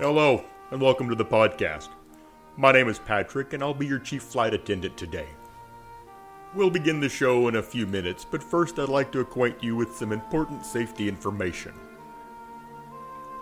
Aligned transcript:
Hello, 0.00 0.44
and 0.70 0.80
welcome 0.80 1.08
to 1.08 1.16
the 1.16 1.24
podcast. 1.24 1.88
My 2.56 2.70
name 2.70 2.88
is 2.88 3.00
Patrick, 3.00 3.52
and 3.52 3.64
I'll 3.64 3.74
be 3.74 3.84
your 3.84 3.98
chief 3.98 4.22
flight 4.22 4.54
attendant 4.54 4.96
today. 4.96 5.26
We'll 6.54 6.70
begin 6.70 7.00
the 7.00 7.08
show 7.08 7.48
in 7.48 7.56
a 7.56 7.62
few 7.64 7.84
minutes, 7.84 8.24
but 8.24 8.40
first 8.40 8.78
I'd 8.78 8.88
like 8.88 9.10
to 9.10 9.18
acquaint 9.18 9.60
you 9.60 9.74
with 9.74 9.96
some 9.96 10.12
important 10.12 10.64
safety 10.64 11.08
information. 11.08 11.74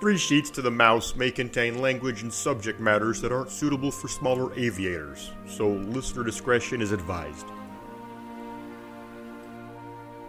Three 0.00 0.16
Sheets 0.16 0.48
to 0.52 0.62
the 0.62 0.70
Mouse 0.70 1.14
may 1.14 1.30
contain 1.30 1.82
language 1.82 2.22
and 2.22 2.32
subject 2.32 2.80
matters 2.80 3.20
that 3.20 3.32
aren't 3.32 3.50
suitable 3.50 3.90
for 3.90 4.08
smaller 4.08 4.58
aviators, 4.58 5.32
so 5.46 5.68
listener 5.68 6.24
discretion 6.24 6.80
is 6.80 6.90
advised. 6.90 7.48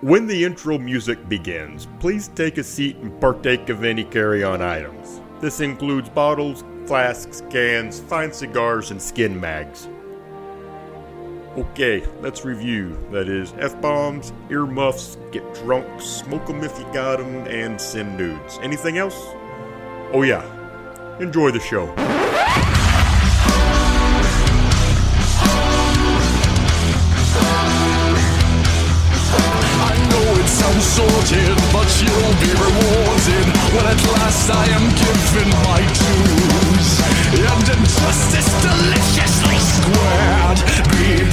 When 0.01 0.27
the 0.27 0.43
intro 0.43 0.77
music 0.77 1.29
begins, 1.29 1.87
please 2.01 2.27
take 2.27 2.57
a 2.57 2.63
seat 2.65 2.97
and 2.97 3.17
partake 3.21 3.69
of 3.69 3.85
any 3.85 4.03
carry 4.03 4.43
on 4.43 4.61
items. 4.61 5.21
This 5.39 5.59
includes 5.59 6.09
bottles, 6.09 6.63
flasks, 6.87 7.43
cans, 7.49 7.99
fine 7.99 8.33
cigars, 8.33 8.91
and 8.91 9.01
skin 9.01 9.39
mags. 9.39 9.87
Okay, 11.57 12.03
let's 12.21 12.45
review. 12.45 12.97
That 13.11 13.27
is 13.27 13.53
F 13.59 13.79
bombs, 13.81 14.33
earmuffs, 14.49 15.17
get 15.31 15.43
drunk, 15.55 16.01
smoke 16.01 16.49
'em 16.49 16.63
if 16.63 16.77
you 16.79 16.85
got 16.93 17.19
'em, 17.19 17.47
and 17.47 17.79
send 17.79 18.17
nudes. 18.17 18.59
Anything 18.61 18.97
else? 18.97 19.19
Oh, 20.13 20.23
yeah. 20.23 20.43
Enjoy 21.19 21.51
the 21.51 21.59
show. 21.59 21.93
Sorted, 30.95 31.57
but 31.73 31.89
you'll 31.99 32.37
be 32.39 32.51
rewarded 32.55 33.47
when 33.73 33.85
at 33.91 34.01
last 34.15 34.49
I 34.49 34.65
am 34.77 34.85
given 35.03 35.49
my 35.67 35.81
dues. 35.99 36.89
And 37.51 37.67
injustice 37.75 38.51
deliciously 38.63 39.59
squared, 39.75 40.59
be 40.93 41.27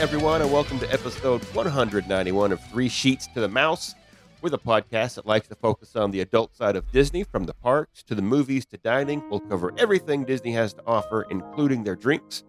everyone, 0.00 0.40
and 0.40 0.50
welcome 0.50 0.78
to 0.78 0.90
episode 0.90 1.44
191 1.54 2.52
of 2.52 2.60
Three 2.60 2.88
Sheets 2.88 3.26
to 3.28 3.40
the 3.40 3.48
Mouse. 3.48 3.94
We're 4.42 4.48
the 4.50 4.58
podcast 4.58 5.16
that 5.16 5.26
likes 5.26 5.48
to 5.48 5.54
focus 5.54 5.96
on 5.96 6.10
the 6.12 6.20
adult 6.20 6.56
side 6.56 6.74
of 6.74 6.90
Disney, 6.92 7.24
from 7.24 7.44
the 7.44 7.52
parks 7.52 8.02
to 8.04 8.14
the 8.14 8.22
movies 8.22 8.64
to 8.66 8.78
dining. 8.78 9.22
We'll 9.28 9.40
cover 9.40 9.72
everything 9.76 10.24
Disney 10.24 10.52
has 10.52 10.72
to 10.74 10.82
offer, 10.86 11.26
including 11.30 11.84
their 11.84 11.96
drinks. 11.96 12.44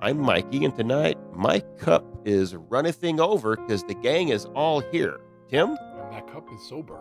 I'm 0.00 0.20
Mikey, 0.20 0.64
and 0.64 0.74
tonight 0.76 1.18
my 1.34 1.60
cup 1.78 2.04
is 2.24 2.54
runnething 2.54 3.18
over 3.18 3.56
because 3.56 3.82
the 3.84 3.94
gang 3.94 4.28
is 4.28 4.44
all 4.54 4.78
here. 4.80 5.18
Tim, 5.48 5.70
And 5.70 6.12
that 6.12 6.26
cup 6.32 6.46
is 6.54 6.62
sober. 6.68 7.00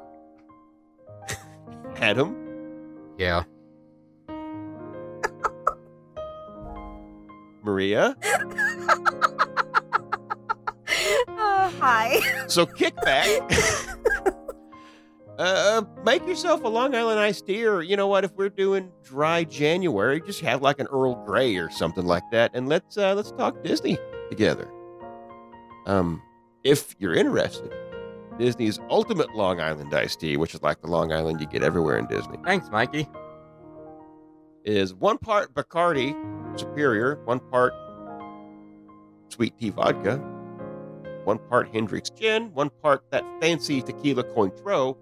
Adam, 1.97 2.35
Yeah. 3.19 3.43
Maria. 7.63 8.17
Uh, 11.63 11.71
hi. 11.79 12.19
So 12.47 12.65
kick 12.65 12.95
back. 13.03 13.29
Uh, 15.39 15.81
make 16.05 16.25
yourself 16.27 16.63
a 16.63 16.67
Long 16.67 16.93
Island 16.93 17.19
iced 17.19 17.47
tea, 17.47 17.65
or 17.65 17.81
you 17.81 17.97
know 17.97 18.07
what? 18.07 18.23
If 18.23 18.33
we're 18.35 18.49
doing 18.49 18.91
dry 19.03 19.43
January, 19.43 20.21
just 20.21 20.41
have 20.41 20.61
like 20.61 20.79
an 20.79 20.85
Earl 20.91 21.15
Grey 21.25 21.55
or 21.55 21.71
something 21.71 22.05
like 22.05 22.21
that, 22.31 22.51
and 22.53 22.69
let's 22.69 22.99
uh, 22.99 23.15
let's 23.15 23.31
talk 23.31 23.63
Disney 23.63 23.97
together. 24.29 24.69
Um, 25.87 26.21
if 26.63 26.95
you're 26.99 27.15
interested, 27.15 27.73
Disney's 28.37 28.79
ultimate 28.91 29.33
Long 29.33 29.59
Island 29.59 29.91
iced 29.91 30.19
tea, 30.19 30.37
which 30.37 30.53
is 30.53 30.61
like 30.61 30.81
the 30.81 30.87
Long 30.87 31.11
Island 31.11 31.41
you 31.41 31.47
get 31.47 31.63
everywhere 31.63 31.97
in 31.97 32.05
Disney, 32.05 32.37
Thanks, 32.45 32.69
Mikey. 32.69 33.07
is 34.63 34.93
one 34.93 35.17
part 35.17 35.51
Bacardi 35.55 36.15
Superior, 36.59 37.19
one 37.25 37.39
part 37.39 37.73
sweet 39.29 39.57
tea 39.57 39.71
vodka, 39.71 40.21
one 41.23 41.39
part 41.49 41.73
Hendrick's 41.73 42.09
gin, 42.09 42.53
one 42.53 42.69
part 42.81 43.03
that 43.11 43.23
fancy 43.41 43.81
tequila 43.81 44.23
Cointreau, 44.23 44.97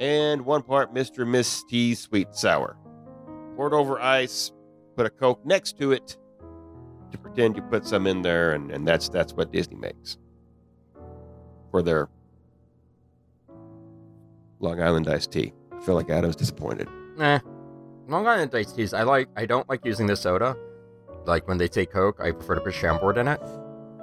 and 0.00 0.44
one 0.44 0.62
part 0.62 0.94
Mr. 0.94 1.26
Miss 1.26 1.64
Tea 1.64 1.94
sweet 1.94 2.34
sour. 2.34 2.76
Pour 3.56 3.68
it 3.68 3.72
over 3.72 4.00
ice, 4.00 4.52
put 4.96 5.06
a 5.06 5.10
Coke 5.10 5.44
next 5.44 5.78
to 5.78 5.92
it 5.92 6.16
to 7.10 7.18
pretend 7.18 7.56
you 7.56 7.62
put 7.62 7.86
some 7.86 8.06
in 8.06 8.22
there, 8.22 8.52
and, 8.52 8.70
and 8.70 8.86
that's 8.86 9.08
that's 9.08 9.32
what 9.32 9.52
Disney 9.52 9.76
makes 9.76 10.18
for 11.70 11.82
their 11.82 12.08
Long 14.60 14.80
Island 14.80 15.08
iced 15.08 15.32
tea. 15.32 15.52
I 15.72 15.80
feel 15.80 15.94
like 15.94 16.10
Adam's 16.10 16.36
disappointed. 16.36 16.88
Eh. 17.20 17.38
Long 18.08 18.26
Island 18.26 18.54
iced 18.54 18.76
teas. 18.76 18.92
I 18.92 19.02
like. 19.02 19.28
I 19.36 19.46
don't 19.46 19.68
like 19.68 19.84
using 19.84 20.06
the 20.06 20.16
soda. 20.16 20.56
Like 21.26 21.46
when 21.46 21.58
they 21.58 21.68
say 21.68 21.84
Coke, 21.84 22.20
I 22.20 22.32
prefer 22.32 22.54
to 22.54 22.60
put 22.60 22.74
Chambord 22.74 23.18
in 23.18 23.28
it 23.28 23.40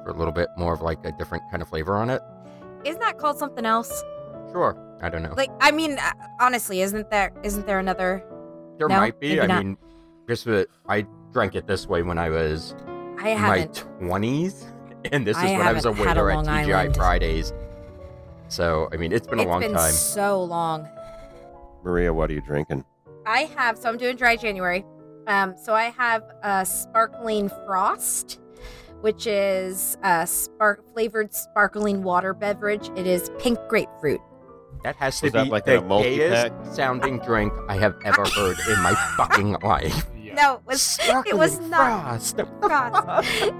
for 0.05 0.11
a 0.11 0.13
little 0.13 0.31
bit 0.31 0.47
more 0.55 0.73
of 0.73 0.81
like 0.81 1.03
a 1.03 1.11
different 1.11 1.43
kind 1.49 1.61
of 1.61 1.67
flavor 1.67 1.95
on 1.97 2.09
it. 2.09 2.21
Isn't 2.85 3.01
that 3.01 3.17
called 3.17 3.37
something 3.39 3.65
else? 3.65 4.03
Sure. 4.51 4.77
I 5.01 5.09
don't 5.09 5.23
know. 5.23 5.33
Like, 5.35 5.49
I 5.59 5.71
mean, 5.71 5.97
uh, 5.99 6.11
honestly, 6.39 6.81
isn't 6.81 7.09
there 7.09 7.33
isn't 7.43 7.65
there 7.65 7.79
another? 7.79 8.23
there 8.77 8.87
no, 8.87 8.97
might 8.97 9.19
be. 9.19 9.29
maybe 9.29 9.41
I 9.41 9.47
not. 9.47 9.65
mean, 9.65 9.77
just 10.29 10.45
that 10.45 10.67
I 10.87 11.05
drank 11.33 11.55
it 11.55 11.65
this 11.67 11.87
way 11.87 12.03
when 12.03 12.17
I 12.17 12.29
was 12.29 12.75
I 13.19 13.29
in 13.29 13.41
my 13.41 13.57
haven't. 13.57 13.85
twenties, 13.99 14.65
and 15.11 15.25
this 15.25 15.35
is 15.37 15.43
I 15.43 15.57
when 15.57 15.67
I 15.67 15.73
was 15.73 15.85
a 15.85 15.93
haven't 15.93 16.07
had 16.07 16.17
a 16.17 16.19
at 16.21 16.35
Long 16.35 16.45
TGI 16.45 16.73
Island. 16.75 16.95
Fridays. 16.95 17.53
So 18.47 18.87
I 18.93 18.97
mean, 18.97 19.11
it's 19.11 19.27
been 19.27 19.39
a 19.39 19.41
It's 19.41 19.49
long 19.49 19.61
been 19.61 19.73
time. 19.73 19.91
so 19.91 20.43
long. 20.43 20.87
Maria, 21.83 22.13
what 22.13 22.29
are 22.29 22.33
you 22.33 22.41
drinking? 22.41 22.83
I 23.25 23.41
have. 23.57 23.77
So 23.77 23.89
I'm 23.89 23.97
doing 23.97 24.15
dry 24.15 24.35
January. 24.35 24.85
Um, 25.27 25.55
so 25.61 25.73
I 25.73 25.85
have 25.85 26.23
a 26.43 26.65
sparkling 26.65 27.49
frost, 27.65 28.39
which 29.01 29.27
is 29.27 29.97
a 30.03 30.25
spark 30.27 30.83
flavored 30.93 31.33
sparkling 31.33 32.03
water 32.03 32.33
beverage. 32.33 32.89
It 32.95 33.05
is 33.07 33.29
pink 33.39 33.59
grapefruit. 33.69 34.21
That 34.83 34.95
has 34.97 35.19
to 35.21 35.27
Was 35.27 35.33
that 35.33 35.43
be 35.45 35.49
like 35.49 35.65
the 35.65 35.79
a 35.79 35.81
multi-pack? 35.81 36.51
gayest 36.63 36.75
sounding 36.75 37.19
drink 37.19 37.51
I 37.67 37.75
have 37.77 37.95
ever 38.05 38.23
heard 38.35 38.57
in 38.69 38.79
my 38.81 38.93
fucking 39.17 39.57
life. 39.63 40.05
Yeah. 40.15 40.21
No, 40.35 40.55
it 40.55 40.61
was 40.65 40.99
it 41.27 41.37
was 41.37 41.59
not. 41.61 41.79
Frost. 42.19 42.41
Frost. 42.61 43.07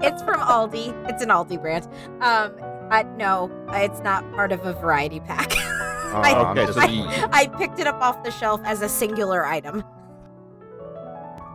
it's 0.02 0.20
from 0.22 0.40
Aldi. 0.40 1.08
It's 1.08 1.22
an 1.22 1.30
Aldi 1.30 1.58
brand. 1.62 1.86
Um, 2.20 2.52
uh, 2.90 3.02
no, 3.16 3.50
it's 3.70 4.00
not 4.00 4.30
part 4.34 4.52
of 4.52 4.60
a 4.66 4.74
variety 4.74 5.20
pack. 5.20 5.52
Oh, 5.56 6.20
I, 6.22 6.34
I'm 6.34 6.58
Okay, 6.58 6.70
so 6.72 6.80
I, 6.80 6.84
you- 6.84 7.28
I 7.32 7.46
picked 7.46 7.78
it 7.78 7.86
up 7.86 8.02
off 8.02 8.22
the 8.24 8.30
shelf 8.30 8.60
as 8.64 8.82
a 8.82 8.90
singular 8.90 9.46
item. 9.46 9.82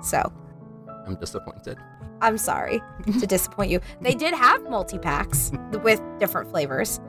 So 0.01 0.31
I'm 1.05 1.15
disappointed. 1.15 1.77
I'm 2.21 2.37
sorry 2.37 2.81
to 3.19 3.27
disappoint 3.35 3.71
you. 3.71 3.79
They 4.01 4.13
did 4.13 4.33
have 4.33 4.63
multi 4.69 4.97
packs 4.97 5.51
with 5.83 6.01
different 6.19 6.49
flavors, 6.49 6.99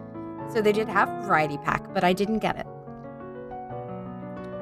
so 0.52 0.60
they 0.60 0.72
did 0.72 0.88
have 0.88 1.08
variety 1.24 1.58
pack, 1.58 1.92
but 1.94 2.02
I 2.04 2.12
didn't 2.12 2.38
get 2.40 2.56
it. 2.56 2.66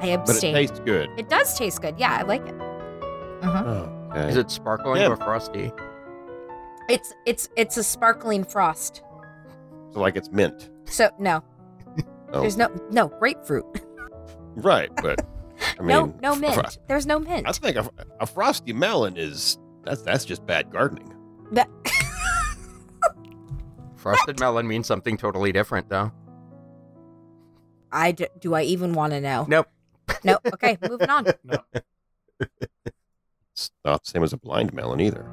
I 0.02 0.16
But 0.16 0.36
it 0.36 0.40
tastes 0.52 0.80
good. 0.80 1.10
It 1.18 1.28
does 1.28 1.56
taste 1.58 1.82
good. 1.82 1.94
Yeah, 1.98 2.16
I 2.18 2.22
like 2.22 2.46
it. 2.46 2.54
Uh-huh. 3.42 3.86
Okay. 4.10 4.28
Is 4.28 4.36
it 4.36 4.50
sparkling 4.50 5.00
Yeah. 5.02 5.08
or 5.10 5.16
frosty? 5.16 5.72
It's 6.88 7.14
it's 7.26 7.48
it's 7.56 7.76
a 7.76 7.84
sparkling 7.84 8.42
frost. 8.44 9.02
So 9.92 10.00
like 10.00 10.16
it's 10.16 10.30
mint. 10.30 10.70
So 10.86 11.10
no, 11.18 11.42
Oh. 12.32 12.40
there's 12.40 12.56
no 12.56 12.68
no 12.90 13.08
grapefruit. 13.08 13.64
Right, 14.56 14.90
but 15.02 15.24
I 15.78 15.82
mean, 15.82 15.88
no 15.88 16.14
no 16.22 16.34
fr- 16.34 16.40
mint. 16.40 16.78
There's 16.88 17.06
no 17.06 17.18
mint. 17.20 17.46
I 17.46 17.52
think 17.52 17.76
a, 17.76 17.88
a 18.18 18.26
frosty 18.26 18.72
melon 18.72 19.16
is 19.16 19.58
that's 19.84 20.02
that's 20.02 20.24
just 20.24 20.46
bad 20.46 20.70
gardening. 20.70 21.14
That- 21.52 21.68
Frosted 23.96 24.40
melon 24.40 24.66
means 24.66 24.86
something 24.86 25.16
totally 25.16 25.52
different, 25.52 25.88
though. 25.90 26.10
I 27.92 28.12
d- 28.12 28.28
do 28.38 28.54
I 28.54 28.62
even 28.62 28.94
want 28.94 29.12
to 29.12 29.20
know? 29.20 29.44
Nope. 29.48 29.68
nope. 30.24 30.40
Okay, 30.54 30.78
moving 30.88 31.10
on. 31.10 31.26
It's 33.52 33.70
not 33.84 34.04
the 34.04 34.10
same 34.10 34.22
as 34.22 34.32
a 34.32 34.38
blind 34.38 34.72
melon 34.72 35.00
either. 35.02 35.26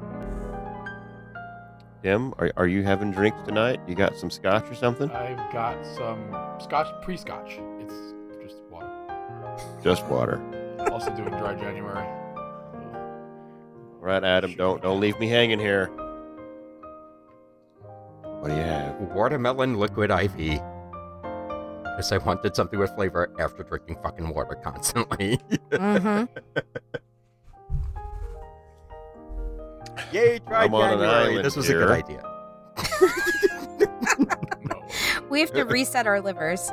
Tim, 2.02 2.34
are, 2.38 2.52
are 2.58 2.66
you 2.66 2.82
having 2.82 3.10
drinks 3.10 3.38
tonight? 3.46 3.80
You 3.88 3.94
got 3.94 4.18
some 4.18 4.28
scotch 4.30 4.70
or 4.70 4.74
something? 4.74 5.10
I've 5.10 5.50
got 5.50 5.82
some 5.96 6.28
scotch, 6.60 6.88
pre-scotch. 7.02 7.58
It's 7.80 7.94
just 8.42 8.56
water. 8.70 8.90
Just 9.82 10.04
water. 10.06 10.42
Also 10.92 11.10
doing 11.16 11.30
dry 11.30 11.54
January. 11.54 12.06
All 14.00 14.06
right, 14.06 14.22
Adam, 14.22 14.54
don't 14.54 14.82
don't 14.82 15.00
leave 15.00 15.18
me 15.18 15.28
hanging 15.28 15.58
here. 15.58 15.86
What 18.40 18.50
do 18.50 18.54
you 18.54 18.62
have? 18.62 18.94
Watermelon 19.00 19.74
liquid 19.74 20.10
IV. 20.10 20.36
Because 20.36 22.12
I 22.12 22.18
wanted 22.18 22.54
something 22.54 22.78
with 22.78 22.94
flavor 22.94 23.32
after 23.40 23.64
drinking 23.64 23.98
fucking 24.02 24.28
water 24.28 24.54
constantly. 24.62 25.38
mm-hmm. 25.70 26.24
Yay, 30.12 30.38
try 30.38 30.64
I'm 30.64 30.74
on 30.74 30.92
an 30.92 30.98
January. 31.00 31.30
island 31.30 31.44
This 31.44 31.56
was 31.56 31.68
a 31.68 31.72
good 31.72 31.90
idea. 31.90 32.22
We 35.30 35.40
have 35.40 35.52
to 35.52 35.64
reset 35.64 36.06
our 36.06 36.20
livers 36.20 36.70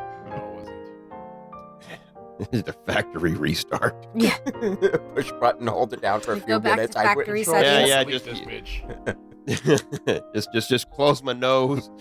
no, 2.40 2.46
it 2.46 2.48
wasn't. 2.52 2.66
the 2.66 2.74
factory 2.86 3.34
restart. 3.34 4.08
Yeah. 4.16 4.38
Push 5.16 5.32
button, 5.40 5.68
hold 5.68 5.94
it 5.94 6.02
down 6.02 6.22
for 6.22 6.32
a 6.32 6.36
We 6.36 6.42
few 6.42 6.48
go 6.56 6.60
back 6.60 6.72
to 6.74 6.76
minutes. 6.78 6.96
I 6.96 7.14
quit 7.14 7.26
factory 7.28 7.44
control. 7.44 7.64
settings. 7.64 7.90
Yeah, 7.90 7.98
yeah, 7.98 8.04
Delete 8.04 8.24
just- 8.24 8.26
this 8.26 8.40
bitch. 8.42 10.34
just 10.34 10.52
just 10.54 10.70
just 10.70 10.90
close 10.92 11.22
my 11.22 11.34
nose 11.34 11.92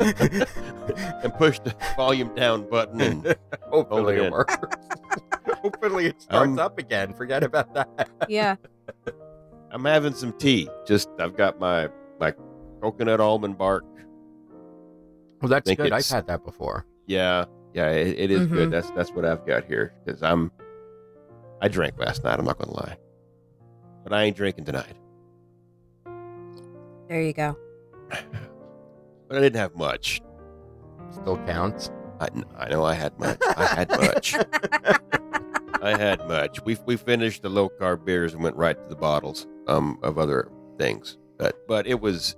and 0.00 1.34
push 1.38 1.58
the 1.60 1.74
volume 1.96 2.34
down 2.34 2.68
button 2.68 3.00
and 3.00 3.36
Hopefully 3.70 4.16
it 4.16 4.20
it 4.22 4.26
in. 4.26 4.32
works. 4.32 4.56
Hopefully 5.62 6.06
it 6.06 6.20
starts 6.20 6.50
Um, 6.50 6.58
up 6.58 6.78
again. 6.78 7.14
Forget 7.14 7.42
about 7.42 7.72
that. 7.74 8.08
Yeah. 8.28 8.56
I'm 9.70 9.84
having 9.84 10.12
some 10.14 10.32
tea. 10.34 10.68
Just 10.86 11.08
I've 11.18 11.36
got 11.36 11.58
my 11.58 11.88
my 12.20 12.34
coconut 12.82 13.18
almond 13.20 13.56
bark. 13.56 13.84
Well, 15.40 15.48
that's 15.48 15.66
think 15.66 15.78
good. 15.80 15.92
I've 15.92 16.06
had 16.06 16.26
that 16.26 16.44
before. 16.44 16.84
Yeah, 17.06 17.44
yeah, 17.74 17.90
it, 17.90 18.18
it 18.18 18.30
is 18.30 18.46
Mhm. 18.46 18.52
good. 18.52 18.70
That's 18.70 18.90
that's 18.92 19.10
what 19.12 19.24
I've 19.24 19.44
got 19.46 19.64
here 19.66 19.92
because 20.04 20.22
I'm 20.22 20.50
I 21.60 21.68
drank 21.68 21.98
last 21.98 22.24
night. 22.24 22.38
I'm 22.38 22.44
not 22.44 22.58
gonna 22.58 22.72
lie, 22.76 22.96
but 24.02 24.12
I 24.12 24.22
ain't 24.22 24.36
drinking 24.36 24.64
tonight. 24.64 24.96
There 27.08 27.20
you 27.22 27.32
go. 27.32 27.56
But 29.26 29.38
I 29.38 29.40
didn't 29.40 29.56
have 29.58 29.74
much. 29.74 30.20
Still 31.10 31.38
counts. 31.46 31.90
I, 32.20 32.28
I 32.58 32.68
know 32.68 32.84
I 32.84 32.92
had 32.92 33.18
much. 33.18 33.38
I 33.56 33.64
had 33.64 33.88
much. 33.90 34.34
I 35.82 35.96
had 35.96 36.28
much. 36.28 36.62
We 36.66 36.76
we 36.84 36.96
finished 36.96 37.40
the 37.42 37.48
low 37.48 37.70
carb 37.70 38.04
beers 38.04 38.34
and 38.34 38.42
went 38.42 38.54
right 38.56 38.80
to 38.80 38.88
the 38.88 38.94
bottles 38.94 39.46
um 39.66 39.98
of 40.02 40.18
other 40.18 40.50
things. 40.78 41.16
But 41.38 41.56
but 41.66 41.86
it 41.86 42.00
was 42.00 42.36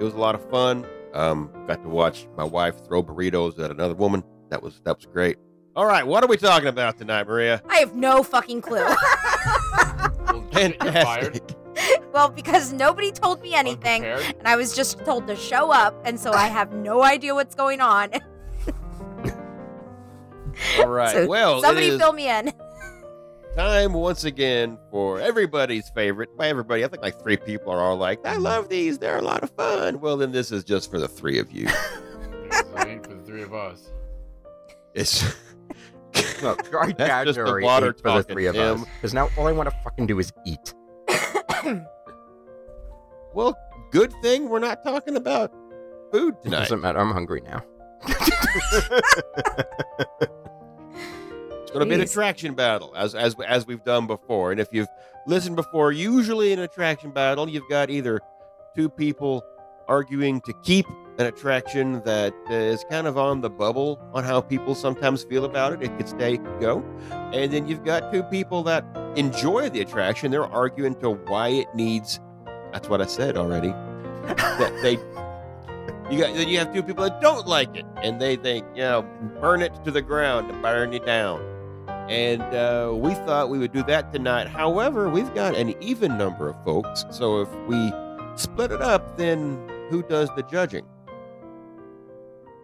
it 0.00 0.02
was 0.02 0.14
a 0.14 0.18
lot 0.18 0.34
of 0.34 0.48
fun. 0.50 0.86
Um, 1.12 1.50
got 1.66 1.82
to 1.82 1.88
watch 1.90 2.26
my 2.38 2.44
wife 2.44 2.82
throw 2.86 3.02
burritos 3.02 3.58
at 3.62 3.70
another 3.70 3.94
woman. 3.94 4.24
That 4.50 4.62
was 4.62 4.80
that 4.84 4.96
was 4.96 5.06
great. 5.06 5.36
All 5.76 5.86
right, 5.86 6.04
what 6.06 6.24
are 6.24 6.26
we 6.26 6.36
talking 6.36 6.68
about 6.68 6.98
tonight, 6.98 7.26
Maria? 7.28 7.62
I 7.68 7.76
have 7.78 7.94
no 7.94 8.22
fucking 8.22 8.62
clue. 8.62 8.84
Well, 10.28 10.44
shit, 10.52 10.78
fired. 10.82 11.40
Fantastic. 11.40 11.56
well, 12.12 12.28
because 12.28 12.72
nobody 12.72 13.10
told 13.12 13.40
me 13.40 13.54
anything, 13.54 14.04
Unprepared. 14.04 14.36
and 14.38 14.48
I 14.48 14.56
was 14.56 14.74
just 14.74 14.98
told 15.04 15.26
to 15.28 15.36
show 15.36 15.70
up, 15.70 15.94
and 16.04 16.18
so 16.18 16.32
I 16.32 16.48
have 16.48 16.72
no 16.72 17.02
idea 17.02 17.34
what's 17.34 17.54
going 17.54 17.80
on. 17.80 18.10
All 20.78 20.88
right. 20.88 21.12
So 21.12 21.26
well, 21.26 21.60
Somebody 21.62 21.86
it 21.88 21.92
is 21.94 22.00
fill 22.00 22.12
me 22.12 22.28
in. 22.28 22.52
time 23.56 23.92
once 23.92 24.24
again 24.24 24.78
for 24.90 25.20
everybody's 25.20 25.88
favorite. 25.90 26.36
By 26.36 26.48
everybody, 26.48 26.84
I 26.84 26.88
think 26.88 27.02
like 27.02 27.20
three 27.22 27.36
people 27.36 27.72
are 27.72 27.80
all 27.80 27.96
like, 27.96 28.24
"I 28.26 28.36
love 28.36 28.68
these. 28.68 28.98
They're 28.98 29.18
a 29.18 29.22
lot 29.22 29.42
of 29.42 29.50
fun." 29.50 30.00
Well, 30.00 30.16
then 30.16 30.32
this 30.32 30.50
is 30.52 30.64
just 30.64 30.90
for 30.90 30.98
the 30.98 31.08
three 31.08 31.38
of 31.38 31.50
you. 31.52 31.66
This 31.66 32.62
for 32.62 33.14
the 33.14 33.22
three 33.24 33.42
of 33.42 33.54
us. 33.54 33.90
It's 34.98 35.22
No, 36.42 36.54
try 36.56 36.92
That's 36.92 37.26
just 37.26 37.38
the 37.38 37.60
water 37.62 37.92
for 37.92 38.02
the 38.02 38.08
talking, 38.22 38.34
three 38.34 38.46
of 38.46 38.54
Tim. 38.56 38.82
us. 38.82 38.88
Because 38.96 39.14
now 39.14 39.28
all 39.36 39.46
I 39.46 39.52
want 39.52 39.68
to 39.68 39.76
fucking 39.84 40.06
do 40.06 40.18
is 40.18 40.32
eat. 40.44 40.74
well, 43.34 43.56
good 43.92 44.12
thing 44.22 44.48
we're 44.48 44.58
not 44.58 44.82
talking 44.82 45.16
about 45.16 45.52
food 46.10 46.34
tonight. 46.42 46.60
Doesn't 46.60 46.80
matter. 46.80 46.98
I'm 46.98 47.12
hungry 47.12 47.42
now. 47.42 47.62
It's 51.62 51.70
going 51.72 51.80
to 51.80 51.86
be 51.86 51.94
an 51.94 52.00
Jeez. 52.00 52.10
attraction 52.10 52.54
battle, 52.54 52.92
as 52.96 53.14
as 53.14 53.36
as 53.46 53.66
we've 53.66 53.84
done 53.84 54.06
before. 54.06 54.52
And 54.52 54.60
if 54.60 54.68
you've 54.72 54.88
listened 55.26 55.56
before, 55.56 55.92
usually 55.92 56.52
in 56.52 56.58
an 56.58 56.64
attraction 56.64 57.10
battle, 57.10 57.48
you've 57.48 57.68
got 57.68 57.90
either 57.90 58.20
two 58.74 58.88
people 58.88 59.44
arguing 59.88 60.40
to 60.42 60.52
keep 60.62 60.86
an 61.18 61.26
attraction 61.26 62.00
that 62.04 62.32
uh, 62.48 62.90
kind 62.90 63.06
of 63.06 63.18
on 63.18 63.40
the 63.40 63.50
bubble 63.50 63.98
on 64.14 64.22
how 64.22 64.40
people 64.40 64.74
sometimes 64.74 65.24
feel 65.24 65.44
about 65.44 65.72
it. 65.72 65.82
It 65.82 65.96
could 65.96 66.08
stay, 66.08 66.34
it 66.34 66.44
could 66.44 66.60
go, 66.60 66.84
and 67.32 67.52
then 67.52 67.66
you've 67.66 67.84
got 67.84 68.12
two 68.12 68.22
people 68.22 68.62
that 68.64 68.84
enjoy 69.16 69.68
the 69.68 69.80
attraction. 69.80 70.30
They're 70.30 70.46
arguing 70.46 70.94
to 70.96 71.10
why 71.10 71.48
it 71.48 71.74
needs. 71.74 72.20
That's 72.72 72.88
what 72.88 73.00
I 73.00 73.06
said 73.06 73.36
already. 73.36 73.70
that 74.28 74.78
they. 74.82 74.98
You 76.10 76.18
got 76.18 76.34
then 76.34 76.48
you 76.48 76.58
have 76.58 76.72
two 76.72 76.82
people 76.82 77.04
that 77.04 77.20
don't 77.20 77.46
like 77.46 77.76
it, 77.76 77.84
and 78.02 78.20
they 78.20 78.36
think, 78.36 78.64
you 78.74 78.82
know, 78.82 79.02
burn 79.40 79.60
it 79.60 79.72
to 79.84 79.90
the 79.90 80.00
ground 80.00 80.50
burn 80.62 80.94
it 80.94 81.04
down. 81.04 81.40
And 82.08 82.40
uh, 82.42 82.94
we 82.94 83.12
thought 83.12 83.50
we 83.50 83.58
would 83.58 83.72
do 83.72 83.82
that 83.82 84.12
tonight. 84.14 84.46
However, 84.46 85.10
we've 85.10 85.32
got 85.34 85.54
an 85.54 85.74
even 85.82 86.16
number 86.16 86.48
of 86.48 86.64
folks, 86.64 87.04
so 87.10 87.42
if 87.42 87.48
we 87.66 87.92
split 88.36 88.72
it 88.72 88.80
up, 88.80 89.18
then 89.18 89.58
who 89.88 90.02
does 90.02 90.28
the 90.36 90.42
judging? 90.44 90.86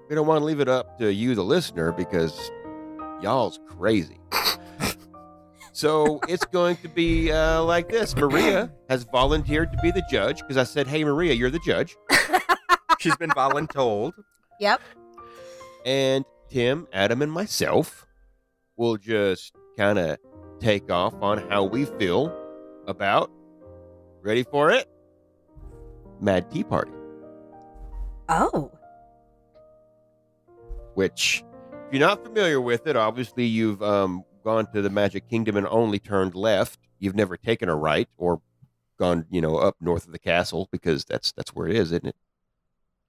We 0.09 0.15
don't 0.15 0.26
want 0.26 0.41
to 0.41 0.44
leave 0.44 0.61
it 0.61 0.69
up 0.69 0.99
to 0.99 1.12
you, 1.12 1.35
the 1.35 1.43
listener, 1.44 1.91
because 1.93 2.50
y'all's 3.23 3.59
crazy. 3.67 4.19
so 5.73 6.21
it's 6.29 6.44
going 6.44 6.76
to 6.79 6.88
be 6.88 7.32
uh, 7.32 7.62
like 7.62 7.88
this. 7.88 8.15
Maria 8.15 8.71
has 8.88 9.05
volunteered 9.05 9.73
to 9.73 9.79
be 9.79 9.91
the 9.91 10.05
judge 10.11 10.41
because 10.41 10.56
I 10.56 10.65
said, 10.65 10.87
"Hey, 10.87 11.05
Maria, 11.05 11.32
you're 11.32 11.50
the 11.50 11.61
judge." 11.61 11.97
She's 13.00 13.17
been 13.17 13.31
voluntold. 13.31 14.12
Yep. 14.61 14.81
and 15.85 16.25
Tim, 16.49 16.87
Adam, 16.93 17.23
and 17.23 17.32
myself 17.32 18.06
will 18.77 18.97
just 18.97 19.53
kind 19.77 19.99
of 19.99 20.19
take 20.61 20.91
off 20.91 21.15
on 21.20 21.38
how 21.50 21.65
we 21.65 21.85
feel 21.87 22.32
about. 22.87 23.31
Ready 24.23 24.43
for 24.44 24.70
it? 24.70 24.88
Mad 26.20 26.50
Tea 26.50 26.62
Party, 26.65 26.93
Oh. 28.29 28.71
which, 30.94 31.44
if 31.73 31.93
you're 31.93 32.00
not 32.06 32.23
familiar 32.25 32.61
with 32.61 32.87
it, 32.87 32.97
obviously 32.97 33.44
you've 33.44 33.82
um, 33.82 34.25
gone 34.44 34.71
to 34.73 34.81
the 34.82 34.91
Magic 34.91 35.29
Kingdom 35.29 35.56
and 35.56 35.67
only 35.69 35.99
turned 35.99 36.35
left. 36.35 36.79
You've 36.99 37.17
never 37.17 37.37
taken 37.37 37.69
a 37.69 37.75
right 37.75 38.09
or 38.17 38.41
gone, 38.99 39.26
you 39.31 39.41
know, 39.41 39.56
up 39.56 39.76
north 39.81 40.06
of 40.06 40.12
the 40.12 40.19
castle 40.19 40.69
because 40.71 41.05
that's 41.05 41.32
that's 41.32 41.53
where 41.55 41.67
it 41.69 41.75
is, 41.76 41.93
isn't 41.93 42.06
it? 42.06 42.17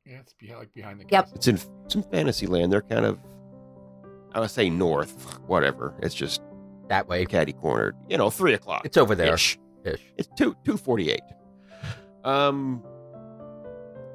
Yeah, 0.05 0.17
it's 0.19 0.33
behind, 0.33 0.59
like 0.59 0.73
behind 0.73 0.99
the 0.99 1.05
Yep. 1.09 1.25
castle. 1.25 1.35
It's 1.35 1.47
in 1.47 1.59
it's 1.85 1.95
in 1.95 2.03
Fantasyland. 2.03 2.73
They're 2.73 2.81
kind 2.81 3.05
of, 3.05 3.19
I 4.33 4.39
would 4.39 4.49
say 4.51 4.69
north, 4.69 5.39
whatever. 5.47 5.93
It's 6.01 6.15
just 6.15 6.41
That 6.89 7.07
way. 7.07 7.25
catty 7.25 7.53
cornered. 7.53 7.95
You 8.09 8.17
know, 8.17 8.29
three 8.29 8.53
o'clock. 8.53 8.81
It's 8.85 8.97
over 8.97 9.15
there. 9.15 9.35
Ish. 9.35 9.57
Ish. 9.85 10.01
It's 10.17 10.27
two 10.35 10.55
two 10.65 10.77
forty 10.77 11.11
eight. 11.11 11.21
Um, 12.23 12.83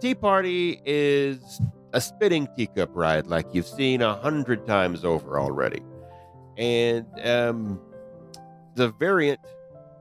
Tea 0.01 0.15
Party 0.15 0.81
is 0.87 1.61
a 1.93 2.01
spitting 2.01 2.49
teacup 2.57 2.91
ride 2.95 3.27
like 3.27 3.47
you've 3.53 3.67
seen 3.67 4.01
a 4.01 4.15
hundred 4.15 4.67
times 4.67 5.05
over 5.05 5.39
already, 5.39 5.83
and 6.57 7.07
um, 7.23 7.79
the 8.77 8.89
variant 8.93 9.41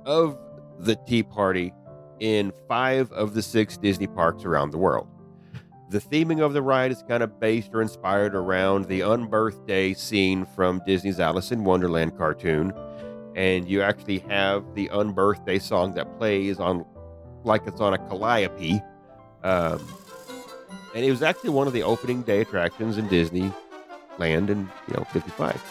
of 0.06 0.38
the 0.80 0.96
Tea 0.96 1.24
Party 1.24 1.74
in 2.20 2.54
five 2.68 3.12
of 3.12 3.34
the 3.34 3.42
six 3.42 3.78
Disney 3.78 4.08
parks 4.08 4.46
around 4.46 4.72
the 4.72 4.78
world. 4.78 5.08
The 5.90 6.00
theming 6.00 6.40
of 6.40 6.54
the 6.54 6.62
ride 6.62 6.92
is 6.92 7.04
kind 7.08 7.22
of 7.22 7.40
based 7.40 7.72
or 7.74 7.82
inspired 7.82 8.36
around 8.36 8.86
the 8.86 9.02
unbirth 9.02 9.66
day 9.68 9.94
scene 9.96 10.46
from 10.46 10.82
Disney's 10.86 11.20
Alice 11.20 11.52
in 11.52 11.64
Wonderland 11.64 12.18
cartoon. 12.18 12.72
And 13.36 13.68
you 13.68 13.82
actually 13.82 14.20
have 14.30 14.64
the 14.76 14.88
unbirthday 14.90 15.62
song 15.62 15.94
that 15.96 16.18
plays 16.20 16.60
on 16.60 16.86
like 17.44 17.66
it's 17.66 17.82
on 17.82 17.94
a 17.94 17.98
calliope 17.98 18.82
um, 19.44 19.86
and 20.96 21.06
it 21.06 21.12
was 21.12 21.22
actually 21.22 21.52
one 21.52 21.68
of 21.68 21.74
the 21.74 21.84
opening 21.84 22.22
day 22.24 22.42
attractions 22.42 22.98
in 22.98 23.08
disneyland 23.08 24.50
in 24.50 24.70
you 24.88 24.94
know 24.96 25.04
55 25.12 25.62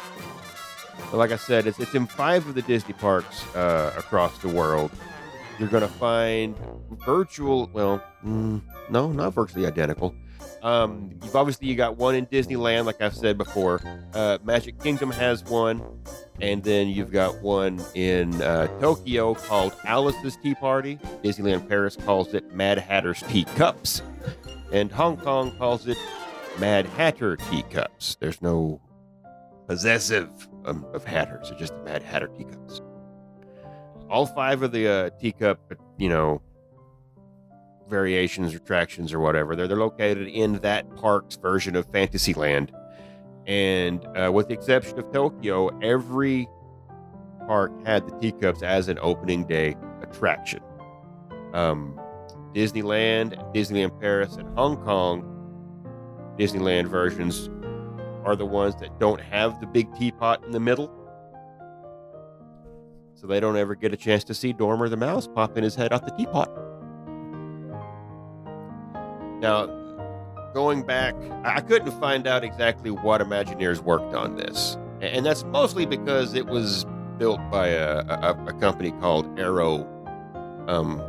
but 1.11 1.17
like 1.17 1.33
i 1.33 1.37
said 1.37 1.67
it's, 1.67 1.79
it's 1.79 1.95
in 1.95 2.07
five 2.07 2.47
of 2.47 2.55
the 2.55 2.63
disney 2.63 2.95
parks 2.95 3.45
uh, 3.55 3.93
across 3.97 4.39
the 4.39 4.49
world. 4.49 4.91
You're 5.59 5.69
going 5.69 5.83
to 5.83 5.89
find 5.89 6.57
virtual 7.05 7.69
well 7.73 8.01
mm, 8.25 8.61
no 8.91 9.11
not 9.11 9.35
virtually 9.35 9.67
identical 9.67 10.15
um, 10.63 11.11
you've 11.23 11.37
obviously 11.37 11.69
you 11.69 11.75
got 11.75 11.97
one 11.97 12.15
in 12.15 12.27
disneyland 12.27 12.85
like 12.85 13.01
i've 13.01 13.15
said 13.15 13.39
before 13.39 13.81
uh, 14.15 14.39
magic 14.45 14.79
kingdom 14.81 15.11
has 15.11 15.45
one 15.45 15.83
and 16.41 16.63
then 16.63 16.89
you've 16.89 17.11
got 17.11 17.41
one 17.43 17.81
in 17.95 18.41
uh, 18.43 18.69
Tokyo 18.79 19.35
called 19.35 19.75
Alice's 19.85 20.37
Tea 20.37 20.55
Party. 20.55 20.97
Disneyland 21.25 21.69
Paris 21.69 21.97
calls 21.97 22.33
it 22.33 22.55
Mad 22.55 22.79
Hatter's 22.79 23.23
Tea 23.29 23.45
Cups. 23.45 24.03
And 24.73 24.93
Hong 24.93 25.17
Kong 25.17 25.57
calls 25.59 25.89
it 25.89 25.99
Mad 26.59 26.87
Hatter 26.87 27.37
Tea 27.37 27.63
Cups. 27.65 28.17
There's 28.21 28.41
no 28.41 28.81
possessive 29.67 30.31
um, 30.65 30.87
of 30.93 31.05
hatters, 31.05 31.51
they're 31.51 31.59
just 31.59 31.75
the 31.75 31.83
Mad 31.83 32.03
Hatter 32.03 32.29
Tea 32.29 32.45
Cups. 32.45 32.81
All 34.09 34.27
five 34.27 34.63
of 34.63 34.73
the 34.73 34.89
uh, 34.89 35.11
teacup, 35.21 35.61
you 35.99 36.09
know, 36.09 36.41
variations, 37.89 38.55
attractions, 38.55 39.13
or 39.13 39.21
whatever, 39.21 39.57
they're, 39.57 39.69
they're 39.69 39.77
located 39.77 40.29
in 40.29 40.55
that 40.61 40.95
park's 40.97 41.37
version 41.37 41.77
of 41.77 41.87
Fantasyland. 41.87 42.73
And 43.47 44.07
uh, 44.17 44.31
with 44.33 44.49
the 44.49 44.55
exception 44.55 44.99
of 44.99 45.11
Tokyo, 45.13 45.69
every 45.81 46.49
park 47.47 47.73
had 47.87 48.07
the 48.07 48.19
teacups 48.19 48.63
as 48.63 48.89
an 48.89 48.99
opening 49.01 49.45
day 49.47 49.77
attraction. 50.03 50.61
um, 51.55 51.99
Disneyland, 52.55 53.37
Disneyland 53.55 53.99
Paris, 54.01 54.37
and 54.37 54.49
Hong 54.57 54.77
Kong 54.85 55.25
Disneyland 56.39 56.87
versions 56.87 57.51
are 58.25 58.37
the 58.37 58.47
ones 58.47 58.77
that 58.77 58.99
don't 58.99 59.21
have 59.21 59.61
the 59.61 59.67
big 59.67 59.93
teapot 59.95 60.45
in 60.45 60.51
the 60.53 60.61
middle. 60.61 60.93
So 63.15 63.27
they 63.27 63.41
don't 63.41 63.57
ever 63.57 63.75
get 63.75 63.93
a 63.93 63.97
chance 63.97 64.25
to 64.25 64.35
see 64.35 64.53
Dormer 64.53 64.89
the 64.89 64.97
mouse 64.97 65.27
popping 65.27 65.65
his 65.65 65.75
head 65.75 65.93
out 65.93 66.05
the 66.05 66.13
teapot. 66.13 66.51
Now, 69.41 69.67
going 70.55 70.83
back, 70.83 71.15
I 71.45 71.61
couldn't 71.61 71.93
find 72.01 72.27
out 72.27 72.45
exactly 72.45 72.91
what 72.91 73.21
Imagineers 73.21 73.81
worked 73.81 74.15
on 74.15 74.37
this. 74.37 74.77
And 75.01 75.25
that's 75.25 75.45
mostly 75.45 75.87
because 75.87 76.35
it 76.35 76.47
was 76.47 76.85
built 77.19 77.41
by 77.51 77.69
a, 77.69 77.99
a, 78.09 78.45
a 78.49 78.53
company 78.55 78.91
called 78.93 79.39
Arrow 79.39 79.87
um, 80.67 81.03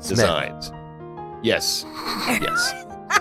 Designs. 0.00 0.72
Yes. 1.42 1.84
Yes. 2.26 2.72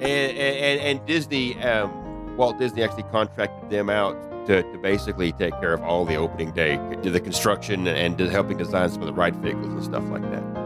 and, 0.00 0.02
and, 0.02 0.80
and 0.80 1.06
Disney, 1.06 1.60
um, 1.62 2.36
Walt 2.36 2.58
Disney 2.58 2.82
actually 2.82 3.04
contracted 3.04 3.70
them 3.70 3.88
out 3.88 4.14
to, 4.46 4.62
to 4.62 4.78
basically 4.78 5.32
take 5.32 5.58
care 5.60 5.72
of 5.72 5.82
all 5.82 6.04
the 6.04 6.16
opening 6.16 6.52
day, 6.52 6.76
the 7.02 7.20
construction 7.20 7.86
and 7.86 8.18
helping 8.20 8.58
design 8.58 8.90
some 8.90 9.02
of 9.02 9.06
the 9.06 9.12
ride 9.12 9.36
vehicles 9.36 9.66
and 9.66 9.84
stuff 9.84 10.04
like 10.10 10.22
that. 10.22 10.63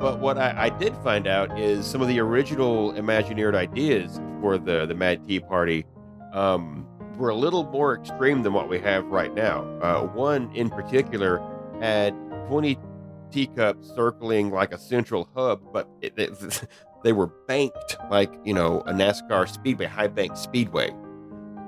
But 0.00 0.18
what 0.18 0.38
I, 0.38 0.54
I 0.56 0.68
did 0.70 0.96
find 1.04 1.26
out 1.26 1.60
is 1.60 1.84
some 1.84 2.00
of 2.00 2.08
the 2.08 2.18
original 2.20 2.94
Imagineered 2.94 3.54
ideas 3.54 4.18
for 4.40 4.56
the, 4.56 4.86
the 4.86 4.94
Mad 4.94 5.28
Tea 5.28 5.40
Party 5.40 5.84
um, 6.32 6.86
were 7.18 7.28
a 7.28 7.34
little 7.34 7.64
more 7.64 7.94
extreme 7.94 8.42
than 8.42 8.54
what 8.54 8.70
we 8.70 8.78
have 8.78 9.04
right 9.08 9.34
now. 9.34 9.62
Uh, 9.82 10.06
one 10.06 10.50
in 10.54 10.70
particular 10.70 11.38
had 11.82 12.14
20 12.48 12.78
teacups 13.30 13.92
circling 13.94 14.50
like 14.50 14.72
a 14.72 14.78
central 14.78 15.28
hub, 15.36 15.60
but 15.70 15.86
it, 16.00 16.14
it, 16.16 16.66
they 17.04 17.12
were 17.12 17.26
banked 17.46 17.98
like, 18.10 18.32
you 18.42 18.54
know, 18.54 18.80
a 18.86 18.94
NASCAR 18.94 19.46
speedway, 19.46 19.84
high 19.84 20.08
bank 20.08 20.34
speedway. 20.34 20.90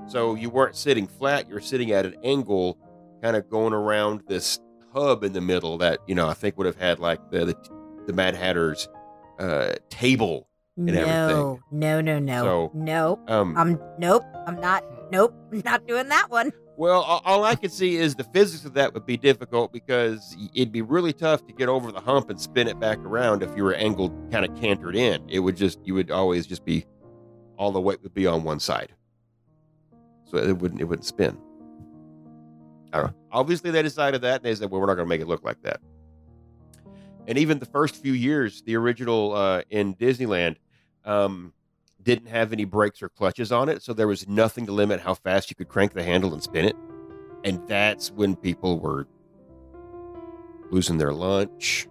So 0.07 0.37
you 0.37 0.49
weren't 0.49 0.75
sitting 0.75 1.07
flat, 1.07 1.49
you 1.51 1.55
were 1.55 1.61
sitting 1.61 1.93
at 1.93 2.07
an 2.07 2.17
angle, 2.25 2.79
kind 3.23 3.37
of 3.37 3.51
going 3.51 3.75
around 3.75 4.23
this 4.27 4.59
hub 4.95 5.23
in 5.23 5.35
the 5.35 5.43
middle 5.43 5.77
that, 5.79 5.99
you 6.07 6.15
know, 6.15 6.29
I 6.29 6.35
think 6.35 6.57
would 6.57 6.67
have 6.67 6.79
had 6.79 6.99
like 6.99 7.31
the, 7.31 7.45
the, 7.45 7.82
the 8.07 8.13
Mad 8.13 8.35
Hatter's 8.35 8.89
uh, 9.39 9.75
table. 9.91 10.49
no, 10.77 10.93
everything. 10.93 11.61
no, 11.71 12.01
no, 12.01 12.19
no, 12.19 12.43
So- 12.43 12.71
no. 12.75 13.21
Um, 13.29 13.57
I'm 13.57 13.81
nope. 13.99 14.25
I'm 14.47 14.61
not. 14.61 14.85
Nope. 15.13 15.35
Not 15.65 15.87
doing 15.87 16.09
that 16.09 16.31
one. 16.31 16.53
Well, 16.79 17.03
all, 17.03 17.45
I 17.45 17.55
could 17.55 17.71
see 17.71 17.97
is 17.97 18.15
the 18.15 18.25
physics 18.25 18.65
of 18.65 18.73
that 18.75 18.95
would 18.95 19.05
be 19.05 19.19
difficult 19.19 19.73
because 19.75 20.35
it'd 20.55 20.73
be 20.73 20.81
really 20.81 21.13
tough 21.13 21.47
to 21.47 21.53
get 21.53 21.69
over 21.69 21.93
the 21.93 22.01
hump 22.01 22.31
and 22.31 22.41
spin 22.41 22.67
it 22.67 22.81
back 22.81 22.99
around 23.01 23.43
if 23.43 23.55
you 23.55 23.63
were 23.63 23.75
angled 23.75 24.11
kind 24.33 24.45
of 24.47 24.59
cantered 24.59 24.97
in. 24.97 25.23
It 25.29 25.41
would 25.41 25.55
just, 25.57 25.79
you 25.85 25.93
would 25.95 26.11
always 26.11 26.47
just 26.47 26.65
be, 26.65 26.87
all 27.59 27.73
the 27.73 27.81
weight 27.81 28.03
would 28.03 28.15
be 28.15 28.27
on 28.27 28.43
one 28.43 28.59
side. 28.59 28.95
So 30.25 30.39
it 30.39 30.57
wouldn't, 30.59 30.81
it 30.81 30.85
wouldn't 30.85 31.05
spin. 31.05 31.37
I 32.95 32.97
don't 33.01 33.07
know. 33.09 33.15
Obviously, 33.31 33.71
they 33.71 33.83
decided 33.83 34.23
that 34.23 34.37
and 34.37 34.45
they 34.45 34.55
said, 34.55 34.71
well, 34.71 34.81
we're 34.81 34.87
not 34.87 34.95
going 34.95 35.07
to 35.07 35.11
make 35.11 35.21
it 35.21 35.29
look 35.29 35.45
like 35.45 35.61
that. 35.63 35.79
And 37.27 37.39
even 37.39 37.59
the 37.59 37.67
first 37.67 37.97
few 37.97 38.13
years, 38.13 38.63
the 38.63 38.77
original 38.77 39.33
uh, 39.33 39.63
in 39.71 39.95
Disneyland, 39.95 40.57
um, 41.05 41.53
didn't 42.03 42.27
have 42.27 42.53
any 42.53 42.65
brakes 42.65 43.03
or 43.03 43.09
clutches 43.09 43.53
on 43.53 43.69
it, 43.69 43.83
so 43.83 43.93
there 43.93 44.09
was 44.09 44.29
nothing 44.29 44.67
to 44.67 44.73
limit 44.73 45.01
how 45.01 45.15
fast 45.15 45.51
you 45.51 45.57
could 45.57 45.69
crank 45.69 45.93
the 45.93 46.03
handle 46.03 46.33
and 46.33 46.43
spin 46.43 46.65
it. 46.65 46.77
And 47.45 47.67
that's 47.69 48.11
when 48.11 48.35
people 48.35 48.81
were 48.81 49.07
losing 50.71 50.99
their 50.99 51.13
lunch 51.13 51.87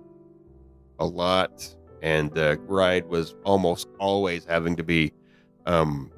a 1.00 1.06
lot, 1.06 1.76
and 2.02 2.32
the 2.34 2.60
ride 2.64 3.06
was 3.08 3.36
almost 3.46 3.88
always 4.00 4.44
having 4.46 4.76
to 4.76 4.84
be 4.84 5.14
um, 5.66 6.12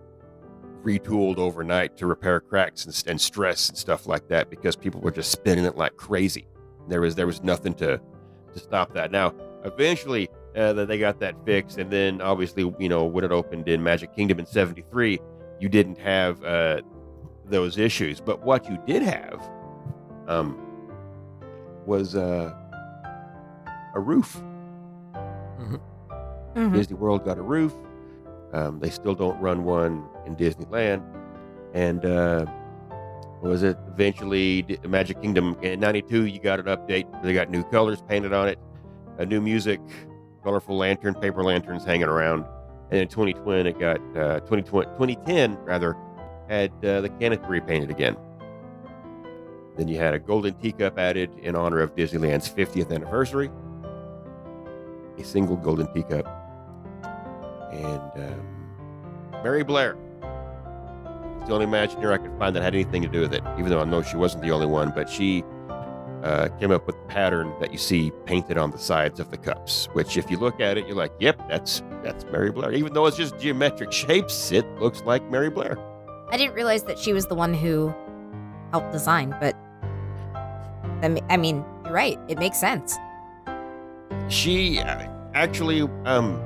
retooled 0.84 1.38
overnight 1.38 1.98
to 1.98 2.08
repair 2.08 2.40
cracks 2.40 2.86
and, 2.86 3.04
and 3.08 3.20
stress 3.20 3.70
and 3.70 3.78
stuff 3.78 4.08
like 4.08 4.28
that 4.28 4.50
because 4.50 4.76
people 4.76 5.02
were 5.02 5.12
just 5.12 5.32
spinning 5.32 5.66
it 5.66 5.78
like 5.78 5.96
crazy. 5.98 6.48
There 6.90 7.02
was 7.02 7.16
there 7.16 7.28
was 7.28 7.44
nothing 7.44 7.74
to 7.76 8.02
to 8.54 8.60
stop 8.60 8.94
that. 8.94 9.12
Now, 9.12 9.34
eventually, 9.64 10.30
uh, 10.56 10.74
that 10.74 10.88
they 10.88 11.00
got 11.00 11.20
that 11.20 11.36
fixed, 11.46 11.78
and 11.78 11.90
then 11.92 12.22
obviously, 12.22 12.74
you 12.80 12.90
know, 12.90 13.04
when 13.06 13.24
it 13.24 13.32
opened 13.32 13.68
in 13.68 13.82
Magic 13.84 14.16
Kingdom 14.16 14.40
in 14.40 14.46
'73, 14.46 15.20
you 15.60 15.70
didn't 15.70 15.98
have 15.98 16.44
uh, 16.44 16.82
those 17.46 17.78
issues. 17.78 18.20
But 18.22 18.44
what 18.44 18.70
you 18.70 18.78
did 18.86 19.02
have 19.02 19.42
um, 20.28 20.58
was 21.86 22.16
uh, 22.16 22.54
a 23.96 24.00
roof. 24.00 24.42
Mhm. 26.56 26.74
Disney 26.74 26.96
World 26.98 27.26
got 27.26 27.38
a 27.40 27.42
roof. 27.42 27.74
Um, 28.54 28.80
they 28.80 28.92
still 28.92 29.16
don't 29.16 29.40
run 29.42 29.64
one 29.64 30.04
in 30.28 30.36
Disneyland. 30.36 31.02
And 31.74 32.06
uh, 32.06 32.46
what 32.46 32.63
was 33.50 33.64
it? 33.64 33.78
Eventually, 33.88 34.80
Magic 34.88 35.22
Kingdom 35.22 35.58
in 35.62 35.80
'92, 35.80 36.26
you 36.26 36.40
got 36.40 36.60
an 36.60 36.66
update. 36.66 37.06
They 37.24 37.34
got 37.34 37.50
new 37.50 37.64
colors 37.64 38.02
painted 38.08 38.34
on 38.34 38.48
it, 38.48 38.60
a 39.18 39.26
new 39.26 39.42
music, 39.42 39.80
colorful 40.44 40.78
lantern, 40.78 41.16
paper 41.16 41.44
lanterns 41.44 41.84
hanging 41.84 42.08
around. 42.08 42.46
And 42.92 43.00
in 43.00 43.08
2020, 43.08 43.70
it 43.70 43.80
got 43.80 43.98
uh, 44.16 44.40
2020, 44.42 44.86
2010 44.92 45.58
rather 45.64 45.98
had 46.48 46.72
uh, 46.86 47.02
the 47.02 47.10
canopy 47.20 47.46
repainted 47.48 47.90
again. 47.90 48.16
Then 49.78 49.88
you 49.88 49.98
had 49.98 50.14
a 50.14 50.20
golden 50.20 50.54
teacup 50.56 51.00
added 51.00 51.32
in 51.42 51.56
honor 51.56 51.80
of 51.80 51.96
Disneyland's 51.96 52.48
50th 52.48 52.94
anniversary. 52.94 53.50
A 55.18 55.24
single 55.24 55.56
golden 55.56 55.92
teacup 55.94 56.28
and 57.72 58.34
um, 58.34 59.42
Mary 59.44 59.64
Blair. 59.64 59.98
It's 61.44 61.50
the 61.50 61.56
only 61.56 61.66
Imagineer 61.66 62.14
I 62.14 62.20
could 62.20 62.32
find 62.40 62.56
that 62.56 62.64
had 62.64 62.74
anything 62.74 63.02
to 63.02 63.10
do 63.10 63.20
with 63.20 63.34
it, 63.34 63.44
even 63.60 63.70
though 63.70 63.82
I 63.82 63.84
know 63.84 64.02
she 64.02 64.16
wasn't 64.16 64.44
the 64.44 64.52
only 64.52 64.66
one. 64.66 64.94
But 64.96 65.10
she 65.10 65.44
uh, 66.24 66.48
came 66.58 66.72
up 66.72 66.88
with 66.88 66.96
the 66.96 67.06
pattern 67.10 67.54
that 67.60 67.74
you 67.74 67.78
see 67.78 68.14
painted 68.24 68.58
on 68.58 68.72
the 68.72 68.78
sides 68.78 69.20
of 69.20 69.30
the 69.30 69.36
cups. 69.36 69.90
Which, 69.92 70.16
if 70.16 70.32
you 70.32 70.38
look 70.38 70.62
at 70.62 70.78
it, 70.78 70.88
you're 70.88 70.96
like, 70.96 71.12
"Yep, 71.20 71.50
that's 71.50 71.84
that's 72.02 72.24
Mary 72.32 72.50
Blair." 72.50 72.72
Even 72.72 72.94
though 72.94 73.08
it's 73.08 73.18
just 73.18 73.38
geometric 73.40 73.92
shapes, 73.92 74.54
it 74.54 74.66
looks 74.80 75.02
like 75.02 75.30
Mary 75.30 75.50
Blair. 75.50 75.78
I 76.32 76.38
didn't 76.38 76.54
realize 76.54 76.84
that 76.84 76.98
she 76.98 77.12
was 77.12 77.26
the 77.26 77.36
one 77.36 77.54
who 77.54 77.94
helped 78.72 78.94
design, 78.94 79.36
but 79.42 79.54
I 81.02 81.10
mean, 81.10 81.26
I 81.30 81.36
mean, 81.36 81.66
you're 81.84 81.94
right. 81.94 82.18
It 82.30 82.40
makes 82.40 82.58
sense. 82.58 82.98
She 84.30 84.80
uh, 84.80 85.10
actually, 85.34 85.82
um, 86.06 86.42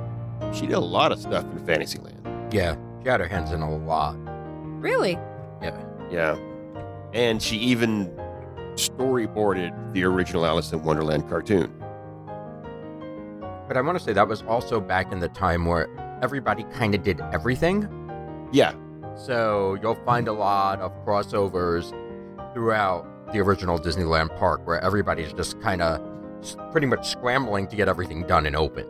she 0.56 0.62
did 0.66 0.74
a 0.74 0.80
lot 0.80 1.12
of 1.12 1.20
stuff 1.20 1.44
in 1.44 1.64
Fantasyland. 1.68 2.18
Yeah, 2.52 2.76
she 3.04 3.10
had 3.10 3.20
her 3.20 3.28
hands 3.28 3.52
in 3.52 3.62
a 3.62 3.78
lot. 3.78 4.18
Really? 4.88 5.20
Yeah. 5.62 5.84
Yeah. 6.10 6.38
And 7.14 7.44
she 7.44 7.58
even 7.58 8.10
storyboarded 8.76 9.74
the 9.92 10.06
original 10.06 10.46
Alice 10.46 10.72
in 10.72 10.82
Wonderland 10.82 11.28
cartoon. 11.28 11.74
But 13.68 13.76
I 13.76 13.82
want 13.82 13.98
to 13.98 14.04
say 14.04 14.14
that 14.14 14.30
was 14.30 14.44
also 14.44 14.80
back 14.80 15.12
in 15.12 15.20
the 15.20 15.28
time 15.28 15.66
where 15.66 15.90
everybody 16.22 16.64
kind 16.72 16.96
of 16.96 17.04
did 17.04 17.20
everything. 17.34 17.90
Yeah. 18.54 18.76
So 19.18 19.78
you'll 19.82 20.02
find 20.06 20.30
a 20.30 20.34
lot 20.34 20.80
of 20.80 20.94
crossovers 21.06 21.92
throughout 22.54 23.06
the 23.34 23.40
original 23.40 23.78
Disneyland 23.78 24.38
park 24.40 24.66
where 24.66 24.80
everybody's 24.80 25.34
just 25.34 25.60
kind 25.60 25.82
of 25.82 26.00
pretty 26.72 26.88
much 26.88 27.10
scrambling 27.10 27.68
to 27.68 27.76
get 27.76 27.90
everything 27.90 28.26
done 28.26 28.46
and 28.46 28.56
open. 28.56 28.88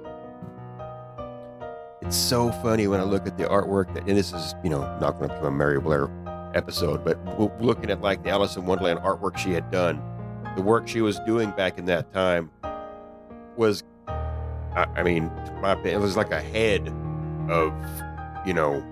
It's 2.02 2.16
so 2.16 2.52
funny 2.52 2.88
when 2.88 3.00
I 3.00 3.04
look 3.04 3.26
at 3.26 3.38
the 3.38 3.46
artwork 3.46 3.94
that, 3.96 4.08
and 4.08 4.18
this 4.18 4.32
is, 4.32 4.54
you 4.64 4.70
know, 4.70 4.82
not 5.00 5.18
going 5.18 5.30
to 5.30 5.36
become 5.36 5.48
a 5.48 5.52
Mary 5.52 5.80
Blair 5.80 6.10
episode, 6.54 7.04
but 7.04 7.18
looking 7.60 7.90
at 7.90 8.02
like 8.02 8.24
the 8.24 8.30
Alice 8.30 8.56
in 8.56 8.66
Wonderland 8.66 9.00
artwork 9.00 9.38
she 9.38 9.52
had 9.52 9.72
done, 9.72 10.02
the 10.56 10.62
work 10.62 10.88
she 10.88 11.02
was 11.02 11.20
doing 11.22 11.50
back 11.52 11.80
in 11.80 11.86
that 11.86 12.14
time 12.14 12.52
was, 13.56 13.84
I, 14.08 14.86
I 14.96 15.04
mean, 15.04 15.32
my 15.60 15.72
opinion, 15.72 16.00
it 16.00 16.04
was 16.04 16.16
like 16.16 16.32
ahead 16.32 16.88
of, 17.50 17.74
you 18.46 18.54
know, 18.54 18.84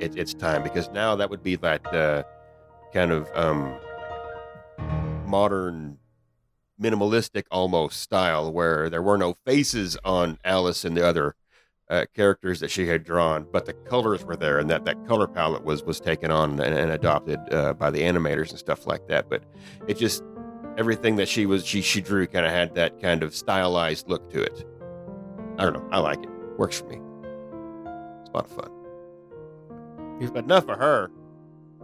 it, 0.00 0.16
its 0.16 0.32
time 0.32 0.62
because 0.62 0.88
now 0.90 1.16
that 1.16 1.30
would 1.30 1.42
be 1.42 1.56
that 1.56 1.84
uh, 1.92 2.22
kind 2.92 3.10
of 3.10 3.28
um, 3.34 3.74
modern 5.26 5.98
minimalistic 6.80 7.44
almost 7.50 8.00
style 8.00 8.52
where 8.52 8.88
there 8.88 9.02
were 9.02 9.18
no 9.18 9.34
faces 9.44 9.98
on 10.04 10.38
Alice 10.44 10.84
and 10.84 10.96
the 10.96 11.04
other 11.04 11.34
uh, 11.90 12.04
characters 12.14 12.60
that 12.60 12.70
she 12.70 12.86
had 12.86 13.04
drawn, 13.04 13.46
but 13.50 13.64
the 13.64 13.72
colors 13.72 14.24
were 14.24 14.36
there, 14.36 14.58
and 14.58 14.68
that 14.70 14.84
that 14.84 15.06
color 15.06 15.26
palette 15.26 15.64
was 15.64 15.82
was 15.82 16.00
taken 16.00 16.30
on 16.30 16.60
and, 16.60 16.74
and 16.74 16.90
adopted 16.90 17.40
uh, 17.52 17.72
by 17.72 17.90
the 17.90 18.00
animators 18.00 18.50
and 18.50 18.58
stuff 18.58 18.86
like 18.86 19.06
that. 19.08 19.28
But 19.28 19.44
it 19.86 19.96
just 19.96 20.22
everything 20.76 21.16
that 21.16 21.28
she 21.28 21.46
was 21.46 21.66
she 21.66 21.80
she 21.80 22.00
drew 22.00 22.26
kind 22.26 22.46
of 22.46 22.52
had 22.52 22.74
that 22.74 23.00
kind 23.00 23.22
of 23.22 23.34
stylized 23.34 24.08
look 24.08 24.30
to 24.30 24.42
it. 24.42 24.64
I 25.58 25.64
don't 25.64 25.72
know. 25.72 25.88
I 25.90 25.98
like 25.98 26.22
it. 26.22 26.30
Works 26.58 26.80
for 26.80 26.86
me. 26.86 26.96
It's 28.20 28.30
a 28.30 28.32
lot 28.32 28.44
of 28.44 28.50
fun. 28.50 28.70
You've, 30.20 30.34
but 30.34 30.44
enough 30.44 30.66
for 30.66 30.76
her. 30.76 31.10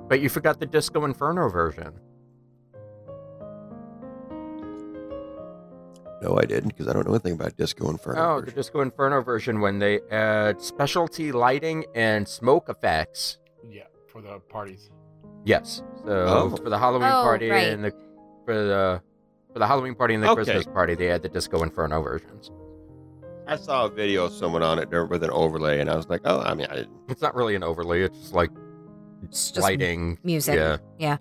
But 0.08 0.20
you 0.20 0.28
forgot 0.28 0.60
the 0.60 0.66
Disco 0.66 1.04
Inferno 1.04 1.48
version. 1.48 1.92
No, 6.22 6.38
I 6.38 6.44
didn't 6.46 6.68
because 6.68 6.88
I 6.88 6.92
don't 6.92 7.06
know 7.06 7.12
anything 7.14 7.34
about 7.34 7.56
Disco 7.56 7.90
Inferno. 7.90 8.20
Oh, 8.36 8.40
the. 8.40 8.50
Disco 8.50 8.80
Inferno 8.80 9.22
version 9.22 9.60
when 9.60 9.78
they 9.78 10.00
add 10.10 10.60
specialty 10.60 11.32
lighting 11.32 11.84
and 11.94 12.26
smoke 12.26 12.68
effects. 12.68 13.38
Yeah, 13.68 13.84
for 14.08 14.22
the 14.22 14.38
parties. 14.48 14.90
Yes. 15.44 15.82
So 16.04 16.24
Oh. 16.52 16.56
for 16.56 16.70
the 16.70 16.78
Halloween 16.78 17.08
Oh, 17.08 17.22
party 17.22 17.50
right. 17.50 17.68
and 17.68 17.84
the 17.84 17.92
for 18.46 18.54
the 18.54 19.02
for 19.52 19.58
the 19.58 19.66
Halloween 19.66 19.94
party 19.94 20.14
and 20.14 20.22
the 20.22 20.28
Okay. 20.30 20.44
Christmas 20.44 20.66
party, 20.66 20.94
they 20.94 21.06
had 21.06 21.22
the 21.22 21.28
Disco 21.28 21.62
Inferno 21.62 22.00
versions. 22.02 22.50
I 23.46 23.56
saw 23.56 23.84
a 23.84 23.90
video 23.90 24.24
of 24.24 24.32
someone 24.32 24.62
on 24.62 24.78
it 24.78 24.88
with 25.10 25.22
an 25.22 25.30
overlay, 25.30 25.78
and 25.80 25.90
I 25.90 25.96
was 25.96 26.08
like, 26.08 26.22
oh, 26.24 26.40
I 26.40 26.54
mean, 26.54 26.66
I 26.70 26.76
didn't. 26.76 26.96
It's 27.08 27.20
not 27.20 27.34
really 27.34 27.54
an 27.54 27.62
overlay. 27.62 28.02
It's 28.02 28.18
just 28.18 28.32
like 28.34 28.50
It's 29.22 29.50
just 29.50 29.62
lighting. 29.62 30.18
music. 30.24 30.54
yeah, 30.56 30.78
Yeah. 30.98 31.18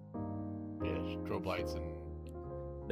Yeah, 0.81 0.91
strobe 1.17 1.45
lights 1.45 1.73
and 1.73 1.83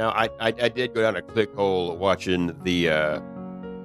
Now, 0.01 0.09
I, 0.09 0.25
I 0.39 0.47
I 0.47 0.69
did 0.69 0.95
go 0.95 1.03
down 1.03 1.15
a 1.15 1.21
click 1.21 1.53
hole 1.53 1.95
watching 1.95 2.57
the 2.63 2.89
uh, 2.89 3.19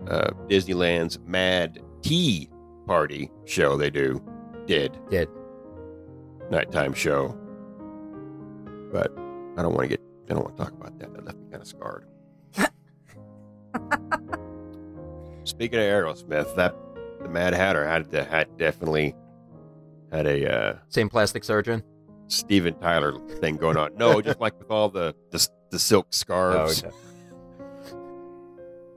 uh, 0.08 0.30
Disneyland's 0.48 1.18
Mad 1.26 1.78
Tea 2.00 2.48
Party 2.86 3.30
show. 3.44 3.76
They 3.76 3.90
do 3.90 4.24
did 4.66 4.98
Did. 5.10 5.28
nighttime 6.50 6.94
show, 6.94 7.36
but 8.90 9.12
I 9.58 9.62
don't 9.62 9.74
want 9.74 9.82
to 9.82 9.88
get. 9.88 10.00
I 10.30 10.32
don't 10.32 10.42
want 10.42 10.56
to 10.56 10.64
talk 10.64 10.72
about 10.72 10.98
that. 11.00 11.12
That 11.12 11.26
left 11.26 11.36
me 11.36 11.50
kind 11.50 11.60
of 11.60 11.68
scarred. 11.68 12.06
Speaking 15.44 15.80
of 15.80 15.84
Aerosmith, 15.84 16.56
that 16.56 16.74
the 17.20 17.28
Mad 17.28 17.52
Hatter 17.52 17.86
had 17.86 18.10
to, 18.12 18.24
had 18.24 18.56
definitely 18.56 19.14
had 20.10 20.26
a 20.26 20.50
uh, 20.50 20.76
Same 20.88 21.10
plastic 21.10 21.44
surgeon. 21.44 21.82
Steven 22.28 22.74
Tyler 22.80 23.18
thing 23.38 23.56
going 23.56 23.76
on. 23.76 23.94
No, 23.96 24.22
just 24.22 24.40
like 24.40 24.58
with 24.58 24.70
all 24.70 24.88
the 24.88 25.14
the, 25.30 25.46
the 25.76 25.80
silk 25.80 26.06
scarves. 26.10 26.82
Oh, 26.82 26.88
okay. 26.88 26.96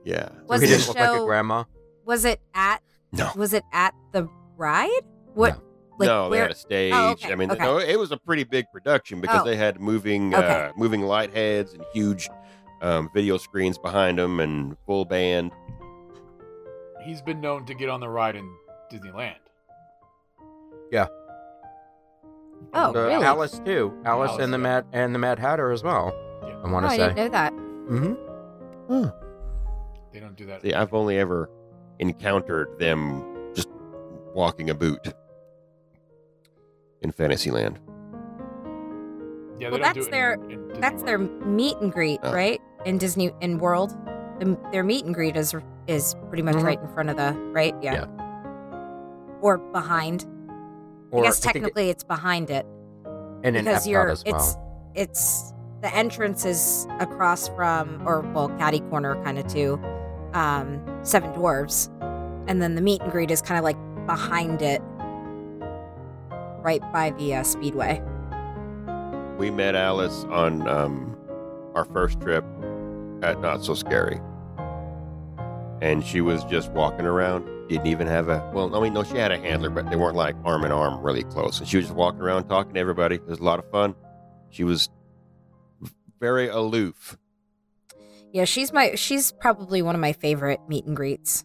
Yeah. 0.05 0.29
Was 0.47 0.61
he 0.61 0.67
the 0.67 0.77
didn't 0.77 0.87
look 0.87 0.97
like 0.97 1.21
a 1.21 1.25
grandma. 1.25 1.63
Was 2.05 2.23
it 2.23 2.39
at? 2.53 2.81
No. 3.11 3.29
Was 3.35 3.53
it 3.53 3.63
at 3.73 3.93
the 4.13 4.29
ride? 4.55 5.01
What? 5.33 5.55
No. 5.57 5.61
Like 5.97 6.07
no, 6.07 6.23
they 6.25 6.29
where? 6.37 6.41
had 6.43 6.51
a 6.51 6.55
stage. 6.55 6.93
Oh, 6.95 7.09
okay, 7.09 7.33
I 7.33 7.35
mean, 7.35 7.51
okay. 7.51 7.61
no, 7.61 7.77
it 7.79 7.99
was 7.99 8.13
a 8.13 8.17
pretty 8.17 8.45
big 8.45 8.65
production 8.71 9.19
because 9.19 9.41
Oh. 9.41 9.43
they 9.45 9.57
had 9.57 9.81
moving, 9.81 10.33
Okay. 10.33 10.69
uh, 10.69 10.71
moving 10.77 11.01
light 11.01 11.33
heads 11.33 11.73
and 11.73 11.83
huge 11.93 12.29
um, 12.81 13.09
video 13.13 13.37
screens 13.37 13.77
behind 13.77 14.17
them 14.17 14.39
and 14.39 14.77
full 14.85 15.03
band. 15.03 15.51
he's 17.03 17.21
been 17.21 17.41
known 17.41 17.65
to 17.65 17.73
get 17.73 17.89
on 17.89 17.99
the 17.99 18.07
ride 18.07 18.37
in 18.37 18.49
Disneyland. 18.91 19.35
Yeah. 20.91 21.07
Oh, 22.73 22.89
Uh, 22.89 22.91
really? 22.93 23.25
Alice 23.25 23.59
too. 23.65 23.91
Alice, 24.05 24.29
Alice, 24.31 24.43
and 24.43 24.53
the 24.53 24.57
yeah. 24.57 24.63
Mad 24.63 24.85
and 24.93 25.13
the 25.13 25.19
Mad 25.19 25.39
Hatter 25.39 25.71
as 25.71 25.83
well. 25.83 26.13
Yeah. 26.43 26.61
I 26.63 26.71
want 26.71 26.85
Oh, 26.85 26.89
to 26.89 26.93
I 26.93 26.97
didn't 26.97 27.15
know 27.17 27.29
that. 27.29 27.53
Mm-hmm. 27.53 29.05
They 30.13 30.19
don't 30.19 30.35
do 30.35 30.45
that. 30.47 30.61
See, 30.61 30.73
I've 30.73 30.93
only 30.93 31.17
ever 31.17 31.49
encountered 31.99 32.79
them 32.79 33.23
just 33.53 33.69
walking 34.33 34.69
a 34.69 34.73
boot 34.73 35.13
in 37.01 37.11
Fantasyland. 37.11 37.79
yeah, 39.59 39.69
Well, 39.69 39.79
that's 39.79 40.07
their- 40.07 40.33
in, 40.33 40.51
in 40.51 40.67
Disney 40.67 40.81
That's 40.81 41.03
their 41.03 41.17
meet 41.19 41.77
and 41.77 41.91
greet, 41.91 42.19
Oh. 42.23 42.33
right? 42.33 42.61
In 42.85 42.97
Disney 42.97 43.31
in 43.41 43.57
World, 43.59 43.91
the, 44.39 44.57
their 44.71 44.83
meet 44.83 45.05
and 45.05 45.13
greet 45.13 45.35
is 45.35 45.53
is 45.87 46.15
pretty 46.29 46.43
much 46.43 46.55
Mhm. 46.55 46.63
right 46.63 46.79
in 46.79 46.87
front 46.89 47.09
of 47.09 47.17
the 47.17 47.33
right, 47.51 47.75
yeah, 47.81 47.93
Yeah. 47.93 49.37
or 49.41 49.57
behind. 49.57 50.25
Or 51.11 51.21
I 51.23 51.25
guess 51.27 51.39
think 51.39 51.55
it- 51.55 51.59
technically 51.59 51.89
it's 51.89 52.03
behind 52.03 52.49
it 52.51 52.65
and 53.43 53.55
in 53.57 53.65
because 53.65 53.85
you're 53.87 54.09
as 54.09 54.23
well. 54.25 54.35
it's 54.35 54.57
it's 54.95 55.53
the 55.81 55.93
entrance 55.95 56.45
is 56.45 56.87
across 56.99 57.47
from 57.49 58.01
or 58.07 58.21
well 58.21 58.49
Caddy 58.57 58.81
corner 58.81 59.21
kind 59.23 59.39
of 59.39 59.47
to 59.47 59.73
um, 60.33 60.83
Seven 61.03 61.31
Dwarves, 61.33 61.89
and 62.47 62.61
then 62.61 62.75
the 62.75 62.81
meet 62.81 63.01
and 63.01 63.11
greet 63.11 63.31
is 63.31 63.41
kind 63.41 63.57
of 63.57 63.63
like 63.63 63.77
behind 64.05 64.61
it, 64.61 64.81
right 66.61 66.81
by 66.91 67.11
the 67.11 67.35
uh, 67.35 67.43
Speedway. 67.43 68.01
We 69.37 69.51
met 69.51 69.75
Alice 69.75 70.25
on 70.25 70.67
um, 70.67 71.17
our 71.75 71.85
first 71.85 72.19
trip 72.19 72.43
at 73.21 73.39
Not 73.41 73.63
So 73.63 73.73
Scary. 73.73 74.19
And 75.81 76.05
she 76.05 76.19
was 76.19 76.43
just 76.43 76.71
walking 76.71 77.05
around. 77.05 77.45
Didn't 77.69 77.87
even 77.87 78.07
have 78.07 78.27
a, 78.27 78.51
well, 78.53 78.75
I 78.75 78.81
mean, 78.81 78.93
no, 78.93 79.03
she 79.03 79.15
had 79.15 79.31
a 79.31 79.37
handler, 79.37 79.69
but 79.69 79.89
they 79.89 79.95
weren't 79.95 80.15
like 80.15 80.35
arm 80.43 80.65
in 80.65 80.71
arm 80.71 81.01
really 81.01 81.23
close. 81.23 81.59
And 81.59 81.67
she 81.69 81.77
was 81.77 81.85
just 81.85 81.95
walking 81.95 82.19
around 82.19 82.49
talking 82.49 82.73
to 82.73 82.79
everybody. 82.79 83.15
It 83.15 83.25
was 83.27 83.39
a 83.39 83.43
lot 83.43 83.59
of 83.59 83.69
fun. 83.71 83.95
She 84.49 84.65
was 84.65 84.89
very 86.19 86.47
aloof. 86.47 87.17
Yeah, 88.33 88.45
she's 88.45 88.71
my 88.71 88.95
she's 88.95 89.31
probably 89.31 89.81
one 89.81 89.95
of 89.95 90.01
my 90.01 90.13
favorite 90.13 90.59
meet 90.67 90.85
and 90.85 90.95
greets. 90.95 91.43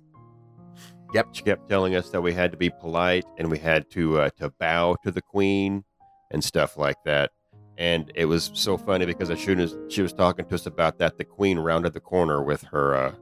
Yep. 1.15 1.29
She 1.33 1.43
kept 1.43 1.69
telling 1.69 1.95
us 1.95 2.11
that 2.11 2.21
we 2.23 2.33
had 2.33 2.51
to 2.51 2.57
be 2.59 2.71
polite 2.71 3.25
and 3.39 3.51
we 3.51 3.59
had 3.59 3.89
to 3.91 4.21
uh, 4.21 4.31
to 4.39 4.51
bow 4.51 4.97
to 5.05 5.11
the 5.11 5.23
queen 5.23 5.85
and 6.31 6.43
stuff 6.43 6.77
like 6.77 6.97
that. 7.05 7.31
And 7.79 8.11
it 8.15 8.27
was 8.27 8.51
so 8.55 8.77
funny 8.77 9.07
because 9.07 9.31
as 9.31 9.41
soon 9.41 9.61
as 9.61 9.77
she 9.89 10.03
was 10.03 10.13
talking 10.13 10.45
to 10.47 10.55
us 10.55 10.67
about 10.67 10.99
that, 10.99 11.17
the 11.19 11.25
queen 11.25 11.59
rounded 11.59 11.93
the 11.93 12.01
corner 12.01 12.43
with 12.43 12.63
her 12.65 12.95
uh, 12.95 13.15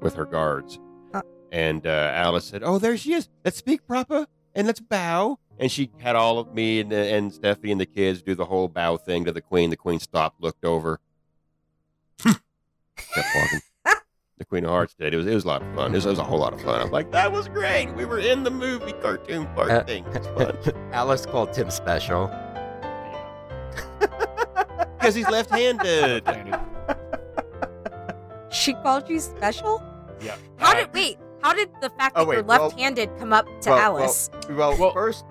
with 0.00 0.14
her 0.14 0.24
guards, 0.26 0.78
Uh. 1.14 1.22
and 1.52 1.86
uh, 1.86 2.10
Alice 2.14 2.44
said, 2.46 2.62
"Oh, 2.62 2.78
there 2.78 2.96
she 2.96 3.12
is. 3.14 3.28
Let's 3.44 3.56
speak 3.58 3.86
proper 3.86 4.26
and 4.54 4.66
let's 4.66 4.80
bow." 4.80 5.38
And 5.60 5.70
she 5.72 5.90
had 5.98 6.14
all 6.16 6.38
of 6.38 6.54
me 6.54 6.80
and 6.80 6.92
and 6.92 7.32
Steffi 7.32 7.72
and 7.72 7.80
the 7.80 7.86
kids 7.86 8.22
do 8.22 8.34
the 8.34 8.44
whole 8.44 8.68
bow 8.68 8.96
thing 8.96 9.24
to 9.24 9.32
the 9.32 9.40
queen. 9.40 9.70
The 9.70 9.76
queen 9.76 9.98
stopped, 9.98 10.40
looked 10.40 10.64
over, 10.64 11.00
kept 12.22 12.38
walking. 13.34 13.60
The 14.38 14.44
Queen 14.44 14.64
of 14.64 14.70
Hearts 14.70 14.94
did. 14.94 15.12
It 15.12 15.16
was 15.16 15.26
it 15.26 15.34
was 15.34 15.42
a 15.44 15.48
lot 15.48 15.62
of 15.62 15.74
fun. 15.74 15.90
It 15.92 15.96
was, 15.96 16.06
it 16.06 16.10
was 16.10 16.18
a 16.20 16.24
whole 16.24 16.38
lot 16.38 16.52
of 16.52 16.60
fun. 16.62 16.80
I'm 16.80 16.92
like, 16.92 17.10
that 17.10 17.32
was 17.32 17.48
great. 17.48 17.92
We 17.96 18.04
were 18.04 18.20
in 18.20 18.44
the 18.44 18.52
movie 18.52 18.92
cartoon 18.92 19.46
part 19.54 19.68
Uh, 19.70 19.82
thing. 19.82 20.04
It's 20.12 20.28
fun 20.28 20.56
Alice 20.92 21.26
called 21.26 21.52
Tim 21.52 21.70
special. 21.72 22.28
because 24.00 25.16
he's 25.16 25.28
left-handed. 25.28 26.24
Left-handed. 26.24 26.60
She 28.50 28.74
called 28.74 29.08
you 29.10 29.18
special? 29.18 29.82
Yeah. 30.20 30.36
How 30.56 30.70
Uh, 30.72 30.74
did 30.76 30.94
wait? 30.94 31.18
How 31.42 31.52
did 31.52 31.70
the 31.80 31.90
fact 31.90 32.14
Oh, 32.16 32.24
that 32.24 32.32
you're 32.32 32.42
left-handed 32.42 33.10
come 33.18 33.32
up 33.32 33.46
to 33.62 33.70
well, 33.70 33.78
Alice? 33.78 34.30
Well, 34.50 34.76
Well- 34.78 34.92
first, 34.92 35.24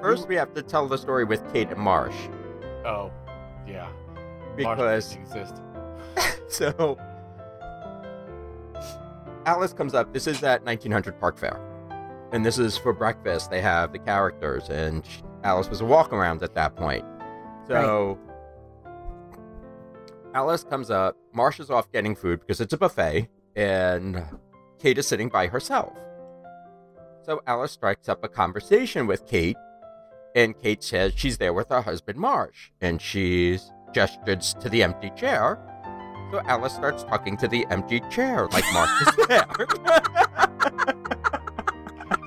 first 0.00 0.28
we 0.28 0.34
have 0.34 0.52
to 0.54 0.62
tell 0.62 0.86
the 0.86 0.98
story 0.98 1.24
with 1.24 1.40
Kate 1.52 1.68
and 1.70 1.78
Marsh 1.78 2.16
Oh, 2.84 3.10
yeah. 3.66 3.88
Because 4.56 5.14
doesn't 5.14 5.20
exist. 5.22 5.62
so 6.48 6.98
Alice 9.46 9.72
comes 9.72 9.94
up. 9.94 10.12
This 10.12 10.26
is 10.26 10.42
at 10.42 10.64
1900 10.64 11.18
Park 11.20 11.38
Fare, 11.38 11.60
and 12.32 12.44
this 12.44 12.58
is 12.58 12.76
for 12.76 12.92
breakfast. 12.92 13.50
They 13.50 13.60
have 13.60 13.92
the 13.92 13.98
characters, 13.98 14.68
and 14.68 15.04
Alice 15.44 15.68
was 15.68 15.80
a 15.80 15.84
walk 15.84 16.12
around 16.12 16.42
at 16.42 16.54
that 16.54 16.76
point. 16.76 17.04
So 17.68 18.18
Alice 20.34 20.64
comes 20.64 20.90
up. 20.90 21.16
Marsh 21.32 21.60
is 21.60 21.70
off 21.70 21.90
getting 21.92 22.14
food 22.14 22.40
because 22.40 22.60
it's 22.60 22.72
a 22.72 22.78
buffet, 22.78 23.28
and 23.56 24.22
Kate 24.78 24.98
is 24.98 25.06
sitting 25.06 25.28
by 25.28 25.46
herself. 25.46 25.96
So 27.22 27.42
Alice 27.46 27.72
strikes 27.72 28.08
up 28.08 28.24
a 28.24 28.28
conversation 28.28 29.06
with 29.06 29.26
Kate, 29.26 29.56
and 30.34 30.58
Kate 30.60 30.82
says 30.82 31.12
she's 31.16 31.38
there 31.38 31.52
with 31.52 31.68
her 31.68 31.82
husband 31.82 32.18
Marsh, 32.18 32.70
and 32.80 33.00
she's 33.00 33.72
gestures 33.92 34.54
to 34.60 34.68
the 34.68 34.82
empty 34.82 35.10
chair. 35.16 35.58
So 36.30 36.40
Alice 36.46 36.74
starts 36.74 37.02
talking 37.02 37.36
to 37.38 37.48
the 37.48 37.66
empty 37.70 38.00
chair 38.10 38.46
like 38.52 38.64
Marsh 38.72 38.90
is 39.08 39.26
there. 39.28 39.46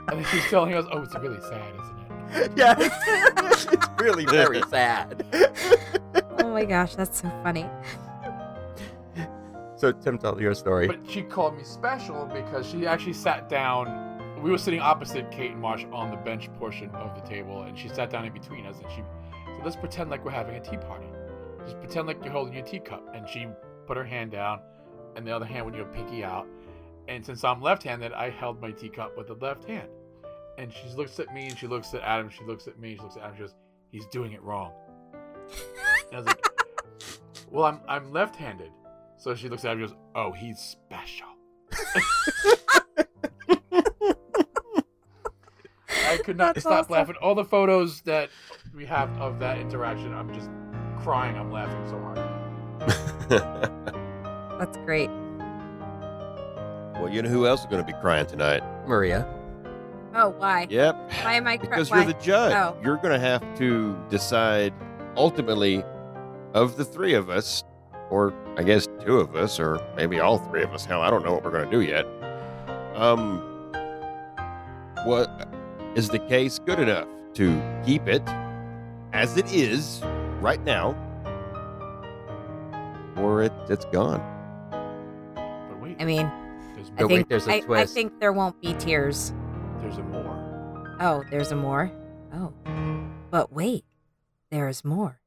And 0.09 0.19
then 0.19 0.25
she's 0.25 0.45
telling 0.49 0.73
us, 0.73 0.85
oh, 0.91 1.01
it's 1.03 1.15
really 1.15 1.39
sad, 1.41 1.73
isn't 1.73 1.99
it? 2.43 2.51
yeah, 2.57 2.75
it's, 2.77 3.65
it's 3.71 3.87
really 3.99 4.25
very 4.25 4.61
sad. 4.69 5.25
oh 6.39 6.49
my 6.51 6.65
gosh, 6.65 6.95
that's 6.95 7.21
so 7.21 7.29
funny. 7.43 7.65
so 9.77 9.91
Tim, 9.93 10.17
tell 10.17 10.39
your 10.41 10.53
story. 10.53 10.87
But 10.87 10.99
she 11.09 11.21
called 11.21 11.55
me 11.57 11.63
special 11.63 12.25
because 12.33 12.67
she 12.67 12.85
actually 12.85 13.13
sat 13.13 13.47
down. 13.49 14.12
We 14.43 14.51
were 14.51 14.57
sitting 14.57 14.81
opposite 14.81 15.31
Kate 15.31 15.51
and 15.51 15.61
Marsh 15.61 15.85
on 15.93 16.11
the 16.11 16.17
bench 16.17 16.51
portion 16.55 16.89
of 16.95 17.15
the 17.15 17.21
table, 17.21 17.63
and 17.63 17.79
she 17.79 17.87
sat 17.87 18.09
down 18.09 18.25
in 18.25 18.33
between 18.33 18.65
us, 18.65 18.77
and 18.77 18.91
she 18.91 18.97
said, 18.97 19.63
"Let's 19.63 19.77
pretend 19.77 20.09
like 20.09 20.25
we're 20.25 20.31
having 20.31 20.55
a 20.55 20.59
tea 20.59 20.75
party. 20.75 21.07
Just 21.63 21.79
pretend 21.79 22.07
like 22.07 22.21
you're 22.25 22.33
holding 22.33 22.53
your 22.53 22.65
teacup." 22.65 23.07
And 23.15 23.25
she 23.27 23.47
put 23.87 23.95
her 23.95 24.03
hand 24.03 24.31
down, 24.31 24.59
and 25.15 25.25
the 25.25 25.31
other 25.33 25.45
hand 25.45 25.65
with 25.65 25.75
your 25.75 25.85
pinky 25.85 26.25
out. 26.25 26.45
And 27.07 27.25
since 27.25 27.45
I'm 27.45 27.61
left-handed, 27.61 28.11
I 28.11 28.31
held 28.31 28.59
my 28.61 28.71
teacup 28.71 29.17
with 29.17 29.27
the 29.27 29.35
left 29.35 29.63
hand. 29.63 29.87
And 30.57 30.73
she 30.73 30.89
looks 30.89 31.21
at 31.21 31.33
me, 31.33 31.47
and 31.47 31.57
she 31.57 31.67
looks 31.67 31.93
at 31.93 32.01
Adam. 32.01 32.29
She 32.29 32.43
looks 32.43 32.67
at 32.67 32.77
me. 32.77 32.95
She 32.95 33.01
looks 33.01 33.15
at 33.15 33.23
Adam. 33.23 33.35
She 33.37 33.43
goes, 33.43 33.55
"He's 33.91 34.07
doing 34.07 34.33
it 34.33 34.41
wrong." 34.41 34.73
And 36.11 36.15
I 36.15 36.17
was 36.17 36.25
like, 36.25 36.45
"Well, 37.49 37.63
I'm 37.63 37.79
I'm 37.87 38.11
left-handed." 38.11 38.71
So 39.15 39.35
she 39.35 39.47
looks 39.47 39.63
at 39.63 39.71
him 39.71 39.83
and 39.83 39.89
goes, 39.89 39.97
Oh, 40.15 40.33
he's 40.33 40.59
special. 40.59 41.27
could 46.23 46.37
not 46.37 46.55
That's 46.55 46.65
stop 46.65 46.85
awesome. 46.85 46.93
laughing. 46.93 47.15
All 47.21 47.35
the 47.35 47.45
photos 47.45 48.01
that 48.01 48.29
we 48.75 48.85
have 48.85 49.09
of 49.21 49.39
that 49.39 49.57
interaction, 49.57 50.13
I'm 50.13 50.33
just 50.33 50.49
crying. 51.03 51.35
I'm 51.37 51.51
laughing 51.51 51.85
so 51.87 51.99
hard. 51.99 52.17
That's 54.59 54.77
great. 54.77 55.09
Well, 56.95 57.09
you 57.09 57.21
know 57.21 57.29
who 57.29 57.45
else 57.45 57.61
is 57.61 57.65
going 57.67 57.85
to 57.85 57.91
be 57.91 57.97
crying 57.99 58.25
tonight? 58.25 58.63
Maria. 58.87 59.27
Oh, 60.15 60.29
why? 60.29 60.67
Yep. 60.69 61.11
Why 61.23 61.33
am 61.35 61.47
I 61.47 61.57
crying? 61.57 61.71
Because 61.71 61.89
why? 61.91 61.97
you're 61.97 62.13
the 62.13 62.19
judge. 62.21 62.53
Oh. 62.53 62.77
You're 62.83 62.97
going 62.97 63.13
to 63.13 63.19
have 63.19 63.41
to 63.57 63.97
decide 64.09 64.73
ultimately 65.17 65.83
of 66.53 66.77
the 66.77 66.85
three 66.85 67.13
of 67.13 67.29
us, 67.29 67.63
or 68.09 68.33
I 68.57 68.63
guess 68.63 68.87
two 69.03 69.19
of 69.19 69.35
us, 69.35 69.59
or 69.59 69.81
maybe 69.95 70.19
all 70.19 70.37
three 70.37 70.63
of 70.63 70.71
us. 70.71 70.85
Hell, 70.85 71.01
I 71.01 71.09
don't 71.09 71.25
know 71.25 71.33
what 71.33 71.43
we're 71.43 71.51
going 71.51 71.69
to 71.69 71.71
do 71.71 71.81
yet. 71.81 72.05
Um, 72.95 73.41
what 75.05 75.49
is 75.95 76.09
the 76.09 76.19
case 76.19 76.59
good 76.59 76.79
enough 76.79 77.07
to 77.35 77.61
keep 77.85 78.07
it 78.07 78.21
as 79.13 79.37
it 79.37 79.51
is 79.53 80.01
right 80.41 80.63
now, 80.63 80.95
or 83.17 83.43
it, 83.43 83.53
it's 83.69 83.85
gone? 83.85 84.21
But 85.35 85.79
wait, 85.79 85.97
I 85.99 86.05
mean, 86.05 86.31
there's, 86.75 86.89
I 86.89 86.93
But 86.97 87.07
wait, 87.09 87.15
think 87.15 87.29
there's 87.29 87.47
a 87.47 87.51
I, 87.51 87.55
I 87.55 87.59
twist. 87.61 87.93
think 87.93 88.19
there 88.19 88.33
won't 88.33 88.59
be 88.61 88.73
tears. 88.73 89.33
there's 89.81 89.97
a 89.97 90.03
more. 90.03 90.95
Oh, 90.99 91.23
there's 91.29 91.51
a 91.51 91.55
more. 91.55 91.91
Oh, 92.33 92.53
but 93.29 93.51
wait, 93.53 93.85
there 94.49 94.67
is 94.67 94.83
more. 94.83 95.19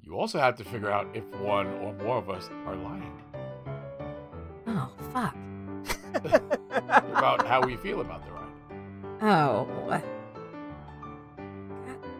You 0.00 0.16
also 0.18 0.38
have 0.38 0.56
to 0.58 0.64
figure 0.64 0.90
out 0.90 1.08
if 1.14 1.24
one 1.40 1.66
or 1.66 1.92
more 1.94 2.18
of 2.18 2.28
us 2.28 2.50
are 2.66 2.76
lying 2.76 3.10
Oh, 4.66 4.90
fuck. 5.12 5.34
about 7.16 7.46
how 7.46 7.62
we 7.62 7.76
feel 7.76 8.00
about 8.00 8.24
the 8.24 8.30
ride. 8.32 8.33
Oh. 9.26 9.66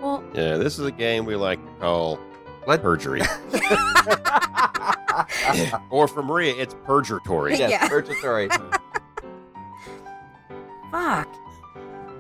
Well, 0.01 0.25
Yeah, 0.35 0.57
this 0.57 0.79
is 0.79 0.87
a 0.87 0.91
game 0.91 1.25
we 1.27 1.37
like 1.37 1.63
to 1.65 1.71
call 1.81 2.19
Let- 2.67 2.81
perjury, 2.83 3.21
or 5.91 6.09
for 6.09 6.23
Maria, 6.23 6.55
it's 6.57 6.75
purgatory. 6.85 7.57
yes, 7.57 7.71
Yeah. 7.71 7.89
purgatory. 7.89 8.49
fuck. 10.91 11.29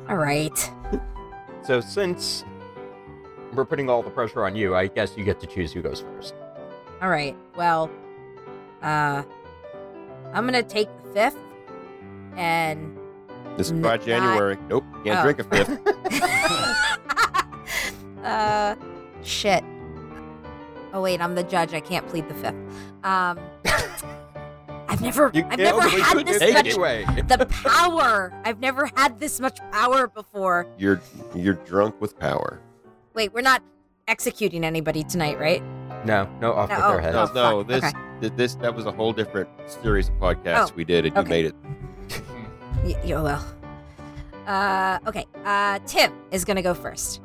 All 0.09 0.17
right. 0.17 0.71
So 1.63 1.81
since 1.81 2.45
we're 3.55 3.65
putting 3.65 3.89
all 3.89 4.03
the 4.03 4.11
pressure 4.11 4.45
on 4.45 4.55
you, 4.57 4.75
I 4.77 4.89
guess 4.89 5.17
you 5.17 5.25
get 5.25 5.41
to 5.41 5.47
choose 5.47 5.73
who 5.73 5.81
goes 5.83 6.01
first. 6.01 6.35
All 7.01 7.09
right. 7.09 7.35
Well, 7.57 7.91
uh, 8.83 9.23
I'm 10.33 10.45
gonna 10.45 10.63
take 10.63 10.89
the 11.05 11.11
fifth, 11.13 11.39
and 12.37 12.99
This 13.57 13.67
is 13.69 13.73
N- 13.73 13.83
by 13.83 13.97
not- 13.97 14.05
January. 14.07 14.59
Nope, 14.69 14.85
can't 15.05 15.19
Oh. 15.21 15.23
drink 15.23 15.39
a 15.39 15.45
fifth. 15.45 15.79
uh, 18.25 18.75
shit. 19.23 19.65
Oh 20.93 21.01
wait, 21.03 21.21
I'm 21.21 21.35
the 21.35 21.43
judge. 21.43 21.75
I 21.75 21.81
can't 21.81 22.07
plead 22.09 22.29
the 22.29 22.35
fifth. 22.35 22.55
Um, 23.05 23.39
I've 24.89 25.01
never, 25.01 25.31
You 25.35 25.43
I've 25.45 25.59
can't, 25.59 25.77
never 25.77 25.81
had 25.89 26.27
this 26.27 26.39
take 26.39 26.55
much. 26.55 26.67
it 26.67 26.71
anyway. 26.71 27.05
The 27.29 27.47
power. 27.51 28.33
I've 28.45 28.61
never 28.61 28.87
had 28.97 29.19
this 29.19 29.41
much 29.41 29.59
power 29.73 30.07
before. 30.07 30.67
You're 30.79 31.01
you're 31.35 31.55
drunk 31.55 32.01
with 32.01 32.19
power. 32.19 32.61
Wait, 33.15 33.33
we're 33.33 33.41
not 33.43 33.63
executing 34.09 34.65
anybody 34.65 35.03
tonight, 35.05 35.39
right? 35.41 35.63
No, 36.05 36.29
no, 36.41 36.53
off 36.53 36.69
No, 36.69 36.77
with 36.77 36.85
oh, 36.85 36.91
their 36.93 37.01
heads. 37.01 37.15
No, 37.15 37.25
Oh, 37.45 37.51
no, 37.51 37.63
this 37.63 37.85
Okay. 37.85 37.93
th- 38.21 38.33
this 38.37 38.55
that 38.57 38.75
was 38.75 38.87
a 38.87 38.93
whole 38.93 39.13
different 39.13 39.49
series 39.67 40.09
of 40.11 40.15
podcasts 40.17 40.71
Oh, 40.71 40.75
we 40.77 40.85
did, 40.85 41.07
and 41.07 41.17
you 41.17 41.23
made 41.25 41.47
it. 41.47 41.55
Y- 42.83 42.99
yeah, 43.05 43.21
well. 43.23 43.45
Uh, 44.47 44.99
okay. 45.07 45.27
Uh, 45.45 45.79
Tim 45.87 46.13
is 46.31 46.45
gonna 46.45 46.63
go 46.63 46.75
first. 46.75 47.21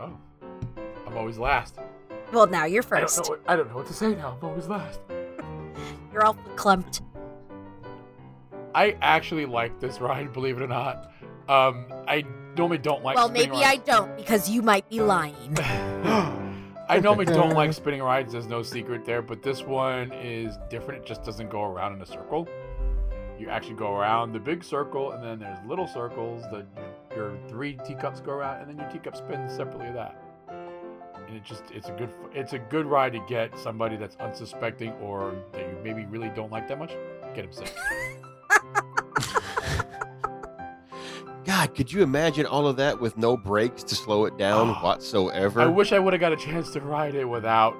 Oh, 0.00 0.10
I'm 1.06 1.16
always 1.16 1.38
last. 1.38 1.76
Well, 2.32 2.46
now 2.46 2.64
you're 2.64 2.82
I 2.82 3.00
don't, 3.00 3.00
first. 3.02 3.22
know 3.24 3.28
what, 3.30 3.40
I 3.46 3.56
don't 3.56 3.68
know 3.68 3.76
what 3.76 3.86
to 3.86 3.94
say 3.94 4.14
now. 4.14 4.36
I'm 4.40 4.48
always 4.48 4.66
last. 4.66 5.00
You're 6.12 6.24
all 6.24 6.34
clumped. 6.56 7.02
I 8.74 8.96
actually 9.00 9.46
like 9.46 9.78
this 9.80 10.00
ride, 10.00 10.32
believe 10.32 10.56
it 10.56 10.62
or 10.62 10.66
not. 10.66 11.12
Um, 11.48 11.86
I 12.08 12.24
normally 12.56 12.78
don't 12.78 13.04
like. 13.04 13.16
well, 13.16 13.28
spinning 13.28 13.50
maybe 13.50 13.64
I 13.64 13.76
don't 13.76 14.16
because 14.16 14.50
you 14.50 14.62
might 14.62 14.88
be 14.90 15.00
lying. 15.00 15.56
I 16.88 17.00
normally 17.00 17.26
don't 17.26 17.50
like 17.54 17.72
spinning 17.72 18.02
rides. 18.02 18.32
There's 18.32 18.46
no 18.48 18.62
secret 18.62 19.04
there, 19.04 19.22
but 19.22 19.42
this 19.42 19.62
one 19.62 20.12
is 20.12 20.58
different. 20.68 21.02
It 21.02 21.06
just 21.06 21.22
doesn't 21.22 21.50
go 21.50 21.64
around 21.64 21.94
in 21.94 22.02
a 22.02 22.06
circle. 22.06 22.48
You 23.38 23.50
actually 23.50 23.74
go 23.74 23.94
around 23.94 24.32
the 24.32 24.38
big 24.38 24.64
circle, 24.64 25.12
and 25.12 25.22
then 25.22 25.38
there's 25.38 25.58
little 25.66 25.86
circles 25.86 26.42
that 26.50 26.66
your, 27.14 27.36
three 27.48 27.78
teacups 27.86 28.20
go 28.20 28.32
around, 28.32 28.62
and 28.62 28.70
then 28.70 28.78
your 28.78 28.88
teacup 28.88 29.14
spins 29.16 29.54
separately 29.54 29.88
of 29.88 29.94
that. 29.94 30.22
And 30.48 31.36
it 31.36 31.44
just 31.44 31.64
it's 31.74 31.88
a 31.88 31.92
good 31.92 32.10
it's 32.32 32.52
a 32.52 32.58
good 32.58 32.86
ride 32.86 33.12
to 33.12 33.18
get 33.28 33.58
somebody 33.58 33.96
that's 33.96 34.14
unsuspecting 34.16 34.92
or 35.02 35.34
that 35.52 35.60
you 35.60 35.76
maybe 35.82 36.06
really 36.06 36.28
don't 36.30 36.52
like 36.52 36.68
that 36.68 36.78
much. 36.78 36.92
Get 37.34 37.44
him 37.46 37.52
sick. 37.52 37.74
God, 41.44 41.74
could 41.74 41.92
you 41.92 42.02
imagine 42.02 42.46
all 42.46 42.66
of 42.66 42.76
that 42.76 43.00
with 43.00 43.16
no 43.16 43.36
brakes 43.36 43.82
to 43.84 43.94
slow 43.94 44.24
it 44.26 44.36
down 44.36 44.70
Oh, 44.70 44.74
whatsoever? 44.82 45.60
I 45.60 45.66
wish 45.66 45.92
I 45.92 45.98
would 45.98 46.12
have 46.12 46.20
got 46.20 46.32
a 46.32 46.36
chance 46.36 46.70
to 46.72 46.80
ride 46.80 47.14
it 47.14 47.24
without 47.24 47.76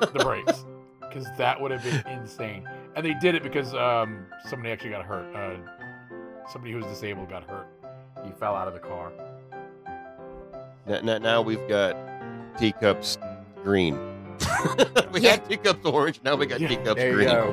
the 0.00 0.20
brakes, 0.22 0.64
because 1.00 1.26
that 1.36 1.60
would 1.60 1.70
have 1.70 1.82
been 1.82 2.02
insane. 2.06 2.68
And 2.98 3.06
they 3.06 3.14
did 3.14 3.36
it 3.36 3.44
because 3.44 3.74
um, 3.74 4.26
somebody 4.48 4.72
actually 4.72 4.90
got 4.90 5.04
hurt. 5.04 5.32
Uh, 5.32 6.48
somebody 6.50 6.72
who 6.72 6.78
was 6.78 6.86
disabled 6.86 7.28
got 7.30 7.48
hurt. 7.48 7.68
He 8.24 8.32
fell 8.32 8.56
out 8.56 8.66
of 8.66 8.74
the 8.74 8.80
car. 8.80 9.12
Now, 10.84 11.00
now, 11.02 11.18
now 11.18 11.40
we've 11.40 11.68
got 11.68 11.96
teacups 12.58 13.16
green. 13.62 13.94
we 15.12 15.20
Yeah. 15.20 15.30
had 15.30 15.48
teacups 15.48 15.86
orange. 15.86 16.18
Now 16.24 16.34
we 16.34 16.46
got 16.46 16.58
Yeah, 16.58 16.66
teacups 16.66 16.96
there 16.96 17.10
you 17.10 17.14
green. 17.14 17.28
go. 17.28 17.52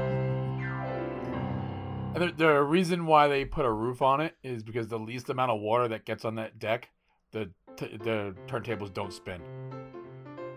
And 2.16 2.24
the, 2.24 2.32
the 2.36 2.64
reason 2.64 3.06
why 3.06 3.28
they 3.28 3.46
put 3.46 3.66
a 3.66 3.72
roof 3.72 4.02
on 4.02 4.22
it 4.22 4.36
is 4.44 4.64
because 4.64 4.88
the 4.88 4.98
least 4.98 5.30
amount 5.30 5.52
of 5.52 5.62
water 5.62 5.88
that 5.90 6.06
gets 6.06 6.26
on 6.26 6.34
that 6.38 6.58
deck, 6.58 6.90
the 7.34 7.52
t- 7.78 7.98
the 7.98 8.34
turntables 8.48 8.92
don't 8.92 9.14
spin. 9.14 9.42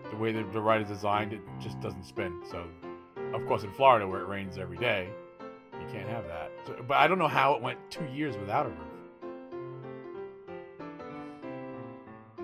The 0.09 0.17
way 0.17 0.31
that 0.31 0.51
the 0.51 0.61
ride 0.61 0.81
is 0.81 0.87
designed, 0.87 1.31
it 1.33 1.41
just 1.59 1.79
doesn't 1.79 2.05
spin. 2.05 2.41
So, 2.49 2.65
of 3.33 3.45
course, 3.47 3.63
in 3.63 3.71
Florida 3.71 4.07
where 4.07 4.21
it 4.21 4.27
rains 4.27 4.57
every 4.57 4.77
day, 4.77 5.09
you 5.73 5.85
can't 5.91 6.07
have 6.09 6.25
that. 6.27 6.51
So, 6.65 6.75
but 6.87 6.97
I 6.97 7.07
don't 7.07 7.19
know 7.19 7.27
how 7.27 7.53
it 7.53 7.61
went 7.61 7.79
two 7.89 8.05
years 8.13 8.37
without 8.37 8.65
a 8.65 8.69
roof. 8.69 8.77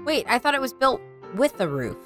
Wait, 0.05 0.25
I 0.29 0.37
thought 0.39 0.53
it 0.53 0.61
was 0.61 0.73
built 0.73 1.01
with 1.35 1.59
a 1.59 1.67
roof. 1.67 1.97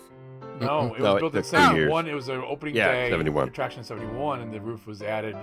No, 0.61 0.87
it 0.87 0.91
was 0.93 0.99
No, 1.01 1.15
it 1.15 1.19
built 1.19 1.35
in 1.35 1.41
took 1.43 1.51
two 1.51 1.57
years. 1.57 1.89
71. 1.89 2.07
It 2.07 2.13
was 2.13 2.29
an 2.29 2.41
opening 2.45 2.75
Yeah, 2.75 2.91
day 2.91 3.09
71. 3.09 3.47
attraction 3.49 3.83
71, 3.83 4.41
and 4.41 4.53
the 4.53 4.59
roof 4.61 4.87
was 4.87 5.01
added. 5.01 5.35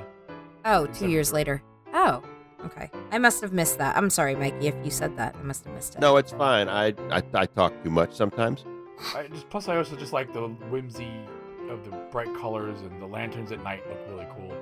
Oh, 0.64 0.85
It's 0.85 0.99
two 0.99 1.07
a 1.07 1.09
years 1.09 1.33
later. 1.33 1.62
Oh, 1.94 2.22
okay. 2.64 2.90
I 3.12 3.18
must 3.18 3.40
have 3.42 3.53
missed 3.53 3.79
that. 3.79 3.96
I'm 3.96 4.11
sorry, 4.11 4.35
Mikey, 4.35 4.68
if 4.68 4.75
you 4.85 4.90
said 4.90 5.16
that. 5.16 5.37
I 5.38 5.42
must 5.42 5.64
have 5.64 5.75
missed 5.75 5.94
it. 5.94 6.01
No, 6.01 6.16
it's 6.16 6.33
fine. 6.33 6.68
I, 6.68 6.88
I 7.11 7.22
I 7.35 7.46
talk 7.46 7.72
too 7.85 7.90
much 7.90 8.12
sometimes. 8.14 8.64
I 9.14 9.27
just 9.29 9.49
plus 9.51 9.68
I 9.68 9.77
also 9.77 9.94
just 9.96 10.12
like 10.12 10.33
the 10.33 10.49
whimsy 10.70 11.11
of 11.71 11.85
the 11.85 11.91
bright 12.11 12.33
colors 12.37 12.81
and 12.83 13.01
the 13.01 13.07
lanterns 13.07 13.53
at 13.53 13.63
night 13.63 13.83
look 13.89 13.99
really 14.09 14.27
cool. 14.37 14.57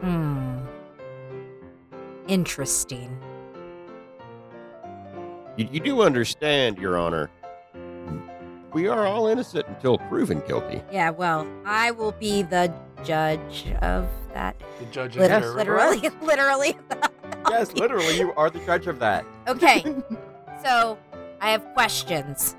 Hmm. 0.00 0.58
Interesting. 2.28 3.18
You, 5.56 5.68
you 5.72 5.80
do 5.80 6.02
understand, 6.02 6.78
Your 6.78 6.96
Honor. 6.98 7.30
We 8.72 8.86
are 8.86 9.06
all 9.06 9.26
innocent 9.28 9.66
until 9.66 9.98
proven 9.98 10.40
guilty. 10.46 10.82
Yeah, 10.92 11.10
well, 11.10 11.46
I 11.64 11.90
will 11.90 12.12
be 12.12 12.42
the 12.42 12.72
judge 13.02 13.66
of 13.80 14.06
that. 14.34 14.56
The 14.78 14.84
judge 14.86 15.16
Lit- 15.16 15.30
and 15.30 15.42
jury. 15.42 15.56
literally, 15.56 16.10
literally. 16.22 16.76
Yes, 17.48 17.72
literally, 17.72 18.18
you 18.18 18.32
are 18.34 18.50
the 18.50 18.58
judge 18.60 18.86
of 18.86 18.98
that. 19.00 19.24
Okay, 19.48 19.82
so 20.64 20.98
I 21.40 21.50
have 21.50 21.64
questions. 21.72 22.54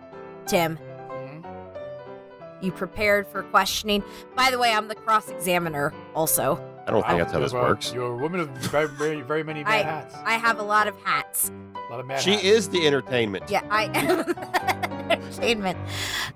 Tim, 0.49 0.77
Mhm. 0.77 2.63
you 2.63 2.71
prepared 2.71 3.27
for 3.27 3.43
questioning? 3.43 4.03
By 4.35 4.49
the 4.51 4.57
way, 4.57 4.73
I'm 4.73 4.87
the 4.87 4.95
cross 4.95 5.29
examiner 5.29 5.93
also. 6.15 6.55
I 6.87 6.91
don't 6.91 7.05
think 7.05 7.19
that's 7.19 7.31
how 7.31 7.37
You're 7.37 7.45
this 7.47 7.53
a- 7.53 7.59
works. 7.59 7.93
You're 7.93 8.13
a 8.13 8.17
woman 8.17 8.39
of 8.39 8.49
very, 8.49 8.87
very, 8.87 9.21
very 9.21 9.43
many 9.43 9.63
mad 9.63 9.85
hats. 9.85 10.15
I 10.25 10.33
have 10.33 10.59
a 10.59 10.63
lot 10.63 10.87
of 10.87 10.95
hats. 11.03 11.51
a 11.75 11.91
lot 11.91 11.99
of 11.99 12.07
mad 12.07 12.19
She 12.21 12.31
hats. 12.31 12.43
is 12.43 12.69
the 12.69 12.87
entertainment. 12.87 13.45
Yeah, 13.49 13.61
I 13.69 13.85
am 13.93 14.19
entertainment. 15.11 15.77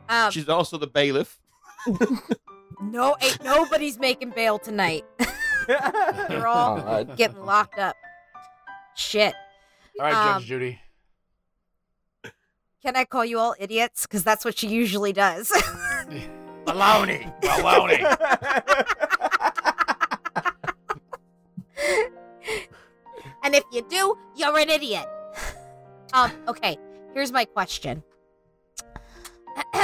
Um, 0.09 0.29
She's 0.31 0.47
also 0.49 0.77
the 0.77 0.85
bailiff. 0.87 1.39
no, 2.81 3.15
ain't 3.21 3.43
nobody's 3.43 3.97
making 3.99 4.29
bail 4.31 4.59
tonight. 4.59 5.05
They're 5.67 6.45
all 6.47 6.77
God. 6.81 7.17
getting 7.17 7.43
locked 7.45 7.79
up. 7.79 7.95
Shit. 8.95 9.33
All 9.99 10.05
right, 10.05 10.13
um, 10.13 10.39
Judge 10.39 10.47
Judy. 10.49 10.79
Can 12.83 12.97
I 12.97 13.05
call 13.05 13.23
you 13.23 13.39
all 13.39 13.55
idiots? 13.59 14.05
Because 14.05 14.25
that's 14.25 14.43
what 14.43 14.57
she 14.57 14.67
usually 14.67 15.13
does. 15.13 15.49
Baloney. 16.65 17.33
Baloney. 17.39 18.03
and 23.43 23.55
if 23.55 23.63
you 23.71 23.83
do, 23.87 24.17
you're 24.35 24.59
an 24.59 24.69
idiot. 24.69 25.05
um, 26.11 26.29
okay, 26.49 26.77
here's 27.13 27.31
my 27.31 27.45
question. 27.45 28.03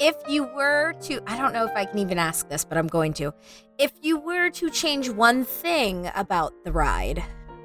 if 0.00 0.16
you 0.26 0.52
were 0.52 0.94
to, 1.02 1.22
I 1.28 1.38
don't 1.38 1.52
know 1.52 1.64
if 1.64 1.76
I 1.76 1.84
can 1.84 2.00
even 2.00 2.18
ask 2.18 2.48
this, 2.48 2.64
but 2.64 2.76
I'm 2.76 2.88
going 2.88 3.12
to. 3.14 3.32
If 3.78 3.92
you 4.02 4.18
were 4.18 4.50
to 4.50 4.68
change 4.68 5.10
one 5.10 5.44
thing 5.44 6.10
about 6.16 6.64
the 6.64 6.72
ride, 6.72 7.22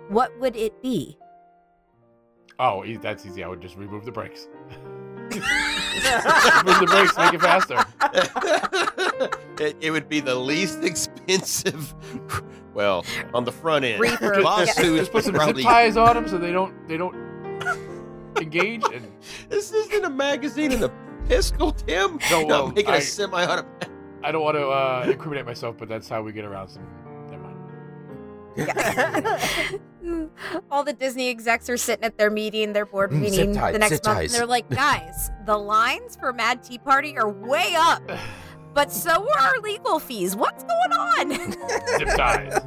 what 0.09 0.39
would 0.39 0.55
it 0.55 0.83
be? 0.83 1.17
Oh, 2.59 2.83
e- 2.83 2.97
that's 2.97 3.25
easy. 3.25 3.43
I 3.43 3.47
would 3.47 3.61
just 3.61 3.77
remove 3.77 4.03
the 4.05 4.11
brakes. 4.11 4.47
remove 5.31 5.41
the 6.79 6.87
brakes, 6.89 7.17
make 7.17 7.33
it 7.33 7.41
faster. 7.41 7.85
it, 9.63 9.77
it 9.79 9.91
would 9.91 10.09
be 10.09 10.19
the 10.19 10.35
least 10.35 10.83
expensive. 10.83 11.93
Well, 12.73 13.05
on 13.33 13.43
the 13.45 13.51
front 13.51 13.85
end, 13.85 13.99
Reefer. 14.01 14.41
lawsuit 14.41 14.99
Just 14.99 15.11
put 15.11 15.23
some 15.23 15.33
probably. 15.35 15.61
zip 15.63 15.69
ties 15.71 15.97
on 15.97 16.15
them 16.15 16.27
so 16.27 16.37
they 16.37 16.51
don't 16.51 16.87
they 16.87 16.97
don't 16.97 17.15
engage. 18.37 18.83
And 18.93 19.11
This 19.49 19.71
isn't 19.71 20.05
a 20.05 20.09
magazine 20.09 20.71
and 20.71 20.83
a 20.83 20.91
pistol, 21.27 21.71
Tim. 21.71 22.19
No, 22.31 22.39
Not 22.41 22.47
well, 22.47 22.67
making 22.71 22.89
a 22.93 22.97
I- 22.97 22.99
semi-automatic. 22.99 23.89
I 24.21 24.31
don't 24.33 24.43
want 24.43 24.57
to 24.57 24.67
uh, 24.67 25.05
incriminate 25.09 25.45
myself, 25.45 25.77
but 25.77 25.87
that's 25.87 26.09
how 26.09 26.21
we 26.21 26.33
get 26.33 26.43
around 26.43 26.67
some. 26.69 26.83
Never. 28.65 29.39
All 30.71 30.83
the 30.83 30.93
Disney 30.93 31.29
execs 31.29 31.69
are 31.69 31.77
sitting 31.77 32.03
at 32.03 32.17
their 32.17 32.29
meeting, 32.31 32.73
their 32.73 32.85
board 32.85 33.11
Mm, 33.11 33.21
zip 33.29 33.31
meeting 33.31 33.53
ties, 33.55 33.73
the 33.73 33.79
next 33.79 33.95
zip 33.95 34.05
month, 34.05 34.19
and 34.21 34.29
they're 34.29 34.45
like, 34.45 34.69
guys, 34.69 35.29
the 35.45 35.57
lines 35.57 36.15
for 36.15 36.33
Mad 36.33 36.63
Tea 36.63 36.77
Party 36.77 37.17
are 37.17 37.29
way 37.29 37.73
up, 37.77 38.01
but 38.73 38.91
so 38.91 39.11
are 39.29 39.39
our 39.39 39.59
legal 39.59 39.99
fees. 39.99 40.35
What's 40.35 40.63
going 40.63 40.91
on? 40.93 41.31
Zip 41.99 42.07
ties. 42.15 42.59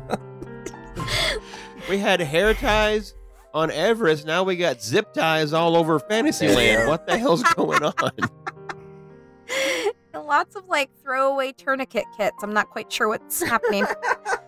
We 1.88 1.98
had 1.98 2.20
hair 2.20 2.54
ties 2.54 3.14
on 3.54 3.70
Everest. 3.70 4.24
Now 4.26 4.44
we 4.44 4.56
got 4.56 4.82
zip 4.82 5.12
ties 5.12 5.52
all 5.52 5.76
over 5.76 5.98
Fantasyland. 5.98 6.88
What 6.88 7.06
the 7.06 7.18
hell's 7.18 7.42
going 7.54 7.82
on? 7.82 7.92
Lots 10.14 10.54
of 10.56 10.66
like 10.68 10.90
throwaway 11.02 11.52
tourniquet 11.52 12.04
kits. 12.16 12.36
I'm 12.42 12.54
not 12.54 12.70
quite 12.70 12.90
sure 12.92 13.08
what's 13.08 13.42
happening. 13.42 13.84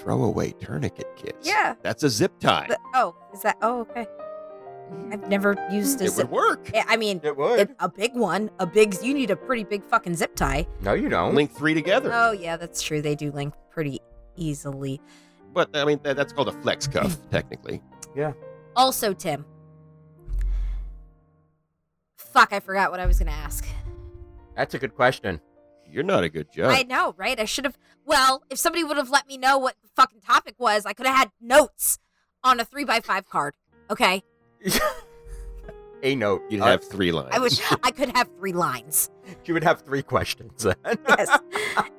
Throwaway 0.00 0.52
tourniquet 0.52 1.08
kits. 1.16 1.46
yeah. 1.46 1.74
That's 1.82 2.02
a 2.02 2.08
zip 2.10 2.38
tie. 2.40 2.66
The- 2.68 2.78
oh, 2.94 3.14
is 3.34 3.42
that? 3.42 3.56
Oh, 3.62 3.80
okay. 3.82 4.06
I've 5.12 5.28
never 5.28 5.56
used 5.70 6.00
a 6.00 6.04
It 6.04 6.10
zip. 6.10 6.30
would 6.30 6.34
work. 6.34 6.70
I 6.88 6.96
mean, 6.96 7.20
It 7.22 7.36
would. 7.36 7.60
it, 7.60 7.76
a 7.78 7.88
big 7.88 8.14
one, 8.14 8.50
a 8.58 8.66
big. 8.66 8.96
You 9.02 9.14
need 9.14 9.30
a 9.30 9.36
pretty 9.36 9.62
big 9.62 9.84
fucking 9.84 10.14
zip 10.16 10.34
tie. 10.34 10.66
no, 10.80 10.94
you 10.94 11.08
don't. 11.08 11.34
Link 11.34 11.52
three 11.52 11.74
together. 11.74 12.10
Oh 12.12 12.32
yeah, 12.32 12.56
that's 12.56 12.82
true. 12.82 13.00
They 13.02 13.14
do 13.14 13.30
link 13.30 13.54
pretty 13.70 14.00
easily. 14.36 15.00
But 15.52 15.76
I 15.76 15.84
mean, 15.84 16.00
that, 16.02 16.16
that's 16.16 16.32
called 16.32 16.48
a 16.48 16.52
flex 16.62 16.86
cuff, 16.88 17.16
technically. 17.30 17.82
Yeah. 18.16 18.32
Also, 18.74 19.12
Tim. 19.12 19.44
Fuck, 22.16 22.52
I 22.52 22.60
forgot 22.60 22.90
what 22.90 23.00
I 23.00 23.06
was 23.06 23.18
gonna 23.18 23.30
ask. 23.32 23.66
That's 24.56 24.74
a 24.74 24.78
good 24.78 24.94
question. 24.94 25.40
You're 25.86 26.04
not 26.04 26.22
a 26.24 26.28
good 26.28 26.52
judge. 26.52 26.76
I 26.76 26.82
know, 26.84 27.14
right? 27.16 27.38
I 27.38 27.44
should 27.44 27.64
have. 27.64 27.76
Well, 28.10 28.42
if 28.50 28.58
somebody 28.58 28.82
would 28.82 28.96
have 28.96 29.08
let 29.10 29.28
me 29.28 29.38
know 29.38 29.56
what 29.56 29.76
the 29.84 29.88
fucking 29.94 30.20
topic 30.22 30.56
was, 30.58 30.84
I 30.84 30.94
could 30.94 31.06
have 31.06 31.16
had 31.16 31.30
notes 31.40 32.00
on 32.42 32.58
a 32.58 32.64
three 32.64 32.84
by 32.84 32.98
five 32.98 33.28
card. 33.28 33.54
Okay, 33.88 34.24
A 36.02 36.16
note. 36.16 36.42
You'd 36.50 36.60
Uh, 36.62 36.66
have 36.66 36.82
three 36.82 37.12
lines. 37.12 37.28
I 37.30 37.38
wish 37.38 37.60
I 37.84 37.92
could 37.92 38.10
have 38.16 38.28
three 38.36 38.52
lines. 38.52 39.10
you 39.44 39.54
would 39.54 39.62
have 39.62 39.82
three 39.82 40.02
questions. 40.02 40.66
Yes, 41.08 41.38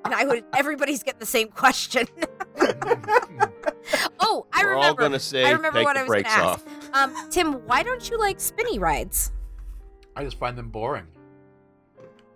and 0.03 0.13
I 0.13 0.25
would. 0.25 0.43
Everybody's 0.53 1.01
getting 1.01 1.19
the 1.21 1.25
same 1.25 1.47
question. 1.47 2.05
oh, 4.19 4.45
I 4.51 4.63
We're 4.63 4.73
all 4.75 4.81
remember. 4.81 5.01
gonna 5.03 5.19
say 5.19 5.45
I 5.45 5.51
remember 5.51 5.79
take 5.79 5.85
what 5.85 5.93
the 5.93 6.01
I 6.01 6.03
was 6.03 6.09
gonna 6.09 6.23
brakes 6.23 6.29
ask. 6.29 6.43
off. 6.43 6.65
Um, 6.93 7.29
Tim, 7.29 7.53
why 7.65 7.83
don't 7.83 8.09
you 8.09 8.19
like 8.19 8.41
spinny 8.41 8.79
rides? 8.79 9.31
I 10.17 10.25
just 10.25 10.37
find 10.37 10.57
them 10.57 10.67
boring. 10.71 11.07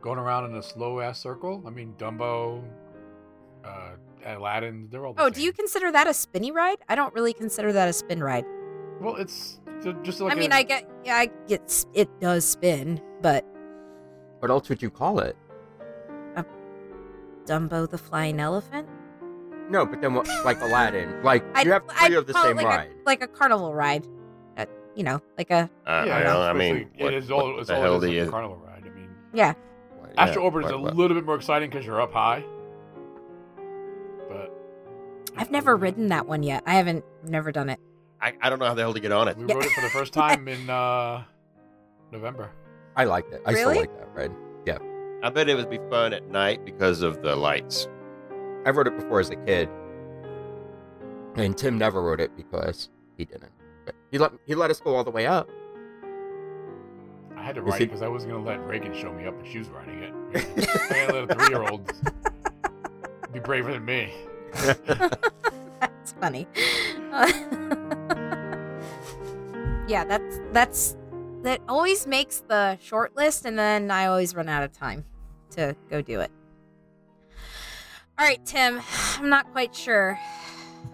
Going 0.02 0.18
around 0.20 0.46
in 0.46 0.56
a 0.56 0.64
slow 0.64 1.02
ass 1.02 1.20
circle. 1.20 1.62
I 1.68 1.72
mean, 1.72 1.94
Dumbo, 1.98 2.64
uh, 3.66 3.90
Aladdin, 4.38 4.88
they're 4.92 5.06
all. 5.06 5.14
The 5.14 5.22
Oh, 5.22 5.26
same. 5.26 5.34
do 5.34 5.42
you 5.44 5.52
consider 5.54 5.92
that 5.92 6.08
a 6.08 6.14
spinny 6.14 6.52
ride? 6.52 6.78
I 6.90 6.96
don't 6.96 7.14
really 7.14 7.34
consider 7.34 7.72
that 7.74 7.88
a 7.90 7.94
spin 7.94 8.24
ride. 8.24 8.46
Well, 9.02 9.16
it's 9.18 9.60
ju- 9.84 9.98
just 10.04 10.22
like. 10.22 10.32
I 10.32 10.36
mean, 10.40 10.52
a- 10.52 10.56
I 10.56 10.64
get, 10.64 10.90
yeah, 11.04 11.16
I 11.18 11.30
get, 11.48 11.62
s- 11.64 11.86
it 11.94 12.10
does 12.20 12.46
spin, 12.46 13.02
but 13.22 13.46
what 14.40 14.50
else 14.52 14.70
would 14.70 14.82
you 14.82 14.90
call 14.90 15.20
it? 15.20 15.36
Dumbo 17.46 17.88
the 17.88 17.98
flying 18.00 18.40
elephant, 18.40 18.88
No, 19.70 19.86
but 19.86 20.02
then 20.02 20.16
what? 20.16 20.28
Like 20.44 20.60
Aladdin. 20.62 21.22
Like 21.24 21.44
I'd- 21.56 21.68
you 21.68 21.74
have 21.74 21.84
3 21.84 21.94
I'd 22.00 22.14
of 22.14 22.26
the 22.28 22.34
call 22.34 22.46
it 22.46 22.48
same 22.48 22.58
like 22.58 22.66
ride. 22.66 22.90
a, 22.90 23.04
like 23.06 23.22
a 23.22 23.28
carnival 23.28 23.72
ride. 23.74 24.08
Uh, 24.58 24.66
you 24.96 25.04
know, 25.04 25.22
like 25.38 25.52
a 25.52 25.70
Uh, 25.86 26.04
yeah, 26.08 26.18
I, 26.18 26.24
don't, 26.24 26.36
I 26.42 26.50
it's 26.50 26.58
mean, 26.58 26.74
basically- 26.76 27.04
what, 27.04 27.14
it 27.14 27.18
is 27.24 27.30
all. 27.32 27.52
what 27.52 27.60
It's 27.60 27.68
the 27.68 27.76
all 27.76 27.82
hell 27.84 28.04
it 28.04 28.08
is 28.08 28.12
do 28.12 28.20
like 28.20 28.28
a 28.28 28.32
carnival 28.32 28.58
ride. 28.66 28.84
I 28.84 28.90
mean, 28.90 29.10
yeah. 29.34 29.54
Astro 30.18 30.42
yeah, 30.42 30.46
Orbit 30.46 30.66
is 30.66 30.72
a 30.72 30.76
little 30.78 31.16
bit 31.16 31.24
more 31.26 31.36
exciting 31.36 31.70
because 31.70 31.86
you're 31.86 32.02
up 32.02 32.14
high. 32.14 32.44
But 35.36 35.42
I've 35.42 35.52
never 35.52 35.76
ridden 35.76 36.08
that 36.08 36.28
one 36.28 36.44
yet. 36.44 36.64
I 36.66 36.76
haven't, 36.76 37.04
never 37.24 37.52
done 37.52 37.70
it. 37.70 37.80
I, 38.22 38.34
I 38.42 38.50
don't 38.50 38.60
know 38.60 38.66
how 38.66 38.74
the 38.74 38.82
hell 38.82 38.94
to 38.94 39.00
get 39.00 39.12
on 39.12 39.28
it. 39.28 39.38
We 39.38 39.46
Yeah. 39.46 39.56
rode 39.56 39.66
it 39.66 39.72
for 39.72 39.82
the 39.82 39.90
first 39.90 40.14
time 40.14 40.48
in 40.48 40.70
uh, 40.70 41.24
November. 42.12 42.52
I 42.96 43.04
liked 43.04 43.34
it. 43.34 43.42
I 43.46 43.52
Really? 43.52 43.76
still 43.80 43.82
like 43.82 44.00
that 44.00 44.16
ride. 44.16 44.32
Yeah. 44.66 44.78
I 45.24 45.30
bet 45.30 45.50
it 45.50 45.56
would 45.56 45.70
be 45.70 45.80
fun 45.90 46.14
at 46.14 46.28
night 46.30 46.64
because 46.66 47.02
of 47.02 47.22
the 47.22 47.36
lights. 47.36 47.88
I 48.66 48.70
rode 48.72 48.88
it 48.88 48.96
before 48.98 49.20
as 49.20 49.30
a 49.30 49.36
kid, 49.36 49.70
and 51.36 51.56
Tim 51.58 51.78
never 51.78 52.02
rode 52.02 52.20
it 52.22 52.36
because 52.38 52.90
he 53.18 53.26
didn't. 53.26 53.52
But 53.86 53.96
he 54.12 54.18
let 54.18 54.32
he 54.46 54.56
let 54.56 54.72
us 54.72 54.80
go 54.80 54.96
all 54.96 55.04
the 55.04 55.12
way 55.12 55.28
up. 55.28 55.48
I 57.36 57.44
had 57.44 57.56
to 57.56 57.62
Is 57.62 57.68
ride 57.72 57.82
it- 57.82 57.84
it 57.84 57.88
because 57.88 58.02
I 58.02 58.08
wasn't 58.08 58.32
gonna 58.34 58.44
let 58.46 58.66
Reagan 58.66 58.94
show 58.96 59.12
me 59.14 59.26
up, 59.28 59.38
and 59.38 59.48
she 59.48 59.60
was 59.60 59.68
riding 59.70 60.00
it. 60.02 60.14
I 60.92 61.12
let 61.12 61.30
a 61.30 61.36
three-year-old 61.36 61.92
be 63.32 63.40
braver 63.40 63.72
than 63.74 63.86
me. 63.86 64.14
That's 65.80 66.14
funny. 66.20 66.48
Yeah, 69.88 70.04
that's 70.04 70.40
that's 70.52 70.98
that 71.44 71.62
always 71.70 72.08
makes 72.08 72.40
the 72.48 72.78
short 72.82 73.16
list, 73.16 73.46
and 73.46 73.58
then 73.58 73.92
I 73.92 74.08
always 74.08 74.34
run 74.34 74.50
out 74.50 74.64
of 74.64 74.72
time 74.72 75.06
to 75.52 75.76
go 75.92 76.02
do 76.02 76.22
it. 76.22 76.32
All 78.18 78.26
right, 78.26 78.44
Tim, 78.46 78.82
I'm 79.20 79.30
not 79.30 79.52
quite 79.52 79.76
sure. 79.76 80.18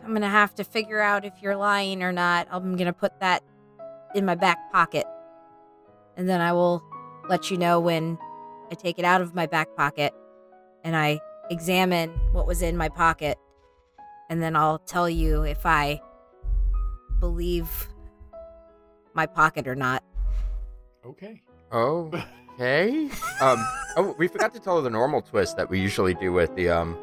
I'm 0.03 0.13
gonna 0.13 0.29
have 0.29 0.53
to 0.55 0.65
figure 0.65 0.99
out 0.99 1.23
if 1.23 1.33
you're 1.41 1.55
lying 1.55 2.03
or 2.03 2.11
not. 2.11 2.49
I'm 2.51 2.75
gonna 2.75 2.91
put 2.91 3.17
that 3.21 3.43
in 4.13 4.25
my 4.25 4.35
back 4.35 4.73
pocket, 4.73 5.05
and 6.17 6.27
then 6.27 6.41
I 6.41 6.51
will 6.51 6.83
let 7.29 7.49
you 7.49 7.57
know 7.57 7.79
when 7.79 8.17
I 8.69 8.75
take 8.75 8.99
it 8.99 9.05
out 9.05 9.21
of 9.21 9.33
my 9.33 9.45
back 9.45 9.73
pocket 9.77 10.13
and 10.83 10.97
I 10.97 11.21
examine 11.49 12.09
what 12.33 12.45
was 12.45 12.61
in 12.61 12.75
my 12.75 12.89
pocket 12.89 13.37
and 14.31 14.41
then 14.41 14.55
I'll 14.55 14.79
tell 14.79 15.09
you 15.09 15.43
if 15.43 15.65
I 15.65 16.01
believe 17.19 17.69
my 19.13 19.25
pocket 19.25 19.67
or 19.67 19.75
not. 19.75 20.03
Okay. 21.05 21.41
Oh, 21.71 22.09
okay. 22.53 23.09
um. 23.41 23.63
Oh, 23.97 24.15
we 24.17 24.29
forgot 24.29 24.53
to 24.53 24.59
tell 24.61 24.81
the 24.81 24.89
normal 24.89 25.21
twist 25.21 25.57
that 25.57 25.69
we 25.69 25.81
usually 25.81 26.13
do 26.13 26.31
with 26.31 26.55
the 26.55 26.69
um. 26.69 26.97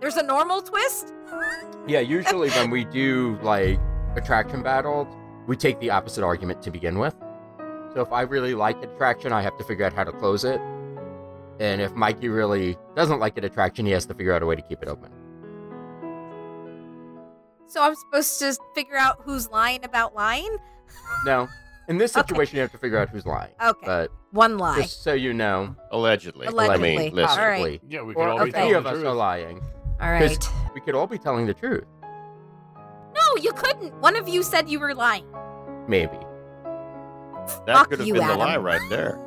There's 0.00 0.16
a 0.16 0.22
normal 0.22 0.60
twist? 0.60 1.14
Yeah, 1.86 2.00
usually 2.00 2.50
when 2.50 2.68
we 2.68 2.84
do 2.84 3.38
like 3.42 3.80
attraction 4.14 4.62
battles, 4.62 5.08
we 5.46 5.56
take 5.56 5.80
the 5.80 5.88
opposite 5.90 6.22
argument 6.22 6.60
to 6.62 6.70
begin 6.70 6.98
with. 6.98 7.14
So 7.94 8.02
if 8.02 8.12
I 8.12 8.22
really 8.22 8.54
like 8.54 8.76
an 8.82 8.90
attraction, 8.90 9.32
I 9.32 9.40
have 9.40 9.56
to 9.56 9.64
figure 9.64 9.86
out 9.86 9.94
how 9.94 10.04
to 10.04 10.12
close 10.12 10.44
it. 10.44 10.60
And 11.60 11.80
if 11.80 11.94
Mikey 11.94 12.28
really 12.28 12.76
doesn't 12.94 13.20
like 13.20 13.38
an 13.38 13.44
attraction, 13.44 13.86
he 13.86 13.92
has 13.92 14.04
to 14.04 14.12
figure 14.12 14.34
out 14.34 14.42
a 14.42 14.46
way 14.46 14.54
to 14.54 14.60
keep 14.60 14.82
it 14.82 14.88
open. 14.88 15.10
So 17.68 17.82
I'm 17.82 17.94
supposed 17.94 18.38
to 18.40 18.56
figure 18.74 18.96
out 18.96 19.20
who's 19.24 19.48
lying 19.50 19.84
about 19.84 20.14
lying? 20.14 20.56
No, 21.24 21.48
in 21.88 21.98
this 21.98 22.16
Okay. 22.16 22.26
situation, 22.26 22.56
you 22.56 22.62
have 22.62 22.72
to 22.72 22.78
figure 22.78 22.98
out 22.98 23.08
who's 23.10 23.26
lying. 23.26 23.50
Okay. 23.62 23.86
But 23.86 24.10
One 24.32 24.56
lie. 24.58 24.80
just 24.82 25.02
so 25.02 25.12
you 25.14 25.32
know, 25.34 25.74
Allegedly. 25.90 26.46
I 26.46 26.50
Allegedly. 26.50 26.96
mean, 26.96 27.14
listen. 27.14 27.38
All 27.40 27.48
right. 27.48 27.80
Yeah, 27.88 28.02
we 28.02 28.14
could 28.14 28.20
or 28.20 28.28
all 28.28 28.44
be 28.44 28.50
if 28.50 28.54
any 28.54 28.70
telling 28.70 28.74
of 28.76 28.84
the 28.84 28.90
us 28.90 28.94
truth. 28.96 29.06
are 29.06 29.14
lying, 29.14 29.60
All 30.00 30.10
right. 30.10 30.48
we 30.74 30.80
could 30.80 30.94
all 30.94 31.06
be 31.06 31.18
telling 31.18 31.46
the 31.46 31.54
truth. 31.54 31.84
No, 33.14 33.36
you 33.42 33.52
couldn't. 33.52 33.94
One 34.00 34.16
of 34.16 34.28
you 34.28 34.42
said 34.42 34.68
you 34.68 34.78
were 34.80 34.94
lying. 34.94 35.26
Maybe. 35.88 36.18
That 37.66 37.76
Fuck 37.76 37.90
could 37.90 37.98
have 38.00 38.08
you, 38.08 38.14
been 38.14 38.26
the 38.28 38.34
lie 38.36 38.56
right 38.58 38.80
there. 38.90 39.18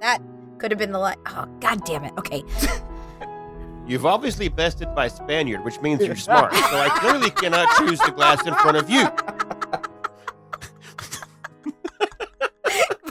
That 0.00 0.20
could 0.58 0.70
have 0.70 0.78
been 0.78 0.92
the 0.92 0.98
lie. 0.98 1.16
Oh, 1.26 1.46
god 1.60 1.84
damn 1.84 2.04
it. 2.04 2.12
Okay. 2.18 2.42
You've 3.86 4.06
obviously 4.06 4.48
bested 4.48 4.88
my 4.94 5.08
Spaniard, 5.08 5.62
which 5.64 5.80
means 5.80 6.04
you're 6.04 6.16
smart. 6.16 6.54
so 6.54 6.60
I 6.78 6.88
clearly 7.00 7.30
cannot 7.30 7.68
choose 7.76 7.98
the 8.00 8.12
glass 8.12 8.46
in 8.46 8.54
front 8.54 8.78
of 8.78 8.88
you. 8.88 9.02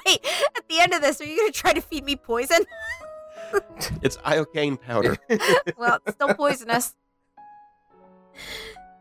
Wait, 0.06 0.26
at 0.56 0.68
the 0.68 0.80
end 0.80 0.94
of 0.94 1.02
this, 1.02 1.22
are 1.22 1.26
you 1.26 1.38
going 1.38 1.52
to 1.52 1.58
try 1.58 1.74
to 1.74 1.82
feed 1.82 2.04
me 2.04 2.16
poison? 2.16 2.66
It's 4.02 4.18
iocane 4.18 4.82
powder. 4.82 5.16
well, 5.78 6.00
it's 6.06 6.16
still 6.16 6.34
poisonous. 6.34 6.96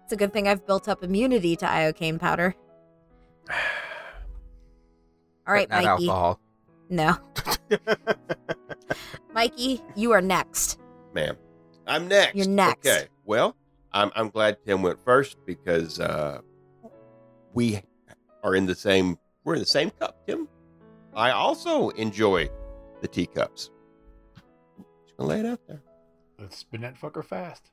It's 0.05 0.13
a 0.13 0.17
good 0.17 0.33
thing 0.35 0.47
I've 0.47 0.67
built 0.67 0.89
up 0.89 1.03
immunity 1.03 1.57
to 1.57 1.65
iocane 1.65 2.21
powder. 2.21 2.55
All 5.47 5.55
right, 5.55 5.71
Mikey. 5.71 5.87
alcohol. 5.87 6.39
No. 6.91 7.17
Mikey, 9.33 9.83
you 9.97 10.13
are 10.13 10.21
next. 10.21 10.79
Ma'am. 11.15 11.37
I'm 11.87 12.09
next. 12.09 12.35
You're 12.35 12.49
next. 12.49 12.87
Okay. 12.87 13.09
Well, 13.25 13.57
I'm 13.93 14.11
I'm 14.15 14.31
glad 14.31 14.59
Tim 14.65 14.83
went 14.83 15.03
first 15.05 15.37
because 15.47 16.01
uh 16.01 16.41
we 17.53 17.83
are 18.43 18.55
in 18.55 18.67
the 18.67 18.75
same 18.75 19.19
we're 19.45 19.55
in 19.55 19.61
the 19.61 19.67
same 19.67 19.91
cup, 19.91 20.17
Tim. 20.27 20.49
I 21.15 21.31
also 21.31 21.91
enjoy 21.91 22.49
the 23.01 23.09
teacups. 23.09 23.71
Just 25.05 25.17
gonna 25.17 25.29
lay 25.29 25.41
it 25.41 25.47
out 25.47 25.61
there. 25.67 25.83
Let's 26.39 26.59
spin 26.59 26.81
that 26.83 26.99
fucker 26.99 27.25
fast. 27.25 27.71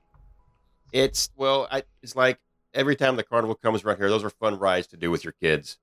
It's 0.91 1.29
well, 1.35 1.67
I, 1.71 1.83
it's 2.01 2.15
like 2.15 2.39
every 2.73 2.95
time 2.95 3.15
the 3.15 3.23
carnival 3.23 3.55
comes 3.55 3.83
around 3.83 3.97
here, 3.97 4.09
those 4.09 4.23
are 4.23 4.29
fun 4.29 4.57
rides 4.59 4.87
to 4.87 4.97
do 4.97 5.11
with 5.11 5.23
your 5.23 5.33
kids 5.33 5.77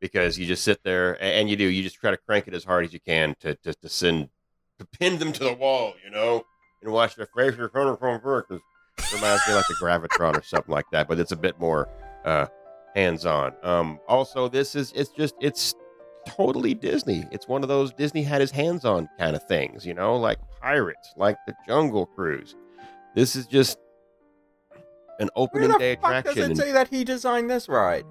because 0.00 0.38
you 0.38 0.46
just 0.46 0.64
sit 0.64 0.82
there 0.82 1.22
and 1.22 1.48
you 1.48 1.56
do 1.56 1.64
you 1.64 1.82
just 1.82 1.96
try 1.96 2.10
to 2.10 2.16
crank 2.16 2.48
it 2.48 2.54
as 2.54 2.64
hard 2.64 2.84
as 2.84 2.92
you 2.92 3.00
can 3.00 3.34
to 3.40 3.54
to, 3.56 3.74
to 3.74 3.88
send 3.88 4.28
to 4.78 4.84
pin 4.84 5.18
them 5.18 5.32
to 5.32 5.44
the 5.44 5.54
wall, 5.54 5.94
you 6.04 6.10
know, 6.10 6.44
and 6.86 6.94
watch 6.94 7.16
the 7.16 7.26
Fraser 7.26 7.68
because 7.68 8.60
it 8.98 9.12
reminds 9.12 9.46
me 9.46 9.54
like 9.54 9.64
a 9.68 9.74
gravitron 9.74 10.36
or 10.38 10.42
something 10.42 10.72
like 10.72 10.86
that, 10.92 11.08
but 11.08 11.18
it's 11.18 11.32
a 11.32 11.36
bit 11.36 11.58
more 11.60 11.88
uh, 12.24 12.46
hands 12.94 13.26
on. 13.26 13.52
Um, 13.62 14.00
also, 14.08 14.48
this 14.48 14.74
is 14.74 14.92
it's 14.92 15.10
just 15.10 15.34
it's 15.40 15.74
totally 16.26 16.74
Disney. 16.74 17.24
It's 17.30 17.46
one 17.46 17.62
of 17.62 17.68
those 17.68 17.92
Disney 17.92 18.22
had 18.22 18.40
his 18.40 18.50
hands 18.50 18.84
on 18.84 19.08
kind 19.18 19.36
of 19.36 19.42
things, 19.44 19.86
you 19.86 19.94
know, 19.94 20.16
like 20.16 20.38
pirates, 20.60 21.12
like 21.16 21.36
the 21.46 21.54
Jungle 21.66 22.06
Cruise. 22.06 22.56
This 23.14 23.36
is 23.36 23.46
just 23.46 23.78
an 25.20 25.28
Where 25.34 25.44
opening 25.44 25.72
the 25.72 25.78
day 25.78 25.96
fuck 25.96 26.24
does 26.24 26.32
attraction. 26.36 26.42
it 26.42 26.46
and 26.46 26.56
say 26.58 26.72
that 26.72 26.88
he 26.88 27.04
designed 27.04 27.50
this 27.50 27.68
ride? 27.68 28.04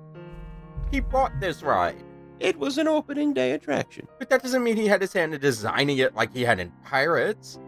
He 0.92 1.00
bought 1.00 1.32
this 1.40 1.62
ride. 1.62 2.02
It 2.40 2.58
was 2.58 2.78
an 2.78 2.88
opening 2.88 3.34
day 3.34 3.52
attraction. 3.52 4.08
But 4.20 4.30
that 4.30 4.44
doesn't 4.44 4.64
mean 4.64 4.76
he 4.76 4.88
had 4.88 5.02
his 5.02 5.14
hand 5.14 5.34
in 5.34 5.42
designing 5.42 5.98
it 6.00 6.16
like 6.16 6.34
he 6.34 6.42
had 6.44 6.60
in 6.60 6.72
Pirates, 6.84 7.60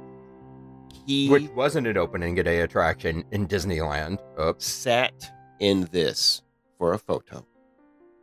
He 1.06 1.30
which 1.30 1.50
wasn't 1.52 1.88
an 1.88 1.98
opening 1.98 2.36
day 2.36 2.62
attraction 2.62 3.24
in 3.32 3.48
Disneyland. 3.48 4.20
Oops. 4.40 4.66
sat 4.66 5.32
in 5.60 5.88
this 5.92 6.42
for 6.78 6.94
a 6.94 6.98
photo. 7.00 7.46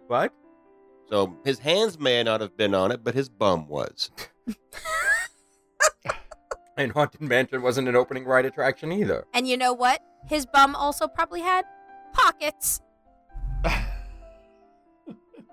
What? 0.06 0.32
So 1.08 1.36
his 1.44 1.58
hands 1.58 1.98
may 1.98 2.22
not 2.22 2.40
have 2.40 2.56
been 2.56 2.74
on 2.74 2.92
it, 2.92 3.02
but 3.04 3.14
his 3.14 3.28
bum 3.28 3.68
was. 3.68 4.10
And 6.76 6.90
Haunted 6.90 7.20
Mansion 7.20 7.62
wasn't 7.62 7.86
an 7.86 7.94
opening 7.94 8.24
ride 8.24 8.46
attraction 8.46 8.90
either. 8.90 9.24
And 9.32 9.46
you 9.46 9.56
know 9.56 9.72
what? 9.72 10.00
His 10.26 10.44
bum 10.44 10.74
also 10.74 11.06
probably 11.06 11.40
had 11.40 11.64
pockets. 12.12 12.80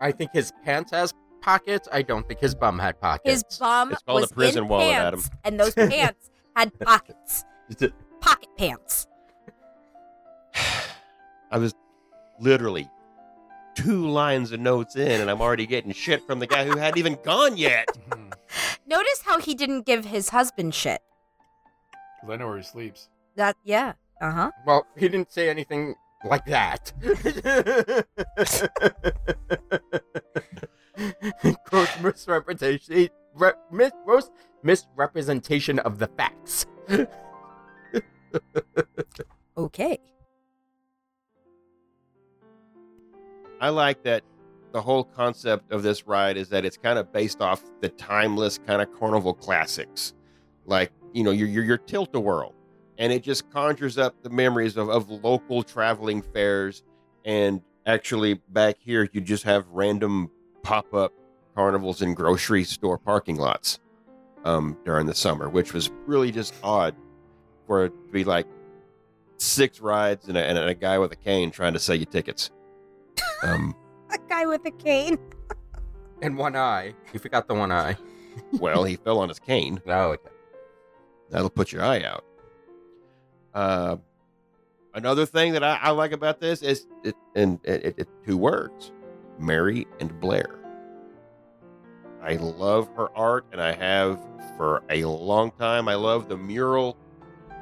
I 0.01 0.11
think 0.11 0.31
his 0.33 0.51
pants 0.63 0.89
has 0.91 1.13
pockets. 1.43 1.87
I 1.91 2.01
don't 2.01 2.27
think 2.27 2.39
his 2.39 2.55
bum 2.55 2.79
had 2.79 2.99
pockets. 2.99 3.43
His 3.47 3.59
bum 3.59 3.91
It's 3.91 4.01
called 4.01 4.17
a 4.17 4.21
was 4.21 4.31
prison 4.31 4.63
in 4.63 4.67
wallet, 4.69 4.87
pants, 4.93 5.27
Adam. 5.27 5.39
and 5.43 5.59
those 5.59 5.75
pants 5.91 6.30
had 6.55 6.77
pockets. 6.79 7.45
Pocket 8.19 8.49
pants. 8.57 9.07
I 11.51 11.57
was 11.57 11.73
literally 12.39 12.89
two 13.75 14.07
lines 14.09 14.51
of 14.51 14.59
notes 14.59 14.95
in, 14.95 15.21
and 15.21 15.29
I'm 15.29 15.41
already 15.41 15.65
getting 15.65 15.91
shit 15.91 16.25
from 16.25 16.39
the 16.39 16.47
guy 16.47 16.65
who 16.65 16.77
hadn't 16.77 16.97
even 16.97 17.17
gone 17.23 17.57
yet. 17.57 17.87
Notice 18.87 19.21
how 19.25 19.39
he 19.39 19.55
didn't 19.55 19.85
give 19.85 20.05
his 20.05 20.29
husband 20.29 20.75
shit. 20.75 21.01
Cause 22.21 22.29
I 22.29 22.35
know 22.35 22.47
where 22.47 22.57
he 22.57 22.63
sleeps. 22.63 23.09
That 23.35 23.55
yeah. 23.63 23.93
Uh 24.19 24.31
huh. 24.31 24.51
Well, 24.65 24.85
he 24.97 25.07
didn't 25.07 25.31
say 25.31 25.49
anything 25.49 25.95
like 26.25 26.45
that. 26.45 26.93
gross 31.65 31.89
misrepresentation, 32.01 33.09
re, 33.33 33.51
mis, 33.71 33.91
gross 34.05 34.29
misrepresentation 34.63 35.79
of 35.79 35.99
the 35.99 36.07
facts. 36.07 36.65
Okay. 39.57 39.99
I 43.59 43.69
like 43.69 44.01
that 44.03 44.23
the 44.71 44.81
whole 44.81 45.03
concept 45.03 45.71
of 45.71 45.83
this 45.83 46.07
ride 46.07 46.37
is 46.37 46.49
that 46.49 46.65
it's 46.65 46.77
kind 46.77 46.97
of 46.97 47.11
based 47.11 47.41
off 47.41 47.61
the 47.81 47.89
timeless 47.89 48.57
kind 48.57 48.81
of 48.81 48.91
carnival 48.97 49.33
classics, 49.33 50.13
like 50.65 50.91
you 51.13 51.23
know 51.23 51.31
your 51.31 51.47
your, 51.47 51.63
your 51.63 51.77
tilt 51.77 52.15
a 52.15 52.19
whirl, 52.19 52.55
and 52.97 53.11
it 53.11 53.21
just 53.21 53.51
conjures 53.51 53.97
up 53.97 54.15
the 54.23 54.29
memories 54.29 54.77
of, 54.77 54.89
of 54.89 55.09
local 55.09 55.61
traveling 55.61 56.21
fairs. 56.21 56.83
And 57.25 57.61
actually, 57.85 58.35
back 58.49 58.77
here, 58.79 59.07
you 59.11 59.21
just 59.21 59.43
have 59.43 59.67
random 59.69 60.31
pop 60.63 60.93
up 60.93 61.13
carnivals 61.53 62.01
in 62.01 62.13
grocery 62.13 62.63
store 62.63 62.97
parking 62.97 63.35
lots 63.35 63.79
um, 64.43 64.77
during 64.85 65.05
the 65.05 65.13
summer, 65.13 65.49
which 65.49 65.73
was 65.73 65.91
really 66.05 66.31
just 66.31 66.53
odd 66.63 66.95
for 67.67 67.85
it 67.85 67.89
to 67.89 68.11
be 68.11 68.23
like 68.23 68.47
six 69.37 69.79
rides 69.79 70.27
and 70.27 70.37
a, 70.37 70.45
and 70.45 70.57
a 70.57 70.73
guy 70.73 70.97
with 70.97 71.11
a 71.11 71.15
cane 71.15 71.51
trying 71.51 71.73
to 71.73 71.79
sell 71.79 71.95
you 71.95 72.05
tickets. 72.05 72.51
Um, 73.43 73.75
A 74.11 74.17
guy 74.27 74.45
with 74.45 74.65
a 74.65 74.71
cane. 74.71 75.17
And 76.21 76.37
one 76.37 76.55
eye. 76.55 76.93
You 77.13 77.19
forgot 77.19 77.47
the 77.47 77.53
one 77.55 77.71
eye. 77.71 77.95
well, 78.59 78.83
he 78.83 78.97
fell 78.97 79.19
on 79.19 79.29
his 79.29 79.39
cane. 79.39 79.81
Oh, 79.87 80.11
okay. 80.11 80.29
That'll 81.29 81.49
put 81.49 81.71
your 81.71 81.81
eye 81.81 82.03
out. 82.03 82.25
Uh, 83.53 83.97
another 84.93 85.25
thing 85.25 85.53
that 85.53 85.63
I, 85.63 85.79
I 85.81 85.89
like 85.91 86.11
about 86.11 86.41
this 86.41 86.61
is, 86.61 86.87
it, 87.05 87.15
and 87.35 87.59
it, 87.63 87.85
it, 87.85 87.95
it, 87.99 88.07
two 88.25 88.35
words, 88.35 88.91
Mary 89.39 89.87
and 90.01 90.19
Blair. 90.19 90.59
I 92.23 92.35
love 92.35 92.89
her 92.95 93.15
art, 93.17 93.45
and 93.51 93.61
I 93.61 93.73
have 93.73 94.19
for 94.57 94.83
a 94.89 95.05
long 95.05 95.51
time. 95.51 95.87
I 95.87 95.95
love 95.95 96.29
the 96.29 96.37
mural 96.37 96.97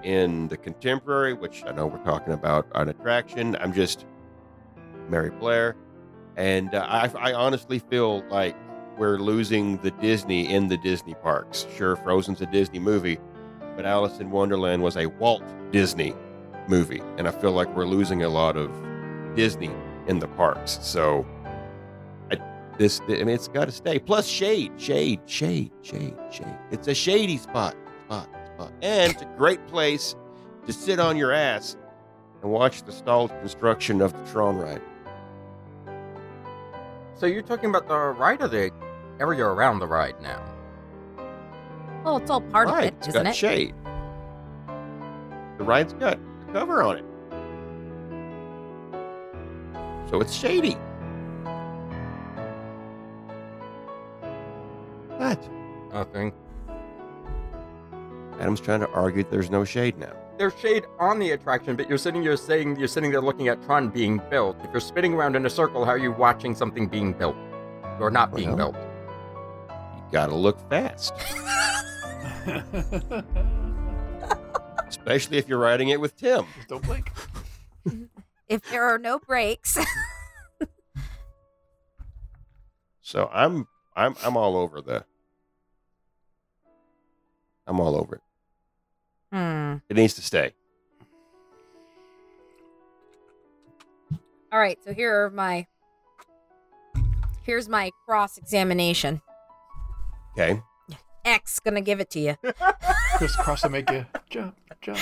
in 0.03 0.47
the 0.47 0.57
contemporary, 0.57 1.33
which 1.33 1.63
I 1.65 1.71
know 1.71 1.87
we're 1.87 2.03
talking 2.03 2.33
about 2.33 2.67
an 2.75 2.89
attraction. 2.89 3.55
I'm 3.59 3.73
just 3.73 4.05
Mary 5.09 5.29
Blair, 5.29 5.75
and 6.35 6.73
uh, 6.73 6.85
I, 6.87 7.31
I 7.31 7.33
honestly 7.33 7.79
feel 7.79 8.23
like 8.29 8.55
we're 8.97 9.17
losing 9.17 9.77
the 9.77 9.91
Disney 9.91 10.53
in 10.53 10.67
the 10.67 10.77
Disney 10.77 11.15
parks. 11.15 11.65
Sure, 11.75 11.95
Frozen's 11.95 12.41
a 12.41 12.45
Disney 12.45 12.79
movie, 12.79 13.17
but 13.75 13.85
Alice 13.85 14.19
in 14.19 14.29
Wonderland 14.29 14.83
was 14.83 14.97
a 14.97 15.05
Walt 15.05 15.43
Disney 15.71 16.13
movie, 16.67 17.01
and 17.17 17.27
I 17.27 17.31
feel 17.31 17.53
like 17.53 17.73
we're 17.75 17.85
losing 17.85 18.23
a 18.23 18.29
lot 18.29 18.57
of 18.57 18.69
Disney 19.35 19.71
in 20.07 20.19
the 20.19 20.27
parks. 20.27 20.79
So, 20.81 21.25
this 22.79 23.01
I 23.01 23.11
mean, 23.11 23.29
it's 23.29 23.47
got 23.49 23.65
to 23.65 23.71
stay. 23.71 23.99
Plus, 23.99 24.25
shade, 24.25 24.71
shade, 24.77 25.19
shade, 25.27 25.71
shade, 25.83 26.15
shade. 26.31 26.57
It's 26.71 26.87
a 26.87 26.95
shady 26.95 27.37
spot, 27.37 27.75
spot, 28.05 28.29
spot, 28.55 28.71
and 28.81 29.11
it's 29.13 29.21
a 29.21 29.25
great 29.37 29.65
place 29.67 30.15
to 30.65 30.73
sit 30.73 30.99
on 30.99 31.17
your 31.17 31.33
ass 31.33 31.75
and 32.41 32.49
watch 32.49 32.83
the 32.83 32.91
stalled 32.91 33.31
construction 33.41 34.01
of 34.01 34.13
the 34.13 34.31
Tron 34.31 34.57
ride. 34.57 34.81
So 37.15 37.25
you're 37.25 37.41
talking 37.41 37.69
about 37.69 37.87
the 37.89 37.97
ride 37.97 38.41
or 38.41 38.47
the 38.47 38.71
area 39.19 39.43
around 39.43 39.79
the 39.79 39.87
ride 39.87 40.19
now? 40.21 40.41
Well, 42.05 42.15
it's 42.17 42.31
all 42.31 42.39
part 42.39 42.69
Right, 42.69 42.79
of 42.79 42.85
it, 42.85 42.93
it's 42.99 43.07
isn't 43.09 43.23
got 43.23 43.29
it? 43.29 43.35
shade. 43.35 43.75
The 45.57 45.65
ride's 45.65 45.91
got 45.93 46.17
a 46.17 46.53
cover 46.53 46.81
on 46.81 46.97
it. 46.99 47.05
So 50.09 50.21
it's 50.21 50.33
shady. 50.33 50.77
What? 55.19 55.49
Nothing. 55.91 56.31
Adam's 58.39 58.61
trying 58.61 58.79
to 58.79 58.89
argue 58.91 59.23
that 59.23 59.29
there's 59.31 59.49
no 59.49 59.65
shade 59.65 59.97
now. 59.97 60.13
There's 60.37 60.57
shade 60.57 60.85
on 60.97 61.19
the 61.19 61.31
attraction, 61.31 61.75
but 61.75 61.89
you're 61.89 61.97
sitting 61.97 62.23
you're 62.23 62.37
saying 62.37 62.77
you're 62.77 62.87
sitting 62.87 63.11
there 63.11 63.19
looking 63.19 63.49
at 63.49 63.61
Tron 63.63 63.89
being 63.89 64.21
built. 64.29 64.55
If 64.63 64.71
you're 64.71 64.79
spinning 64.79 65.13
around 65.13 65.35
in 65.35 65.45
a 65.45 65.49
circle, 65.49 65.83
how 65.83 65.91
are 65.91 65.97
you 65.97 66.13
watching 66.13 66.55
something 66.55 66.87
being 66.87 67.11
built? 67.11 67.35
Or 67.99 68.09
not 68.09 68.33
being 68.33 68.55
Well. 68.55 68.71
built? 68.71 68.75
You 69.97 70.03
gotta 70.13 70.35
look 70.35 70.57
fast, 70.69 71.13
especially 74.87 75.37
if 75.37 75.49
you're 75.49 75.59
riding 75.59 75.89
it 75.89 75.99
with 75.99 76.15
Tim. 76.15 76.45
Don't 76.69 76.81
blink. 76.83 77.11
If 78.47 78.61
there 78.71 78.85
are 78.85 78.97
no 78.97 79.19
brakes. 79.19 79.77
So 83.01 83.27
I'm 83.33 83.67
I'm 83.95 84.15
I'm 84.23 84.37
all 84.37 84.55
over 84.55 84.81
the. 84.81 85.03
I'm 87.69 87.79
all 87.79 87.95
over 87.95 88.15
it. 88.15 88.21
hmm. 89.31 89.75
It 89.89 89.95
needs 89.95 90.15
to 90.15 90.21
stay. 90.21 90.53
All 94.51 94.59
right, 94.59 94.79
so 94.83 94.93
here 94.93 95.23
are 95.25 95.29
my 95.29 95.67
here's 97.43 97.69
my 97.69 97.91
cross 98.05 98.37
examination. 98.39 99.21
Okay. 100.33 100.59
X 101.23 101.59
gonna 101.59 101.81
give 101.81 101.99
it 101.99 102.09
to 102.11 102.19
you. 102.19 102.35
Crisscross 103.17 103.61
to 103.61 103.69
make 103.69 103.89
you 103.91 104.05
jump, 104.31 104.55
jump. 104.81 104.97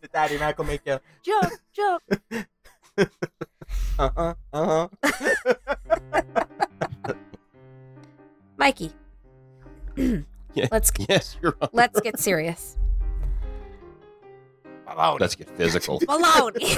the 0.00 0.08
daddy 0.12 0.38
Mac 0.38 0.56
will 0.56 0.64
make 0.64 0.80
you. 0.86 0.98
Jump, 1.22 1.52
jump. 1.72 2.02
Uh 3.98 4.10
huh. 4.16 4.34
Uh 4.52 4.88
huh. 5.02 5.54
Mikey, 8.58 8.92
Yeah. 10.54 10.68
let's 10.70 10.92
Yes, 11.08 11.36
you're 11.42 11.56
on. 11.62 11.68
let's 11.72 12.00
get 12.00 12.18
serious. 12.20 12.76
Let's 15.18 15.34
get 15.34 15.48
physical. 15.56 15.98
Baloney. 16.00 16.76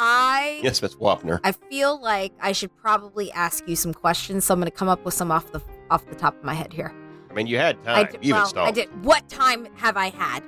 I 0.00 0.60
yes, 0.62 0.80
Miss 0.80 0.94
Wapner. 0.96 1.40
I 1.42 1.52
feel 1.52 2.00
like 2.00 2.32
I 2.40 2.52
should 2.52 2.74
probably 2.76 3.32
ask 3.32 3.66
you 3.68 3.74
some 3.76 3.92
questions, 3.92 4.44
so 4.44 4.54
I'm 4.54 4.60
going 4.60 4.70
to 4.70 4.76
come 4.76 4.88
up 4.88 5.04
with 5.04 5.14
some 5.14 5.30
off 5.32 5.50
the 5.52 5.60
off 5.90 6.06
the 6.06 6.14
top 6.14 6.36
of 6.36 6.44
my 6.44 6.54
head 6.54 6.72
here. 6.72 6.94
I 7.30 7.34
mean, 7.34 7.46
you 7.46 7.58
had 7.58 7.76
I 7.86 8.04
time. 8.04 8.12
did, 8.12 8.24
You've 8.24 8.34
well, 8.34 8.44
installed. 8.44 8.68
I 8.68 8.72
did. 8.72 9.04
What 9.04 9.28
time 9.28 9.66
have 9.76 9.96
I 9.96 10.10
had? 10.10 10.42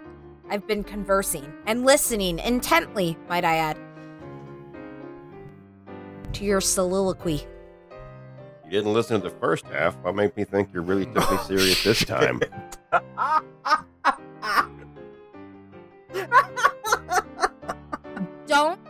I've 0.49 0.67
been 0.67 0.83
conversing 0.85 1.53
and 1.67 1.85
listening 1.85 2.39
intently, 2.41 3.17
might 3.29 3.45
I 3.45 3.57
add, 3.57 3.79
to 6.35 6.45
your 6.45 6.61
soliloquy. 6.61 7.43
You 8.65 8.71
didn't 8.71 8.93
listen 8.93 9.21
to 9.21 9.29
the 9.29 9.35
first 9.37 9.65
half. 9.67 9.97
What 10.03 10.15
made 10.15 10.37
me 10.37 10.45
think 10.45 10.71
you 10.73 10.81
really 10.81 11.07
took 11.07 11.29
me 11.31 11.39
serious 11.47 11.83
this 11.83 12.05
time? 12.05 12.41
Don't, 18.47 18.81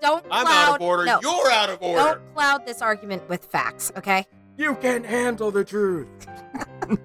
don't 0.00 0.24
I'm 0.30 0.46
cloud. 0.46 0.68
out 0.70 0.76
of 0.76 0.82
order. 0.82 1.04
No, 1.04 1.18
You're 1.20 1.50
out 1.50 1.68
of 1.70 1.82
order. 1.82 2.02
don't 2.14 2.34
cloud 2.34 2.64
this 2.66 2.80
argument 2.80 3.28
with 3.28 3.44
facts. 3.46 3.90
Okay. 3.96 4.24
You 4.56 4.76
can 4.76 5.02
handle 5.02 5.50
the 5.50 5.64
truth. 5.64 6.08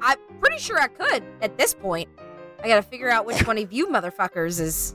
I'm 0.00 0.18
pretty 0.40 0.58
sure 0.58 0.80
I 0.80 0.88
could 0.88 1.22
at 1.42 1.58
this 1.58 1.74
point. 1.74 2.08
I 2.62 2.68
gotta 2.68 2.82
figure 2.82 3.10
out 3.10 3.26
which 3.26 3.46
one 3.46 3.58
of 3.58 3.72
you 3.72 3.88
motherfuckers 3.88 4.60
is 4.60 4.94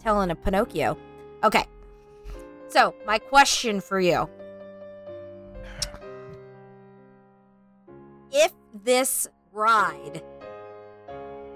telling 0.00 0.30
a 0.30 0.36
Pinocchio. 0.36 0.96
Okay. 1.42 1.64
So, 2.72 2.94
my 3.06 3.18
question 3.18 3.82
for 3.82 4.00
you. 4.00 4.30
If 8.30 8.50
this 8.82 9.28
ride. 9.52 10.22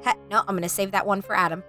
Ha- 0.04 0.16
no, 0.30 0.40
I'm 0.46 0.54
gonna 0.54 0.68
save 0.68 0.90
that 0.90 1.06
one 1.06 1.22
for 1.22 1.34
Adam. 1.34 1.62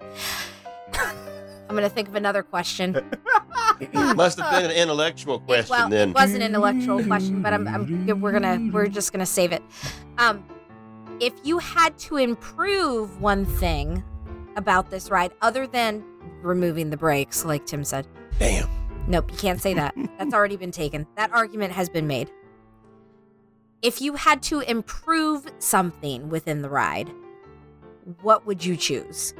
I'm 0.93 1.75
gonna 1.75 1.87
think 1.87 2.09
of 2.09 2.15
another 2.15 2.43
question. 2.43 2.91
Must 3.93 4.37
have 4.37 4.51
been 4.51 4.69
an 4.69 4.75
intellectual 4.75 5.39
question 5.39 5.71
well, 5.71 5.89
then. 5.89 6.09
it 6.09 6.15
was 6.15 6.33
an 6.33 6.41
intellectual 6.41 7.01
question, 7.05 7.41
but 7.41 7.53
I'm, 7.53 7.67
I'm 7.69 8.19
we're 8.19 8.33
gonna 8.33 8.69
we're 8.73 8.87
just 8.87 9.13
gonna 9.13 9.25
save 9.25 9.53
it. 9.53 9.63
Um, 10.17 10.43
if 11.21 11.33
you 11.43 11.59
had 11.59 11.97
to 11.99 12.17
improve 12.17 13.21
one 13.21 13.45
thing 13.45 14.03
about 14.57 14.89
this 14.89 15.09
ride, 15.09 15.31
other 15.41 15.67
than 15.67 16.03
removing 16.41 16.89
the 16.89 16.97
brakes, 16.97 17.45
like 17.45 17.65
Tim 17.65 17.85
said, 17.85 18.05
Damn. 18.39 18.76
Nope, 19.07 19.31
you 19.31 19.37
can't 19.37 19.61
say 19.61 19.73
that. 19.73 19.95
That's 20.17 20.33
already 20.33 20.57
been 20.57 20.71
taken. 20.71 21.07
That 21.15 21.31
argument 21.33 21.73
has 21.73 21.89
been 21.89 22.07
made. 22.07 22.29
If 23.81 24.01
you 24.01 24.13
had 24.13 24.41
to 24.43 24.61
improve 24.61 25.45
something 25.59 26.29
within 26.29 26.61
the 26.61 26.69
ride, 26.69 27.11
what 28.21 28.45
would 28.45 28.63
you 28.65 28.75
choose? 28.75 29.33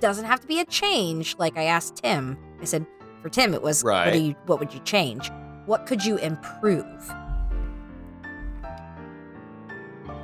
Doesn't 0.00 0.26
have 0.26 0.40
to 0.40 0.46
be 0.46 0.60
a 0.60 0.64
change, 0.66 1.36
like 1.38 1.56
I 1.56 1.64
asked 1.64 1.96
Tim. 1.96 2.36
I 2.60 2.64
said, 2.66 2.86
for 3.22 3.30
Tim, 3.30 3.54
it 3.54 3.62
was, 3.62 3.82
what, 3.82 3.90
Right. 3.90 4.12
do 4.12 4.18
you, 4.18 4.34
what 4.44 4.60
would 4.60 4.74
you 4.74 4.80
change? 4.80 5.30
What 5.64 5.86
could 5.86 6.04
you 6.04 6.16
improve? 6.18 6.86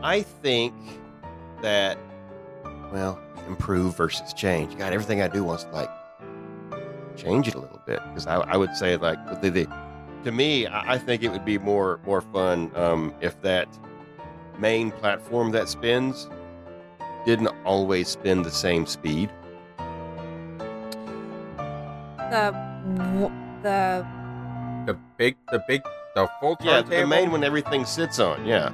I 0.02 0.22
think 0.42 0.74
that, 1.62 1.96
well, 2.92 3.18
improve 3.48 3.96
versus 3.96 4.32
change. 4.34 4.76
God, 4.76 4.92
everything 4.92 5.22
I 5.22 5.28
do 5.28 5.42
wants 5.42 5.64
to 5.64 5.70
like 5.70 5.88
change 7.16 7.48
it 7.48 7.54
a 7.54 7.58
little 7.58 7.80
bit 7.86 8.00
because 8.08 8.26
I, 8.26 8.36
I 8.40 8.56
would 8.56 8.74
say 8.76 8.96
like 8.96 9.40
the, 9.40 9.50
the 9.50 9.68
to 10.24 10.32
me, 10.32 10.66
I, 10.66 10.94
I 10.94 10.98
think 10.98 11.22
it 11.22 11.30
would 11.30 11.44
be 11.44 11.58
more 11.58 12.00
more 12.06 12.20
fun 12.20 12.70
um, 12.76 13.14
if 13.20 13.40
that 13.42 13.68
main 14.58 14.90
platform 14.92 15.50
that 15.52 15.68
spins 15.68 16.28
didn't 17.26 17.48
always 17.64 18.08
spin 18.08 18.42
the 18.42 18.50
same 18.50 18.86
speed. 18.86 19.30
The, 22.30 23.30
the, 23.62 24.06
The 24.86 24.98
big, 25.16 25.36
the 25.50 25.62
big, 25.68 25.82
the 26.14 26.28
full 26.40 26.56
Yeah, 26.60 26.78
turntable. 26.82 26.96
the 27.00 27.06
main 27.06 27.30
one 27.30 27.44
everything 27.44 27.84
sits 27.84 28.18
on. 28.18 28.44
Yeah. 28.46 28.70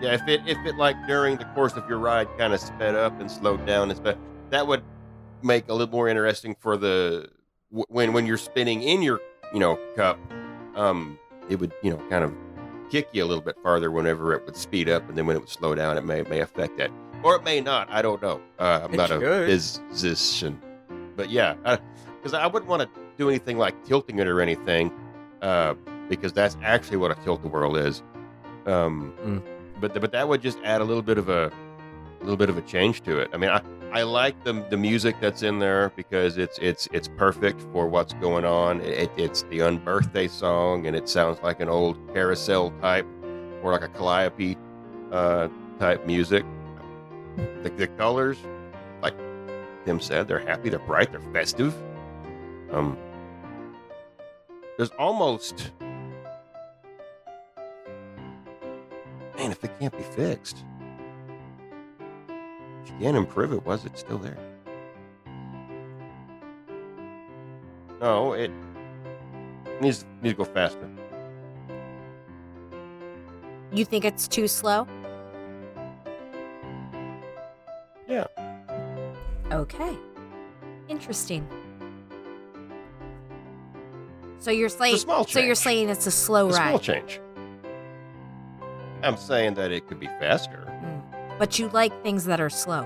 Yeah, 0.00 0.14
if 0.14 0.26
it 0.26 0.40
if 0.46 0.58
it 0.66 0.74
like 0.76 0.96
during 1.06 1.36
the 1.36 1.44
course 1.54 1.74
of 1.74 1.88
your 1.88 1.98
ride 1.98 2.26
kind 2.36 2.52
of 2.52 2.60
sped 2.60 2.96
up 2.96 3.20
and 3.20 3.30
slowed 3.30 3.64
down 3.64 3.88
and 3.90 3.96
sped, 3.96 4.18
that 4.50 4.66
would 4.66 4.82
make 5.44 5.68
a 5.68 5.72
little 5.74 5.92
more 5.92 6.08
interesting 6.08 6.54
for 6.58 6.76
the 6.76 7.28
when 7.70 8.12
when 8.12 8.26
you're 8.26 8.36
spinning 8.38 8.82
in 8.82 9.02
your 9.02 9.20
you 9.52 9.60
know 9.60 9.78
cup, 9.96 10.18
um, 10.76 11.18
it 11.48 11.56
would 11.60 11.72
you 11.82 11.90
know 11.90 12.02
kind 12.08 12.24
of 12.24 12.32
kick 12.90 13.08
you 13.12 13.24
a 13.24 13.26
little 13.26 13.42
bit 13.42 13.56
farther 13.62 13.90
whenever 13.90 14.34
it 14.34 14.44
would 14.44 14.56
speed 14.56 14.88
up, 14.88 15.08
and 15.08 15.16
then 15.16 15.26
when 15.26 15.36
it 15.36 15.40
would 15.40 15.48
slow 15.48 15.74
down, 15.74 15.96
it 15.96 16.04
may 16.04 16.22
may 16.22 16.40
affect 16.40 16.76
that, 16.78 16.90
or 17.22 17.36
it 17.36 17.42
may 17.44 17.60
not. 17.60 17.90
I 17.90 18.02
don't 18.02 18.20
know. 18.20 18.40
Uh, 18.58 18.80
I'm 18.84 18.92
It 18.94 18.96
not 18.98 19.10
a 19.10 19.18
should. 19.20 19.90
physician, 19.90 20.60
but 21.16 21.30
yeah, 21.30 21.54
because 22.20 22.34
I 22.34 22.46
wouldn't 22.46 22.68
want 22.70 22.82
to 22.82 23.00
do 23.16 23.28
anything 23.28 23.56
like 23.58 23.84
tilting 23.84 24.18
it 24.18 24.26
or 24.26 24.40
anything, 24.40 24.92
uh, 25.40 25.74
because 26.08 26.32
that's 26.34 26.56
actually 26.62 26.98
what 26.98 27.10
a 27.10 27.14
tilt 27.22 27.44
a 27.44 27.48
whirl 27.48 27.76
is. 27.76 28.02
Um, 28.66 29.12
Mm. 29.24 29.42
but 29.80 29.98
but 30.00 30.12
that 30.12 30.28
would 30.28 30.42
just 30.42 30.58
add 30.64 30.80
a 30.80 30.84
little 30.84 31.02
bit 31.02 31.16
of 31.18 31.28
a, 31.28 31.50
a 31.71 31.71
little 32.22 32.36
bit 32.36 32.48
of 32.48 32.56
a 32.56 32.62
change 32.62 33.02
to 33.02 33.18
it. 33.18 33.30
I 33.32 33.36
mean, 33.36 33.50
I, 33.50 33.62
I 33.92 34.02
like 34.04 34.42
the 34.44 34.64
the 34.70 34.76
music 34.76 35.16
that's 35.20 35.42
in 35.42 35.58
there 35.58 35.92
because 35.96 36.38
it's 36.38 36.58
it's 36.58 36.88
it's 36.92 37.08
perfect 37.08 37.60
for 37.72 37.86
what's 37.86 38.14
going 38.14 38.44
on. 38.44 38.80
It, 38.80 39.10
it's 39.16 39.42
the 39.44 39.58
unbirthday 39.58 40.30
song, 40.30 40.86
and 40.86 40.96
it 40.96 41.08
sounds 41.08 41.38
like 41.42 41.60
an 41.60 41.68
old 41.68 41.98
carousel 42.14 42.70
type 42.80 43.06
or 43.62 43.72
like 43.72 43.82
a 43.82 43.88
calliope 43.88 44.56
uh, 45.10 45.48
type 45.78 46.06
music. 46.06 46.44
The, 47.62 47.70
the 47.70 47.86
colors, 47.86 48.38
like 49.02 49.14
Tim 49.84 50.00
said, 50.00 50.28
they're 50.28 50.38
happy, 50.38 50.68
they're 50.68 50.78
bright, 50.78 51.12
they're 51.12 51.20
festive. 51.32 51.74
Um, 52.70 52.96
there's 54.76 54.90
almost 54.98 55.70
man, 59.36 59.50
if 59.50 59.62
it 59.64 59.78
can't 59.78 59.96
be 59.96 60.02
fixed, 60.02 60.64
if 62.84 62.90
you 62.90 62.96
can't 63.00 63.16
improve 63.16 63.52
it, 63.52 63.64
was 63.64 63.84
it 63.84 63.98
still 63.98 64.18
there? 64.18 64.38
No, 68.00 68.32
it 68.32 68.50
needs 69.80 70.04
needs 70.22 70.34
to 70.34 70.34
go 70.34 70.44
faster. 70.44 70.88
you 73.72 73.84
think 73.86 74.04
it's 74.04 74.28
too 74.28 74.46
slow? 74.48 74.86
Yeah. 78.08 78.26
Okay. 79.50 79.96
Interesting. 80.88 81.46
So 84.40 84.50
you're 84.50 84.68
saying 84.68 84.94
It's 84.94 85.04
a 85.04 85.06
small 85.06 85.24
so 85.26 85.38
you're 85.40 85.54
saying 85.54 85.88
it's 85.88 86.06
a 86.06 86.10
slow 86.10 86.48
A 86.48 86.52
small 86.52 86.72
ride. 86.72 86.82
change. 86.82 87.20
I'm 89.02 89.16
saying 89.16 89.54
that 89.54 89.70
it 89.72 89.86
could 89.86 90.00
be 90.00 90.06
faster. 90.20 90.66
Mm. 90.68 91.01
But 91.38 91.58
you 91.58 91.68
like 91.68 92.02
things 92.02 92.24
that 92.26 92.40
are 92.40 92.50
slow. 92.50 92.82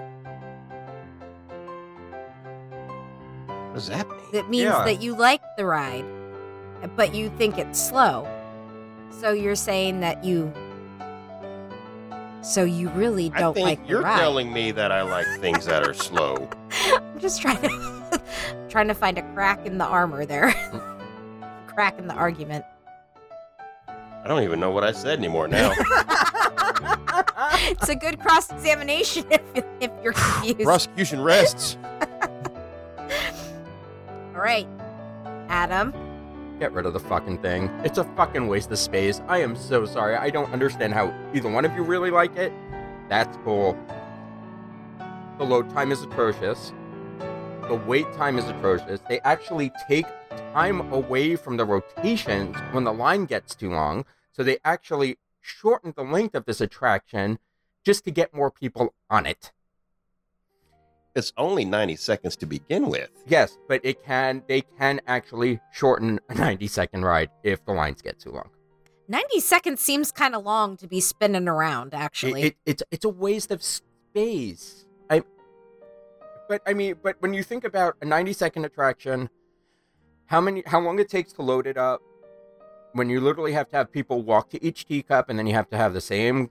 What 3.46 3.74
does 3.74 3.88
that 3.88 4.08
mean? 4.08 4.18
That 4.32 4.48
means 4.48 4.62
Yeah. 4.64 4.84
that 4.84 5.02
you 5.02 5.14
like 5.14 5.42
the 5.56 5.66
ride, 5.66 6.04
but 6.96 7.14
you 7.14 7.28
think 7.36 7.58
it's 7.58 7.80
slow. 7.80 8.26
So 9.10 9.32
you're 9.32 9.54
saying 9.56 10.00
that 10.00 10.24
you 10.24 10.52
so 12.42 12.62
you 12.64 12.88
really 12.90 13.30
don't 13.30 13.54
think 13.54 13.66
like 13.66 13.82
the 13.82 13.88
you're 13.88 14.02
ride. 14.02 14.18
telling 14.18 14.52
me 14.52 14.70
that 14.70 14.92
I 14.92 15.02
like 15.02 15.26
things 15.40 15.66
that 15.66 15.86
are 15.86 15.94
slow. 16.08 16.48
I'm 16.94 17.18
just 17.18 17.42
trying 17.42 17.60
to 17.62 18.20
trying 18.68 18.88
to 18.88 18.94
find 18.94 19.18
a 19.18 19.22
crack 19.34 19.66
in 19.66 19.78
the 19.78 19.84
armor 19.84 20.24
there. 20.24 20.52
crack 21.66 21.98
in 21.98 22.06
the 22.06 22.14
argument. 22.14 22.64
I 23.88 24.28
don't 24.28 24.42
even 24.42 24.58
know 24.60 24.70
what 24.70 24.84
I 24.84 24.92
said 24.92 25.18
anymore 25.18 25.48
now. 25.48 25.72
it's 27.70 27.88
a 27.88 27.94
good 27.94 28.20
cross 28.20 28.50
examination 28.50 29.24
if, 29.30 29.64
if 29.80 29.90
you're 30.02 30.12
confused. 30.12 30.62
Prosecution 30.62 31.20
rests. 31.20 31.78
All 34.34 34.42
right, 34.42 34.66
Adam. 35.48 35.94
Get 36.58 36.72
rid 36.72 36.86
of 36.86 36.92
the 36.92 37.00
fucking 37.00 37.38
thing. 37.38 37.70
It's 37.84 37.98
a 37.98 38.04
fucking 38.16 38.48
waste 38.48 38.70
of 38.70 38.78
space. 38.78 39.20
I 39.28 39.38
am 39.38 39.56
so 39.56 39.84
sorry. 39.84 40.16
I 40.16 40.30
don't 40.30 40.52
understand 40.52 40.94
how 40.94 41.14
either 41.34 41.50
one 41.50 41.64
of 41.64 41.74
you 41.74 41.82
really 41.82 42.10
like 42.10 42.36
it. 42.36 42.52
That's 43.08 43.36
cool. 43.44 43.78
The 45.38 45.44
load 45.44 45.70
time 45.70 45.92
is 45.92 46.02
atrocious. 46.02 46.72
The 47.68 47.74
wait 47.86 48.10
time 48.14 48.38
is 48.38 48.46
atrocious. 48.46 49.00
They 49.08 49.20
actually 49.20 49.70
take 49.88 50.06
time 50.52 50.92
away 50.92 51.36
from 51.36 51.56
the 51.56 51.64
rotations 51.64 52.56
when 52.72 52.84
the 52.84 52.92
line 52.92 53.26
gets 53.26 53.54
too 53.54 53.70
long. 53.70 54.04
So 54.32 54.42
they 54.42 54.58
actually 54.64 55.18
shorten 55.46 55.92
the 55.96 56.02
length 56.02 56.34
of 56.34 56.44
this 56.44 56.60
attraction 56.60 57.38
just 57.84 58.04
to 58.04 58.10
get 58.10 58.34
more 58.34 58.50
people 58.50 58.92
on 59.08 59.26
it. 59.26 59.52
it's 61.14 61.32
only 61.38 61.64
90 61.64 61.96
seconds 61.96 62.36
to 62.36 62.46
begin 62.46 62.88
with. 62.90 63.08
Yes, 63.26 63.56
but 63.68 63.80
it 63.84 64.04
can 64.04 64.42
they 64.48 64.62
can 64.78 65.00
actually 65.06 65.60
shorten 65.72 66.20
a 66.28 66.34
90 66.34 66.66
second 66.66 67.04
ride 67.04 67.30
if 67.42 67.64
the 67.64 67.72
lines 67.72 68.02
get 68.02 68.18
too 68.18 68.30
long. 68.32 68.50
90 69.08 69.38
seconds 69.40 69.80
seems 69.80 70.10
kind 70.10 70.34
of 70.34 70.44
long 70.44 70.76
to 70.78 70.88
be 70.88 71.00
spinning 71.00 71.46
around, 71.48 71.94
It, 71.94 71.96
actually. 71.96 72.42
it, 72.42 72.56
it's 72.66 72.82
it's 72.90 73.04
a 73.04 73.08
waste 73.08 73.50
of 73.52 73.62
space. 73.62 74.84
I 75.08 75.22
but 76.48 76.60
I 76.66 76.74
mean, 76.74 76.96
but 77.02 77.16
when 77.20 77.32
you 77.32 77.42
think 77.44 77.64
about 77.64 77.96
a 78.02 78.04
90 78.04 78.32
second 78.32 78.64
attraction, 78.64 79.30
how 80.26 80.40
many 80.40 80.64
how 80.66 80.80
long 80.80 80.98
it 80.98 81.08
takes 81.08 81.32
to 81.34 81.42
load 81.42 81.66
it 81.66 81.78
up 81.78 82.02
when 82.96 83.10
you 83.10 83.20
literally 83.20 83.52
have 83.52 83.68
to 83.70 83.76
have 83.76 83.92
people 83.92 84.22
walk 84.22 84.50
to 84.50 84.64
each 84.64 84.86
teacup 84.86 85.28
and 85.28 85.38
then 85.38 85.46
you 85.46 85.54
have 85.54 85.68
to 85.70 85.76
have 85.76 85.92
the 85.92 86.00
same 86.00 86.50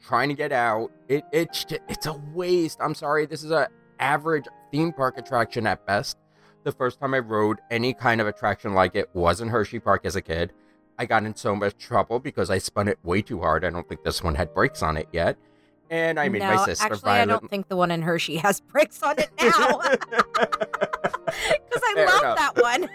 trying 0.00 0.28
to 0.28 0.34
get 0.34 0.52
out. 0.52 0.90
It 1.08 1.24
it's 1.32 1.64
it's 1.88 2.06
a 2.06 2.14
waste. 2.34 2.78
I'm 2.80 2.94
sorry. 2.94 3.26
This 3.26 3.42
is 3.42 3.50
a 3.50 3.68
average 4.00 4.46
theme 4.70 4.92
park 4.92 5.18
attraction 5.18 5.66
at 5.66 5.86
best. 5.86 6.16
The 6.64 6.72
first 6.72 6.98
time 7.00 7.14
I 7.14 7.18
rode 7.18 7.58
any 7.70 7.92
kind 7.92 8.20
of 8.20 8.26
attraction 8.26 8.74
like 8.74 8.94
it 8.94 9.10
was 9.14 9.40
in 9.40 9.48
Hershey 9.48 9.80
Park 9.80 10.02
as 10.04 10.16
a 10.16 10.22
kid. 10.22 10.52
I 10.98 11.06
got 11.06 11.24
in 11.24 11.34
so 11.34 11.56
much 11.56 11.76
trouble 11.76 12.20
because 12.20 12.50
I 12.50 12.58
spun 12.58 12.86
it 12.88 12.98
way 13.02 13.22
too 13.22 13.40
hard. 13.40 13.64
I 13.64 13.70
don't 13.70 13.88
think 13.88 14.04
this 14.04 14.22
one 14.22 14.34
had 14.34 14.54
brakes 14.54 14.82
on 14.82 14.96
it 14.96 15.08
yet. 15.12 15.36
And 15.90 16.18
I 16.18 16.28
made 16.28 16.38
no, 16.38 16.54
my 16.54 16.64
sister 16.64 16.94
actually, 16.94 17.10
I 17.10 17.24
don't 17.24 17.50
think 17.50 17.68
the 17.68 17.76
one 17.76 17.90
in 17.90 18.02
Hershey 18.02 18.36
has 18.36 18.60
brakes 18.72 19.02
on 19.02 19.18
it 19.18 19.30
now 19.40 19.78
because 19.90 21.82
I 21.84 21.92
Fair 21.94 22.06
love 22.06 22.22
enough. 22.22 22.54
that 22.54 22.62
one. 22.62 22.88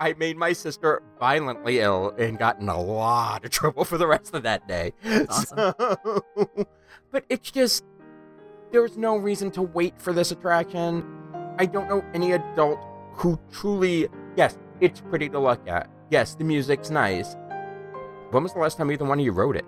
I 0.00 0.12
made 0.14 0.36
my 0.36 0.52
sister 0.52 1.02
violently 1.18 1.80
ill 1.80 2.14
and 2.18 2.38
got 2.38 2.60
in 2.60 2.68
a 2.68 2.80
lot 2.80 3.44
of 3.44 3.50
trouble 3.50 3.84
for 3.84 3.98
the 3.98 4.06
rest 4.06 4.34
of 4.34 4.42
that 4.44 4.68
day. 4.68 4.92
That's 5.02 5.48
So- 5.48 5.74
but 7.10 7.24
it's 7.28 7.50
just 7.50 7.84
there's 8.70 8.96
no 8.96 9.16
reason 9.16 9.50
to 9.52 9.62
wait 9.62 10.00
for 10.00 10.12
this 10.12 10.30
attraction. 10.30 11.04
I 11.58 11.66
don't 11.66 11.88
know 11.88 12.04
any 12.14 12.32
adult 12.32 12.78
who 13.12 13.38
truly 13.50 14.08
yes, 14.36 14.56
it's 14.80 15.00
pretty 15.00 15.28
to 15.30 15.38
look 15.40 15.66
at. 15.66 15.90
Yes, 16.10 16.34
the 16.36 16.44
music's 16.44 16.90
nice. 16.90 17.36
When 18.30 18.42
was 18.42 18.52
the 18.52 18.60
last 18.60 18.78
time 18.78 18.92
either 18.92 19.04
one 19.04 19.18
of 19.18 19.24
you 19.24 19.32
wrote 19.32 19.56
it? 19.56 19.64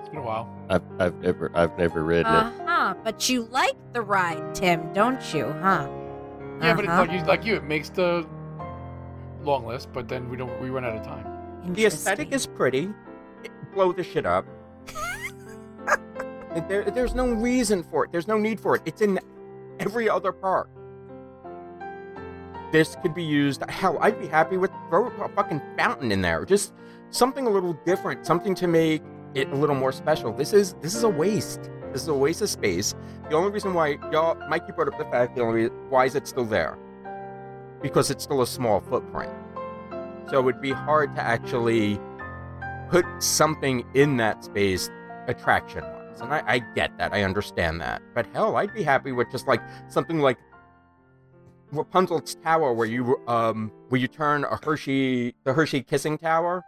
It's 0.00 0.08
been 0.10 0.18
a 0.18 0.22
while. 0.22 0.48
I've, 0.68 0.82
I've 0.98 1.14
never 1.22 1.50
I've 1.54 1.78
never 1.78 2.02
ridden 2.04 2.26
Uh 2.26 2.52
huh. 2.66 2.94
But 3.02 3.28
you 3.28 3.42
like 3.50 3.76
the 3.92 4.02
ride, 4.02 4.54
Tim, 4.54 4.92
don't 4.92 5.22
you? 5.34 5.46
Huh? 5.62 5.88
Yeah, 6.60 6.74
but 6.74 6.84
it, 6.84 6.90
Uh-huh. 6.90 7.02
like 7.02 7.12
you, 7.12 7.24
like 7.24 7.44
you, 7.44 7.54
it 7.56 7.64
makes 7.64 7.88
the 7.90 8.26
long 9.42 9.66
list, 9.66 9.92
but 9.92 10.08
then 10.08 10.28
we 10.28 10.36
don't. 10.36 10.60
We 10.60 10.70
run 10.70 10.84
out 10.84 10.96
of 10.96 11.02
time. 11.04 11.26
The 11.74 11.86
aesthetic 11.86 12.32
is 12.32 12.46
pretty. 12.46 12.90
It- 13.44 13.50
blow 13.74 13.92
the 13.92 14.02
shit 14.02 14.26
up. 14.26 14.44
And 16.54 16.68
there, 16.68 16.84
there's 16.90 17.14
no 17.14 17.30
reason 17.32 17.82
for 17.84 18.04
it. 18.04 18.12
There's 18.12 18.26
no 18.26 18.38
need 18.38 18.58
for 18.58 18.74
it. 18.76 18.82
It's 18.86 19.02
in 19.02 19.18
every 19.78 20.08
other 20.08 20.32
park. 20.32 20.68
This 22.72 22.96
could 23.02 23.14
be 23.14 23.22
used. 23.24 23.62
Hell, 23.70 23.98
I'd 24.00 24.18
be 24.18 24.26
happy 24.26 24.56
with 24.56 24.70
throw 24.88 25.06
a 25.06 25.28
fucking 25.30 25.62
fountain 25.78 26.10
in 26.12 26.20
there. 26.20 26.44
Just 26.44 26.74
something 27.10 27.46
a 27.46 27.50
little 27.50 27.74
different. 27.86 28.26
Something 28.26 28.54
to 28.56 28.66
make 28.66 29.02
it 29.34 29.48
a 29.50 29.54
little 29.54 29.76
more 29.76 29.92
special. 29.92 30.32
This 30.32 30.52
is 30.52 30.74
this 30.82 30.94
is 30.94 31.02
a 31.04 31.08
waste. 31.08 31.70
This 31.92 32.02
is 32.02 32.08
a 32.08 32.14
waste 32.14 32.42
of 32.42 32.50
space. 32.50 32.94
The 33.28 33.36
only 33.36 33.50
reason 33.50 33.74
why 33.74 33.98
y'all, 34.12 34.36
Mikey 34.48 34.72
brought 34.72 34.92
up 34.92 34.98
the 34.98 35.04
fact 35.04 35.36
the 35.36 35.42
only 35.42 35.62
reason, 35.62 35.90
why 35.90 36.04
is 36.06 36.14
it 36.14 36.26
still 36.26 36.44
there? 36.44 36.78
Because 37.82 38.10
it's 38.10 38.24
still 38.24 38.42
a 38.42 38.46
small 38.46 38.80
footprint. 38.80 39.32
So 40.30 40.38
it 40.38 40.44
would 40.44 40.60
be 40.60 40.72
hard 40.72 41.14
to 41.16 41.22
actually 41.22 41.98
put 42.90 43.04
something 43.18 43.84
in 43.94 44.16
that 44.18 44.44
space 44.44 44.90
attraction 45.26 45.82
wise. 45.82 46.20
And 46.20 46.32
I, 46.32 46.42
I 46.46 46.58
get 46.74 46.96
that. 46.98 47.12
I 47.12 47.22
understand 47.22 47.80
that. 47.80 48.02
But 48.14 48.26
hell, 48.32 48.56
I'd 48.56 48.74
be 48.74 48.82
happy 48.82 49.12
with 49.12 49.30
just 49.30 49.46
like 49.46 49.60
something 49.88 50.20
like 50.20 50.38
Rapunzel's 51.72 52.34
Tower 52.36 52.72
where 52.72 52.86
you 52.86 53.20
um 53.28 53.70
where 53.88 54.00
you 54.00 54.08
turn 54.08 54.44
a 54.44 54.58
Hershey 54.64 55.34
the 55.44 55.52
Hershey 55.52 55.82
kissing 55.82 56.16
tower, 56.18 56.64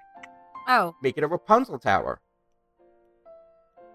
Oh, 0.68 0.94
make 1.02 1.16
it 1.16 1.24
a 1.24 1.26
Rapunzel 1.26 1.78
Tower. 1.78 2.20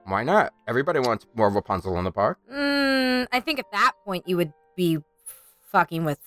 Why 0.06 0.24
not? 0.24 0.54
Everybody 0.68 1.00
wants 1.00 1.26
more 1.36 1.48
of 1.48 1.56
Rapunzel 1.56 1.98
in 1.98 2.04
the 2.04 2.12
park. 2.12 2.38
mm, 2.52 3.28
I 3.32 3.40
think 3.40 3.60
at 3.60 3.72
that 3.72 3.94
point 4.06 4.28
you 4.28 4.38
would 4.38 4.54
be 4.76 5.00
fucking 5.72 6.06
with 6.06 6.20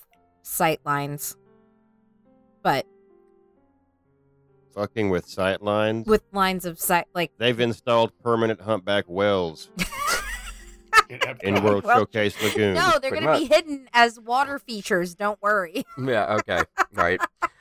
sight 0.43 0.81
lines, 0.85 1.35
but 2.61 2.85
Fucking 4.75 5.09
with 5.09 5.27
sight 5.27 5.61
lines. 5.61 6.05
with 6.07 6.23
lines 6.31 6.65
of 6.65 6.79
sight, 6.79 7.05
like 7.15 7.31
They've 7.37 7.59
installed 7.59 8.11
permanent 8.23 8.61
humpback 8.61 9.05
wells 9.07 9.69
In, 11.41 11.63
World 11.63 11.85
Well, 11.85 11.99
Showcase 11.99 12.41
Lagoon. 12.43 12.75
no, 12.75 12.99
they're 13.01 13.09
gonna 13.11 13.39
be 13.39 13.45
hidden 13.45 13.87
as 13.93 14.19
water 14.19 14.59
features. 14.59 15.15
Don't 15.15 15.41
worry. 15.41 15.83
Yeah, 15.97 16.35
okay. 16.35 16.61
right. 16.93 17.19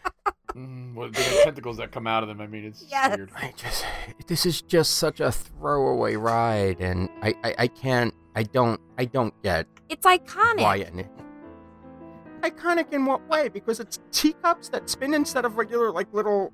Mm, 0.59 0.95
well, 0.95 1.09
they 1.11 1.23
got 1.23 1.45
tentacles 1.45 1.77
that 1.77 1.93
come 1.93 2.07
out 2.07 2.23
of 2.23 2.29
them. 2.29 2.41
I 2.41 2.47
mean, 2.47 2.65
it's 2.65 2.85
Yes. 2.89 3.17
weird. 3.17 3.31
I 3.37 3.53
just 3.57 3.85
this 4.27 4.45
is 4.45 4.61
just 4.63 4.97
such 4.99 5.21
a 5.21 5.31
throwaway 5.31 6.17
ride 6.17 6.81
and 6.81 7.09
I, 7.23 7.35
I, 7.45 7.55
I 7.61 7.67
can't 7.69 8.13
I 8.35 8.43
don't 8.43 8.81
I 8.99 9.05
don't 9.05 9.35
get 9.43 9.67
It's 9.89 10.05
iconic. 10.07 10.63
why 10.63 10.77
it 10.77 10.95
iconic 12.41 12.93
in 12.93 13.05
what 13.05 13.27
way? 13.29 13.49
Because 13.49 13.81
it's 13.81 13.99
teacups 14.13 14.69
that 14.71 14.89
spin 14.89 15.15
instead 15.15 15.45
of 15.45 15.57
regular 15.57 15.91
like 15.91 16.13
little 16.13 16.53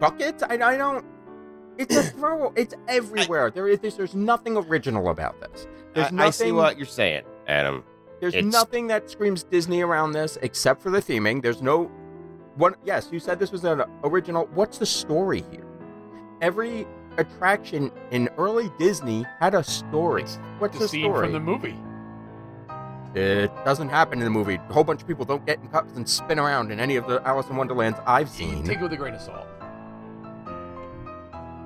buckets. 0.00 0.42
I, 0.42 0.54
I 0.54 0.76
don't. 0.76 1.04
It's 1.78 1.96
a 1.96 2.02
throw. 2.18 2.52
It's 2.56 2.74
everywhere. 2.88 3.50
There 3.50 3.68
is 3.68 3.80
there's 3.96 4.14
nothing 4.14 4.56
original 4.56 5.08
about 5.10 5.40
this. 5.40 5.66
There's 5.94 6.08
I, 6.08 6.10
nothing. 6.10 6.20
I 6.20 6.30
see 6.30 6.52
what 6.52 6.76
you're 6.76 6.86
saying, 6.86 7.24
Adam. 7.46 7.84
There's 8.20 8.34
it's- 8.34 8.52
nothing 8.52 8.86
that 8.88 9.10
screams 9.10 9.42
Disney 9.42 9.82
around 9.82 10.12
this 10.12 10.38
except 10.42 10.82
for 10.82 10.90
the 10.90 11.00
theming. 11.00 11.42
There's 11.42 11.62
no 11.62 11.84
one. 12.56 12.74
Yes, 12.84 13.08
you 13.12 13.18
said 13.20 13.38
this 13.38 13.52
was 13.52 13.64
an 13.64 13.82
original. 14.04 14.48
What's 14.54 14.78
the 14.78 14.86
story 14.86 15.44
here? 15.50 15.64
Every 16.40 16.86
attraction 17.18 17.90
in 18.10 18.28
early 18.38 18.70
Disney 18.78 19.24
had 19.40 19.54
a 19.54 19.62
story. 19.64 20.22
It's 20.22 20.38
What's 20.58 20.74
the 20.74 20.80
the 20.84 20.88
scene 20.88 21.04
story? 21.04 21.26
from 21.26 21.32
the 21.32 21.40
movie. 21.40 21.76
It 23.14 23.50
doesn't 23.64 23.88
happen 23.88 24.18
in 24.18 24.24
the 24.24 24.30
movie. 24.30 24.56
A 24.56 24.72
whole 24.72 24.84
bunch 24.84 25.00
of 25.00 25.08
people 25.08 25.24
don't 25.24 25.44
get 25.46 25.58
in 25.60 25.68
cups 25.68 25.96
and 25.96 26.06
spin 26.06 26.38
around 26.38 26.70
in 26.70 26.78
any 26.78 26.96
of 26.96 27.06
the 27.06 27.22
Alice 27.26 27.48
in 27.48 27.56
Wonderlands 27.56 27.98
I've 28.06 28.28
seen. 28.28 28.62
Take 28.62 28.78
it 28.78 28.82
with 28.82 28.92
a 28.92 28.96
grain 28.96 29.14
of 29.14 29.22
salt. 29.22 29.46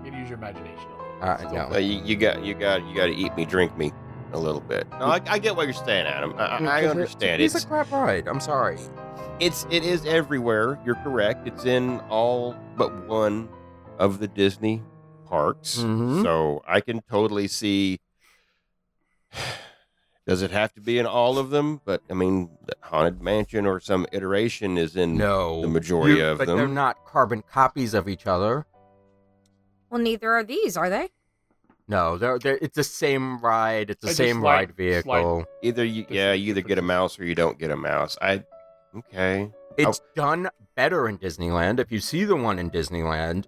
You 0.04 0.10
gotta 0.10 0.16
use 0.20 0.28
your 0.28 0.38
imagination. 0.38 0.78
a 1.22 1.42
little. 1.42 1.48
Uh, 1.48 1.52
no. 1.68 1.74
Uh, 1.74 1.78
you, 1.78 2.00
you 2.04 2.16
got 2.16 2.44
you 2.44 2.54
got 2.54 2.86
you 2.86 2.94
got 2.94 3.06
to 3.06 3.12
eat 3.12 3.34
me, 3.36 3.44
drink 3.44 3.76
me, 3.76 3.92
a 4.32 4.38
little 4.38 4.60
bit. 4.60 4.86
No, 4.98 5.06
I, 5.06 5.20
I 5.28 5.38
get 5.38 5.56
what 5.56 5.64
you're 5.64 5.72
saying, 5.72 6.06
Adam. 6.06 6.34
I, 6.36 6.44
I- 6.58 6.80
I 6.82 6.86
understand. 6.86 7.40
He's 7.42 7.54
It's 7.54 7.64
a 7.64 7.68
crap 7.68 7.90
ride. 7.90 8.26
I'm 8.28 8.40
sorry. 8.40 8.78
it's 9.40 9.66
it 9.70 9.84
is 9.84 10.04
everywhere. 10.06 10.78
You're 10.84 10.96
correct. 10.96 11.46
It's 11.46 11.64
in 11.64 12.00
all 12.08 12.54
but 12.76 13.06
one 13.06 13.48
of 13.98 14.18
the 14.18 14.28
Disney 14.28 14.82
parks. 15.26 15.78
Mhm. 15.78 16.22
So 16.22 16.62
I 16.66 16.80
can 16.80 17.00
totally 17.02 17.48
see. 17.48 18.00
Does 20.26 20.42
it 20.42 20.50
have 20.52 20.72
to 20.74 20.80
be 20.80 20.98
in 20.98 21.06
all 21.06 21.38
of 21.38 21.50
them? 21.50 21.80
But 21.84 22.02
I 22.10 22.14
mean, 22.14 22.50
the 22.66 22.74
Haunted 22.82 23.20
Mansion 23.20 23.66
or 23.66 23.80
some 23.80 24.06
iteration 24.12 24.78
is 24.78 24.94
in 24.94 25.16
No, 25.16 25.62
the 25.62 25.68
majority 25.68 26.16
You- 26.18 26.26
of 26.26 26.38
but 26.38 26.46
them. 26.46 26.56
they're 26.56 26.68
not 26.68 27.04
carbon 27.04 27.42
copies 27.42 27.94
of 27.94 28.08
each 28.08 28.26
other. 28.26 28.66
Well, 29.88 30.00
neither 30.00 30.30
are 30.32 30.44
these, 30.44 30.76
are 30.76 30.88
they? 30.88 31.08
No, 31.90 32.16
they're, 32.16 32.38
they're 32.38 32.58
it's 32.62 32.76
the 32.76 32.84
same 32.84 33.40
ride. 33.40 33.90
It's 33.90 34.04
the 34.04 34.10
I 34.10 34.12
same 34.12 34.40
slide- 34.40 34.54
ride 34.54 34.76
vehicle. 34.76 35.44
Either 35.60 35.84
you, 35.84 36.06
yeah, 36.08 36.32
you 36.32 36.50
either 36.50 36.60
get 36.60 36.78
a 36.78 36.82
mouse 36.82 37.18
or 37.18 37.24
you 37.24 37.34
don't 37.34 37.58
get 37.58 37.72
a 37.72 37.76
mouse. 37.76 38.16
I, 38.22 38.44
okay. 38.96 39.50
It's 39.76 40.00
oh. 40.00 40.06
done 40.14 40.48
better 40.76 41.08
in 41.08 41.18
Disneyland. 41.18 41.80
If 41.80 41.90
you 41.90 41.98
see 41.98 42.24
the 42.24 42.36
one 42.36 42.60
in 42.60 42.70
Disneyland, 42.70 43.46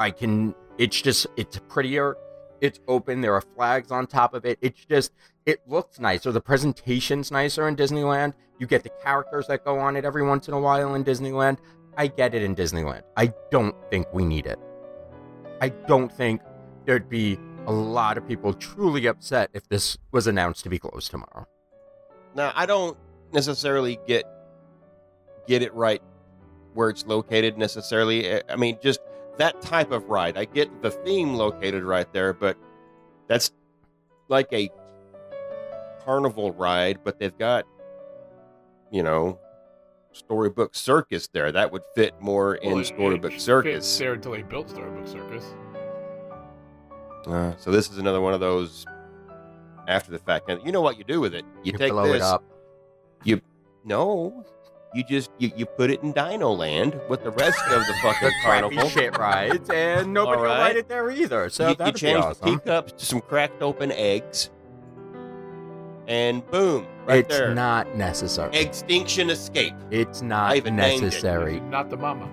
I 0.00 0.10
can. 0.10 0.56
It's 0.76 1.00
just 1.00 1.28
it's 1.36 1.60
prettier. 1.68 2.16
It's 2.60 2.80
open. 2.88 3.20
There 3.20 3.34
are 3.34 3.42
flags 3.54 3.92
on 3.92 4.08
top 4.08 4.34
of 4.34 4.44
it. 4.44 4.58
It's 4.60 4.84
just 4.86 5.12
it 5.46 5.60
looks 5.68 6.00
nicer. 6.00 6.32
The 6.32 6.40
presentation's 6.40 7.30
nicer 7.30 7.68
in 7.68 7.76
Disneyland. 7.76 8.34
You 8.58 8.66
get 8.66 8.82
the 8.82 8.90
characters 9.04 9.46
that 9.46 9.64
go 9.64 9.78
on 9.78 9.94
it 9.94 10.04
every 10.04 10.24
once 10.24 10.48
in 10.48 10.54
a 10.54 10.60
while 10.60 10.96
in 10.96 11.04
Disneyland. 11.04 11.58
I 11.96 12.08
get 12.08 12.34
it 12.34 12.42
in 12.42 12.56
Disneyland. 12.56 13.02
I 13.16 13.32
don't 13.52 13.76
think 13.88 14.08
we 14.12 14.24
need 14.24 14.46
it. 14.46 14.58
I 15.60 15.68
don't 15.68 16.10
think 16.10 16.40
there'd 16.86 17.08
be 17.08 17.38
a 17.66 17.72
lot 17.72 18.18
of 18.18 18.26
people 18.28 18.52
truly 18.52 19.06
upset 19.06 19.50
if 19.54 19.68
this 19.68 19.96
was 20.12 20.26
announced 20.26 20.64
to 20.64 20.68
be 20.70 20.78
closed 20.78 21.10
tomorrow. 21.10 21.46
Now 22.34 22.52
I 22.54 22.66
don't 22.66 22.96
necessarily 23.32 23.98
get 24.06 24.24
get 25.46 25.62
it 25.62 25.72
right 25.74 26.02
where 26.74 26.88
it's 26.90 27.06
located 27.06 27.56
necessarily. 27.58 28.34
I- 28.36 28.42
I 28.48 28.56
mean, 28.56 28.78
just 28.82 29.00
that 29.38 29.60
type 29.62 29.92
of 29.92 30.08
ride. 30.08 30.36
I 30.36 30.44
get 30.44 30.82
the 30.82 30.90
theme 30.90 31.34
located 31.34 31.84
right 31.84 32.10
there, 32.12 32.32
but 32.32 32.56
that's 33.28 33.50
like 34.28 34.52
a 34.52 34.70
carnival 36.04 36.52
ride, 36.52 36.98
but 37.04 37.18
they've 37.18 37.36
got 37.38 37.64
you 38.90 39.02
know 39.02 39.38
storybook 40.12 40.74
circus 40.74 41.28
there. 41.32 41.50
That 41.50 41.72
would 41.72 41.82
fit 41.94 42.14
more 42.20 42.58
Well, 42.62 42.74
in 42.74 42.80
it- 42.80 42.86
storybook 42.86 43.32
it 43.32 43.40
circus. 43.40 43.72
fits 43.74 43.98
there 43.98 44.12
until 44.14 44.32
they 44.32 44.42
built 44.42 44.70
Storybook 44.70 45.06
Circus. 45.08 45.44
Uh, 47.26 47.54
so 47.56 47.70
this 47.70 47.90
is 47.90 47.98
another 47.98 48.20
one 48.20 48.34
of 48.34 48.40
those 48.40 48.84
after 49.88 50.10
the 50.10 50.18
fact. 50.18 50.48
And 50.50 50.62
you 50.64 50.72
know 50.72 50.80
what 50.82 50.98
you 50.98 51.04
do 51.04 51.20
with 51.20 51.34
it? 51.34 51.44
You, 51.62 51.72
You 51.72 51.78
take 51.78 51.92
blow 51.92 52.04
this. 52.06 52.16
it 52.16 52.22
up. 52.22 52.42
No, 53.86 54.46
you 54.94 55.04
just 55.04 55.30
you, 55.36 55.50
you 55.54 55.66
put 55.66 55.90
it 55.90 56.02
in 56.02 56.12
Dino 56.12 56.50
Land 56.52 56.98
with 57.10 57.22
the 57.22 57.30
rest 57.32 57.58
of 57.70 57.86
the 57.86 57.92
fucking 58.02 58.28
The 58.28 58.34
crappy 58.42 58.74
carnival. 58.76 58.88
shit 58.88 59.18
rides, 59.18 59.68
and 59.68 60.14
nobody 60.14 60.40
will 60.40 60.48
ride 60.48 60.76
it 60.76 60.88
there 60.88 61.10
either. 61.10 61.50
So 61.50 61.64
you, 61.64 61.68
you 61.70 61.74
that'd 61.76 61.92
be 61.94 62.00
change 62.00 62.18
the 62.20 62.26
awesome. 62.28 62.58
teacups 62.60 62.92
to 62.92 63.04
some 63.04 63.20
cracked 63.20 63.60
open 63.62 63.92
eggs, 63.92 64.48
and 66.08 66.48
boom, 66.50 66.86
right 67.04 67.18
it's 67.18 67.28
there. 67.28 67.54
not 67.54 67.94
necessary. 67.94 68.56
Extinction 68.56 69.28
escape. 69.28 69.74
It's 69.90 70.22
I 70.22 70.26
not 70.26 70.56
even 70.56 70.76
named 70.76 71.02
it. 71.02 71.06
necessary. 71.06 71.60
Not 71.60 71.90
the 71.90 71.98
mama. 71.98 72.26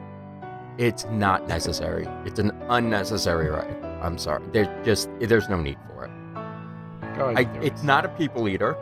It's 0.78 1.04
not 1.08 1.50
necessary. 1.50 2.08
It's 2.26 2.40
an 2.40 2.52
unnecessary 2.70 3.50
ride. 3.50 3.76
I'm 4.02 4.18
sorry. 4.18 4.44
There's 4.52 4.68
just 4.86 5.10
there's 5.20 5.48
no 5.50 5.62
need 5.62 5.78
for 5.88 6.06
it. 6.06 6.12
Go 7.18 7.30
ahead. 7.30 7.48
I, 7.48 7.60
it's 7.62 7.84
not 7.84 8.06
a 8.06 8.10
people 8.10 8.48
eater, 8.48 8.76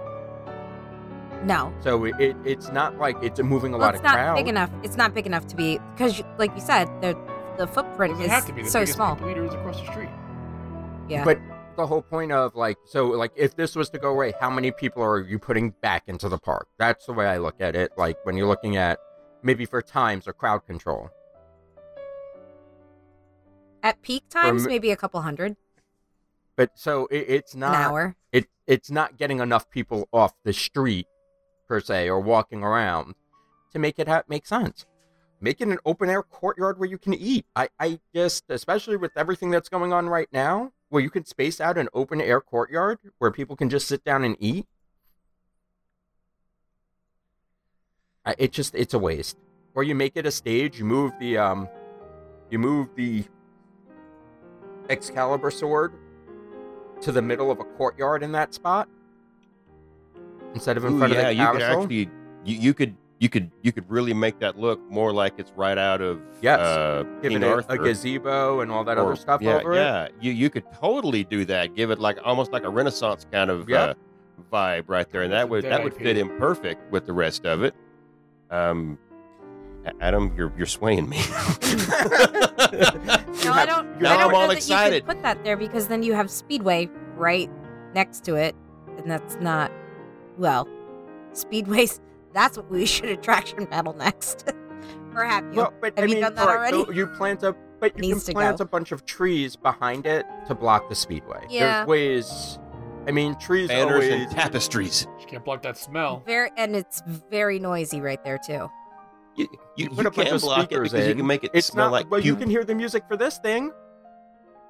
No. 1.43 1.73
so 1.81 2.05
it, 2.05 2.15
it 2.19 2.37
it's 2.45 2.69
not 2.71 2.97
like 2.97 3.15
it's 3.21 3.41
moving 3.41 3.73
a 3.73 3.77
Well, 3.77 3.87
lot 3.87 3.95
it's 3.95 3.99
of 3.99 4.05
not 4.05 4.13
crowd. 4.15 4.35
big 4.37 4.47
enough. 4.47 4.69
It's 4.83 4.97
not 4.97 5.13
big 5.13 5.25
enough 5.25 5.47
to 5.47 5.55
be 5.55 5.79
because, 5.93 6.21
like 6.37 6.53
you 6.55 6.61
said, 6.61 6.87
the 7.01 7.17
the 7.57 7.67
footprint 7.67 8.13
Doesn't 8.13 8.25
is 8.25 8.31
have 8.31 8.45
to 8.45 8.53
be. 8.53 8.63
The 8.63 8.69
so 8.69 8.79
biggest 8.79 8.95
small. 8.95 9.15
people 9.15 9.31
eater 9.31 9.45
is 9.45 9.53
across 9.53 9.79
the 9.81 9.91
street. 9.91 10.09
Yeah. 11.09 11.23
But 11.25 11.39
the 11.75 11.87
whole 11.87 12.01
point 12.01 12.31
of 12.31 12.55
like 12.55 12.77
so 12.85 13.07
like 13.07 13.31
if 13.35 13.55
this 13.55 13.75
was 13.75 13.89
to 13.91 13.99
go 13.99 14.09
away, 14.11 14.33
how 14.39 14.49
many 14.49 14.71
people 14.71 15.01
are 15.03 15.21
you 15.21 15.39
putting 15.39 15.71
back 15.81 16.03
into 16.07 16.29
the 16.29 16.37
park? 16.37 16.67
That's 16.77 17.05
the 17.05 17.13
way 17.13 17.25
I 17.25 17.37
look 17.37 17.55
at 17.59 17.75
it. 17.75 17.91
Like 17.97 18.17
when 18.23 18.37
you're 18.37 18.47
looking 18.47 18.77
at 18.77 18.99
maybe 19.43 19.65
for 19.65 19.81
times 19.81 20.27
or 20.27 20.33
crowd 20.33 20.65
control. 20.67 21.09
At 23.81 24.01
peak 24.01 24.27
times, 24.29 24.63
m- 24.63 24.69
maybe 24.69 24.91
a 24.91 24.95
couple 24.97 25.21
hundred 25.21 25.55
But 26.55 26.71
so 26.75 27.07
it, 27.11 27.25
it's 27.29 27.53
an 27.53 27.61
not 27.61 27.75
hour. 27.75 28.15
it 28.31 28.47
it's 28.67 28.91
not 28.91 29.17
getting 29.17 29.39
enough 29.39 29.69
people 29.69 30.07
off 30.11 30.33
the 30.43 30.53
street 30.53 31.07
per 31.67 31.79
se 31.79 32.09
or 32.09 32.19
walking 32.19 32.63
around 32.63 33.15
to 33.71 33.79
make 33.79 33.99
it 33.99 34.07
ha- 34.07 34.23
make 34.27 34.45
sense. 34.45 34.85
Make 35.41 35.61
it 35.61 35.69
an 35.69 35.79
open 35.85 36.09
air 36.09 36.21
courtyard 36.23 36.77
where 36.79 36.89
you 36.89 36.97
can 36.97 37.13
eat. 37.13 37.45
I 37.55 37.69
I 37.79 37.99
just 38.13 38.43
especially 38.49 38.97
with 38.97 39.11
everything 39.15 39.51
that's 39.51 39.69
going 39.69 39.93
on 39.93 40.09
right 40.09 40.27
now, 40.33 40.73
where 40.89 41.01
you 41.01 41.09
can 41.09 41.25
space 41.25 41.61
out 41.61 41.77
an 41.77 41.87
open 41.93 42.19
air 42.19 42.41
courtyard 42.41 42.99
where 43.19 43.31
people 43.31 43.55
can 43.55 43.69
just 43.69 43.87
sit 43.87 44.03
down 44.03 44.23
and 44.25 44.35
eat. 44.39 44.67
I- 48.25 48.35
It 48.37 48.51
just 48.51 48.75
it's 48.75 48.93
a 48.93 48.99
waste. 48.99 49.37
Or 49.75 49.83
you 49.83 49.95
make 49.95 50.17
it 50.17 50.25
a 50.25 50.31
stage. 50.31 50.77
You 50.79 50.85
move 50.85 51.13
the 51.19 51.37
um, 51.37 51.69
you 52.49 52.59
move 52.59 52.89
the 52.95 53.23
Excalibur 54.89 55.51
sword 55.51 55.93
to 57.01 57.11
the 57.11 57.21
middle 57.21 57.51
of 57.51 57.59
a 57.59 57.63
courtyard 57.63 58.23
in 58.23 58.31
that 58.33 58.53
spot 58.53 58.89
instead 60.53 60.77
of 60.77 60.85
in 60.85 60.93
Ooh, 60.93 60.99
front 60.99 61.13
yeah, 61.13 61.29
of 61.29 61.37
the 61.37 61.43
you 61.43 61.51
could 61.51 61.61
actually 61.61 62.09
you, 62.43 62.55
you 62.55 62.73
could 62.73 62.95
you 63.19 63.29
could 63.29 63.51
you 63.61 63.71
could 63.71 63.89
really 63.89 64.13
make 64.13 64.39
that 64.39 64.57
look 64.57 64.79
more 64.89 65.13
like 65.13 65.33
it's 65.37 65.51
right 65.55 65.77
out 65.77 66.01
of 66.01 66.19
Yes. 66.41 66.59
uh, 66.59 67.03
Give 67.21 67.31
King 67.33 67.43
it 67.43 67.45
a, 67.45 67.49
Arthur. 67.51 67.73
a 67.73 67.77
gazebo 67.77 68.61
and 68.61 68.71
all 68.71 68.83
that 68.85 68.97
or- 68.97 69.05
other 69.07 69.15
stuff 69.15 69.41
yeah, 69.41 69.57
over 69.57 69.73
it. 69.73 69.77
yeah. 69.77 70.07
You 70.21 70.31
you 70.31 70.49
could 70.49 70.63
totally 70.73 71.23
do 71.23 71.45
that. 71.45 71.75
Give 71.75 71.91
it 71.91 71.99
like 71.99 72.17
almost 72.23 72.51
like 72.51 72.63
a 72.63 72.69
Renaissance 72.69 73.25
kind 73.31 73.49
of 73.51 73.69
Yeah. 73.69 73.83
uh, 73.83 73.93
vibe 74.51 74.85
right 74.87 75.09
there, 75.11 75.21
and 75.23 75.33
that 75.33 75.49
would 75.49 75.63
dead 75.63 75.71
that 75.73 75.83
would 75.83 75.93
fit 75.93 76.17
in 76.17 76.29
perfect 76.37 76.89
with 76.91 77.05
the 77.05 77.13
rest 77.13 77.45
of 77.45 77.61
it. 77.63 77.75
Um, 78.49 78.97
Adam, 80.01 80.33
you're 80.37 80.51
you're 80.57 80.65
swaying 80.65 81.07
me. 81.09 81.17
No, 83.49 83.61
I 83.61 83.65
don't. 83.65 84.01
Now 84.01 84.13
I 84.13 84.17
don't 84.17 84.25
I'm 84.27 84.31
know 84.31 84.37
all 84.37 84.47
that 84.47 84.57
excited. 84.57 84.95
you 84.95 85.01
could 85.01 85.07
put 85.15 85.23
that 85.23 85.43
there 85.43 85.57
because 85.57 85.87
then 85.87 86.03
you 86.03 86.13
have 86.13 86.29
Speedway 86.31 86.89
right 87.15 87.49
next 87.93 88.23
to 88.25 88.35
it, 88.35 88.55
and 88.97 89.09
that's 89.09 89.35
not 89.37 89.71
well. 90.37 90.67
Speedways. 91.33 91.99
That's 92.31 92.57
what 92.57 92.69
we 92.69 92.85
should 92.85 93.09
attraction 93.09 93.65
battle 93.65 93.93
next. 93.93 94.53
or 95.15 95.23
have 95.25 95.43
you? 95.45 95.53
Well, 95.57 95.73
but 95.81 95.97
Have 95.97 96.03
I 96.03 96.07
you 96.07 96.13
mean, 96.13 96.21
done 96.23 96.35
that 96.35 96.47
alright, 96.47 96.69
so 96.71 96.81
already? 96.83 96.95
you 96.97 97.07
plant 97.07 97.41
a 97.41 97.55
but 97.79 97.95
you 97.95 98.01
Needs 98.01 98.25
to 98.25 98.33
can 98.33 98.39
plant 98.39 98.57
go. 98.59 98.63
a 98.65 98.67
bunch 98.67 98.91
of 98.91 99.03
trees 99.05 99.55
behind 99.55 100.05
it 100.05 100.27
to 100.47 100.53
block 100.53 100.89
the 100.89 100.95
speedway. 100.95 101.43
Yeah. 101.49 101.77
There's 101.77 101.87
ways. 101.87 102.59
I 103.07 103.11
mean, 103.11 103.33
trees 103.39 103.69
Banners 103.69 103.91
always. 103.93 104.11
and 104.25 104.31
tapestries. 104.31 105.07
You 105.19 105.25
can't 105.25 105.43
block 105.43 105.63
that 105.63 105.75
smell. 105.77 106.21
very, 106.27 106.51
and 106.55 106.75
it's 106.75 107.01
very 107.07 107.57
noisy 107.57 107.99
right 107.99 108.23
there 108.23 108.37
too. 108.37 108.69
You, 109.39 109.47
you, 109.77 109.85
You 109.85 109.89
put 109.91 110.05
a 110.05 110.11
bunch 110.11 110.29
can 110.29 110.39
block 110.39 110.59
it 110.59 110.63
speakers 110.65 110.91
because 110.91 111.07
you 111.07 111.15
can 111.15 111.25
make 111.25 111.43
it 111.45 111.51
it's 111.53 111.67
smell 111.67 111.85
not 111.85 111.91
like 111.93 112.11
well. 112.11 112.19
You 112.19 112.35
can 112.35 112.49
hear 112.49 112.63
the 112.65 112.75
music 112.75 113.03
for 113.07 113.15
this 113.15 113.37
thing. 113.37 113.71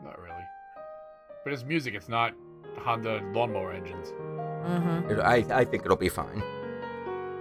Not 0.03 0.19
really. 0.19 0.43
But 1.43 1.53
it's 1.53 1.63
music. 1.63 1.95
It's 1.95 2.07
not 2.07 2.33
Honda 2.77 3.21
lawnmower 3.33 3.71
engines. 3.71 4.09
Mm-hmm. 4.63 5.09
It- 5.11 5.19
I 5.19 5.37
I 5.61 5.65
think 5.65 5.85
it'll 5.85 5.97
be 5.97 6.09
fine. 6.09 6.43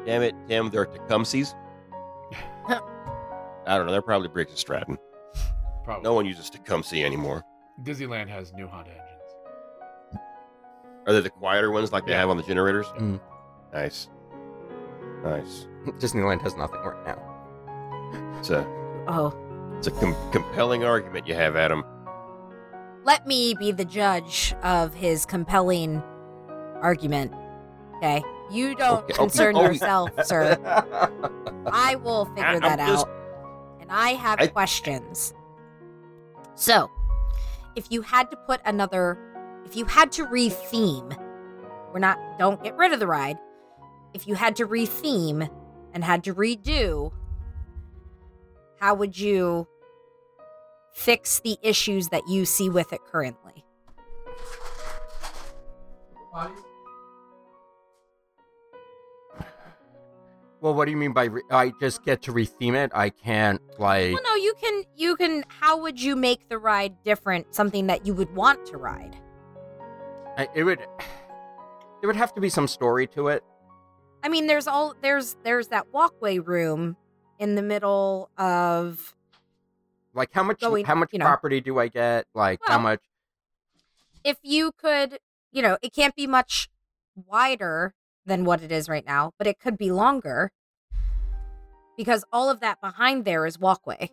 Damn 0.07 0.22
it, 0.22 0.35
Tim, 0.49 0.70
they're 0.70 0.87
Tecumsehs. 0.87 1.55
I 2.68 3.76
don't 3.76 3.85
know. 3.85 3.93
They're 3.93 4.01
probably 4.01 4.29
Briggs 4.29 4.51
and 4.53 4.59
Stratton. 4.59 4.97
Probably. 5.85 6.03
No 6.05 6.14
one 6.14 6.24
uses 6.24 6.49
Tecumseh 6.49 7.05
anymore. 7.05 7.45
Disneyland 7.83 8.29
has 8.29 8.55
new 8.55 8.66
Honda 8.66 8.91
engines. 8.91 9.05
Are 11.07 11.12
they 11.12 11.20
the 11.20 11.31
quieter 11.31 11.70
ones 11.70 11.93
like 11.93 12.07
they 12.07 12.14
have 12.14 12.31
on 12.31 12.39
the 12.39 12.43
generators? 12.43 12.87
Mm. 12.99 13.20
Nice. 13.74 14.09
Nice. 15.22 15.66
Disneyland 15.99 16.43
has 16.43 16.57
nothing 16.57 16.81
right 16.81 17.07
now. 17.07 18.35
It's 18.39 18.51
a 18.51 18.66
Oh, 19.09 19.35
it's 19.79 19.87
a 19.87 19.91
com- 19.91 20.16
compelling 20.33 20.85
argument 20.85 21.26
you 21.26 21.35
have, 21.35 21.57
Adam. 21.57 21.85
let 23.05 23.26
me 23.26 23.55
be 23.59 23.72
the 23.72 23.85
judge 23.85 24.55
of 24.62 24.93
his 24.95 25.24
compelling 25.24 26.03
argument. 26.83 27.33
Okay, 27.97 28.22
you 28.51 28.74
don't 28.74 28.99
Okay, 29.05 29.12
okay. 29.14 29.14
concern 29.14 29.57
Oh, 29.57 29.62
yourself, 29.64 30.11
sir. 30.24 30.57
I 31.72 31.97
will 31.97 32.26
figure 32.26 32.45
I- 32.45 32.59
that 32.61 32.79
just- 32.79 33.07
out. 33.07 33.14
And 33.81 33.91
I 33.91 34.11
have 34.11 34.41
I- 34.41 34.49
questions. 34.49 35.33
So, 36.55 36.91
if 37.76 37.91
you 37.91 38.03
had 38.03 38.31
to 38.31 38.37
put 38.37 38.61
another, 38.66 39.16
if 39.64 39.76
you 39.76 39.85
had 39.87 40.11
to 40.12 40.24
re-theme, 40.26 41.09
we're 41.93 42.01
not, 42.01 42.18
don't 42.39 42.62
get 42.62 42.76
rid 42.76 42.93
of 42.93 42.99
the 43.01 43.07
ride. 43.07 43.39
If 44.12 44.26
you 44.26 44.35
had 44.35 44.57
to 44.57 44.66
re-theme 44.66 45.49
and 45.99 46.05
had 46.05 46.22
to 46.22 46.32
redo, 46.32 47.11
how 48.78 48.94
would 48.94 49.18
you 49.18 49.66
fix 50.92 51.40
the 51.40 51.59
issues 51.61 52.11
that 52.11 52.22
you 52.28 52.44
see 52.44 52.70
with 52.70 52.92
it 52.92 53.01
currently? 53.05 53.64
well, 60.61 60.72
what 60.72 60.84
do 60.84 60.92
you 60.92 60.96
mean 60.96 61.12
by 61.12 61.24
re- 61.24 61.42
I 61.51 61.72
just 61.80 62.05
get 62.05 62.22
to 62.22 62.32
retheme 62.32 62.74
it? 62.74 62.92
I 62.94 63.11
can't 63.11 63.61
like. 63.80 64.12
Well, 64.12 64.22
no, 64.22 64.36
you 64.36 64.55
can, 64.62 64.84
you 64.94 65.16
can, 65.16 65.42
how 65.49 65.80
would 65.82 66.01
you 66.01 66.14
make 66.14 66.49
the 66.49 66.59
ride 66.59 66.94
different, 67.03 67.53
something 67.53 67.88
that 67.88 68.07
you 68.07 68.14
would 68.14 68.32
want 68.36 68.64
to 68.66 68.76
ride? 68.76 69.16
I, 70.36 70.49
it 70.55 70.62
would. 70.62 70.78
There 70.78 72.07
would 72.07 72.14
have 72.14 72.32
to 72.34 72.40
be 72.40 72.51
some 72.51 72.68
story 72.68 73.09
to 73.09 73.26
it. 73.26 73.42
I 74.22 74.28
mean, 74.28 74.46
there's 74.46 74.66
all 74.66 74.94
there's 75.00 75.36
there's 75.44 75.68
that 75.68 75.92
walkway 75.92 76.38
room 76.38 76.96
in 77.38 77.54
the 77.54 77.62
middle 77.62 78.30
of 78.36 79.14
Like 80.14 80.30
how 80.32 80.42
much 80.42 80.60
Going, 80.60 80.84
how 80.84 80.94
much 80.94 81.10
you 81.12 81.18
know. 81.18 81.24
property 81.24 81.60
do 81.60 81.78
I 81.78 81.88
get? 81.88 82.26
Like 82.34 82.60
how 82.66 82.78
much? 82.78 83.00
if 84.24 84.36
you 84.42 84.72
could, 84.72 85.18
you 85.52 85.62
know, 85.62 85.78
it 85.82 85.94
can't 85.94 86.14
be 86.14 86.26
much 86.26 86.68
wider 87.14 87.94
than 88.26 88.44
what 88.44 88.62
it 88.62 88.70
is 88.70 88.88
right 88.88 89.06
now, 89.06 89.32
but 89.38 89.46
it 89.46 89.58
could 89.58 89.78
be 89.78 89.90
longer 89.90 90.50
because 91.96 92.24
all 92.32 92.50
of 92.50 92.60
that 92.60 92.80
behind 92.80 93.24
there 93.24 93.46
is 93.46 93.58
walkway. 93.58 94.10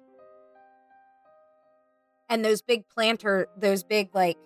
And 2.29 2.43
those 2.43 2.61
big 2.61 2.87
planter, 2.87 3.47
those 3.57 3.83
big 3.83 4.09
like, 4.13 4.37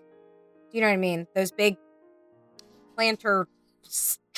do 0.72 0.78
you 0.78 0.82
know 0.82 0.88
what 0.88 0.94
I 0.94 0.98
mean? 0.98 1.28
Those 1.36 1.52
big 1.52 1.78
planter 2.96 3.48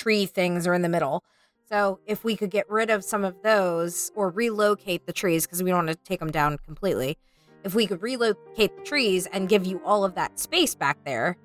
tree 0.02 0.26
things 0.26 0.66
are 0.66 0.74
in 0.74 0.82
the 0.82 0.90
middle. 0.90 1.24
So 1.70 2.00
if 2.08 2.24
we 2.24 2.36
could 2.36 2.50
get 2.50 2.70
rid 2.70 2.90
of 2.90 3.04
some 3.04 3.24
of 3.24 3.44
those 3.44 4.12
or 4.16 4.30
relocate 4.32 5.06
the 5.06 5.14
trees 5.14 5.46
because 5.46 5.62
we 5.62 5.70
don't 5.70 5.86
want 5.86 5.90
to 5.90 6.04
take 6.04 6.20
them 6.20 6.32
down 6.32 6.58
completely, 6.58 7.18
if 7.64 7.76
we 7.76 7.86
could 7.86 8.02
relocate 8.02 8.76
the 8.76 8.84
trees 8.84 9.28
and 9.28 9.48
give 9.48 9.66
you 9.66 9.80
all 9.86 10.04
of 10.04 10.16
that 10.16 10.40
space 10.40 10.74
back 10.74 10.98
there 11.06 11.38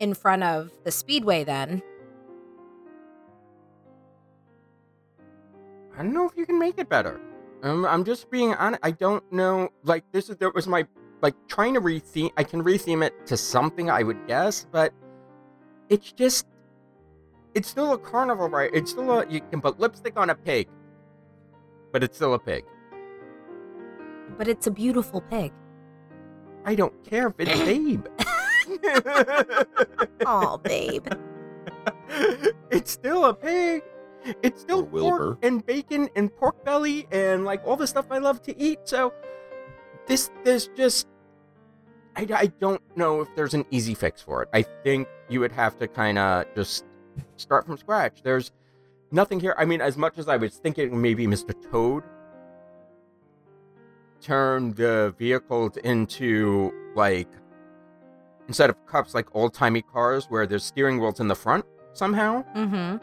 in 0.00 0.14
front 0.14 0.42
of 0.42 0.72
the 0.84 0.90
speedway, 0.90 1.44
then 1.44 1.82
I 5.98 6.02
don't 6.02 6.14
know 6.14 6.26
if 6.26 6.36
you 6.36 6.46
can 6.46 6.58
make 6.58 6.78
it 6.78 6.88
better. 6.88 7.20
Um, 7.62 7.84
I'm 7.84 8.04
just 8.04 8.30
being 8.30 8.54
honest. 8.54 8.80
I 8.82 8.90
don't 8.90 9.30
know. 9.30 9.68
Like 9.84 10.04
this 10.12 10.30
is 10.30 10.36
that 10.36 10.54
was 10.54 10.66
my 10.66 10.86
like 11.20 11.34
trying 11.46 11.74
to 11.74 11.80
retheme. 11.80 12.30
I 12.36 12.42
can 12.42 12.64
retheme 12.64 13.04
it 13.04 13.26
to 13.26 13.36
something 13.36 13.90
I 13.90 14.02
would 14.02 14.26
guess, 14.26 14.66
but 14.72 14.92
it's 15.88 16.12
just 16.12 16.46
it's 17.56 17.68
still 17.68 17.92
a 17.94 17.98
carnival, 17.98 18.48
right? 18.48 18.70
It's 18.72 18.90
still 18.92 19.10
a 19.18 19.26
you 19.28 19.40
can 19.50 19.60
put 19.60 19.80
lipstick 19.80 20.16
on 20.18 20.30
a 20.30 20.34
pig, 20.34 20.68
but 21.92 22.04
it's 22.04 22.16
still 22.16 22.34
a 22.34 22.38
pig. 22.38 22.64
but 24.38 24.46
it's 24.46 24.66
a 24.66 24.70
beautiful 24.70 25.20
pig. 25.22 25.52
I 26.64 26.74
don't 26.74 26.94
care 27.04 27.28
if 27.28 27.34
it's 27.38 27.58
Babe. 27.70 28.06
Oh, 30.26 30.58
babe. 30.58 31.06
it's 32.70 32.90
still 32.90 33.24
a 33.26 33.34
pig. 33.34 33.82
It's 34.42 34.60
still 34.60 34.80
Or 34.80 34.84
Wilbur. 34.84 35.18
pork 35.18 35.38
and 35.42 35.64
bacon 35.64 36.08
and 36.16 36.34
pork 36.36 36.64
belly 36.64 37.06
and 37.12 37.44
like 37.44 37.62
all 37.64 37.76
the 37.76 37.86
stuff 37.86 38.06
I 38.10 38.18
love 38.18 38.42
to 38.42 38.52
eat. 38.60 38.80
So 38.84 39.12
this 40.06 40.30
there's 40.44 40.66
just 40.76 41.06
I, 42.16 42.26
I 42.34 42.46
don't 42.58 42.82
know 42.96 43.20
if 43.20 43.28
there's 43.36 43.54
an 43.54 43.64
easy 43.70 43.94
fix 43.94 44.20
for 44.20 44.42
it. 44.42 44.48
I 44.52 44.62
think 44.82 45.06
you 45.28 45.38
would 45.40 45.52
have 45.52 45.78
to 45.78 45.86
kind 45.86 46.18
of 46.18 46.46
just 46.56 46.84
start 47.36 47.66
from 47.66 47.76
scratch. 47.76 48.22
There's 48.22 48.52
nothing 49.10 49.40
here. 49.40 49.54
I 49.58 49.64
mean, 49.64 49.80
as 49.80 49.96
much 49.96 50.18
as 50.18 50.28
I 50.28 50.36
was 50.36 50.56
thinking 50.56 51.00
maybe 51.00 51.26
Mr. 51.26 51.54
Toad 51.70 52.02
turned 54.20 54.76
the 54.76 55.14
vehicles 55.18 55.76
into 55.78 56.72
like 56.94 57.28
instead 58.48 58.70
of 58.70 58.86
cups 58.86 59.14
like 59.14 59.26
old 59.34 59.52
timey 59.54 59.82
cars 59.82 60.26
where 60.26 60.46
there's 60.46 60.64
steering 60.64 60.98
wheels 60.98 61.20
in 61.20 61.28
the 61.28 61.34
front 61.34 61.64
somehow 61.92 62.42
Mm-hmm. 62.54 62.96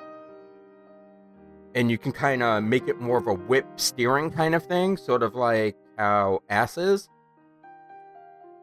and 1.75 1.91
you 1.91 1.97
can 1.97 2.11
kind 2.11 2.41
of 2.43 2.63
make 2.63 2.87
it 2.87 2.99
more 2.99 3.17
of 3.19 3.27
a 3.27 3.33
whip 3.33 3.65
steering 3.75 4.31
kind 4.31 4.55
of 4.55 4.65
thing 4.65 4.97
sort 4.97 5.21
of 5.23 5.35
like 5.35 5.75
how 5.97 6.41
ass 6.49 6.77
is 6.77 7.09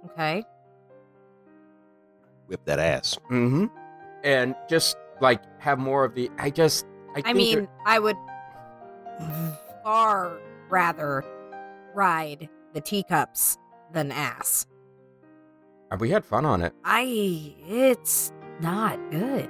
Okay. 0.06 0.42
Whip 2.48 2.60
that 2.64 2.78
ass. 2.78 3.16
mm-hmm 3.30 3.66
and 4.24 4.54
just 4.68 4.96
like 5.20 5.42
have 5.60 5.78
more 5.78 6.04
of 6.04 6.14
the 6.14 6.30
i 6.38 6.50
just 6.50 6.86
i, 7.16 7.22
I 7.24 7.32
mean, 7.32 7.68
I 7.86 7.98
would 7.98 8.16
far 9.84 10.38
rather 10.68 11.24
ride 11.94 12.48
the 12.72 12.80
teacups 12.80 13.58
than 13.92 14.12
ass. 14.12 14.66
we 15.98 16.10
had 16.10 16.24
fun 16.24 16.44
on 16.46 16.62
it 16.62 16.72
I. 16.84 17.54
It's 17.66 18.32
not 18.60 18.98
good. 19.10 19.48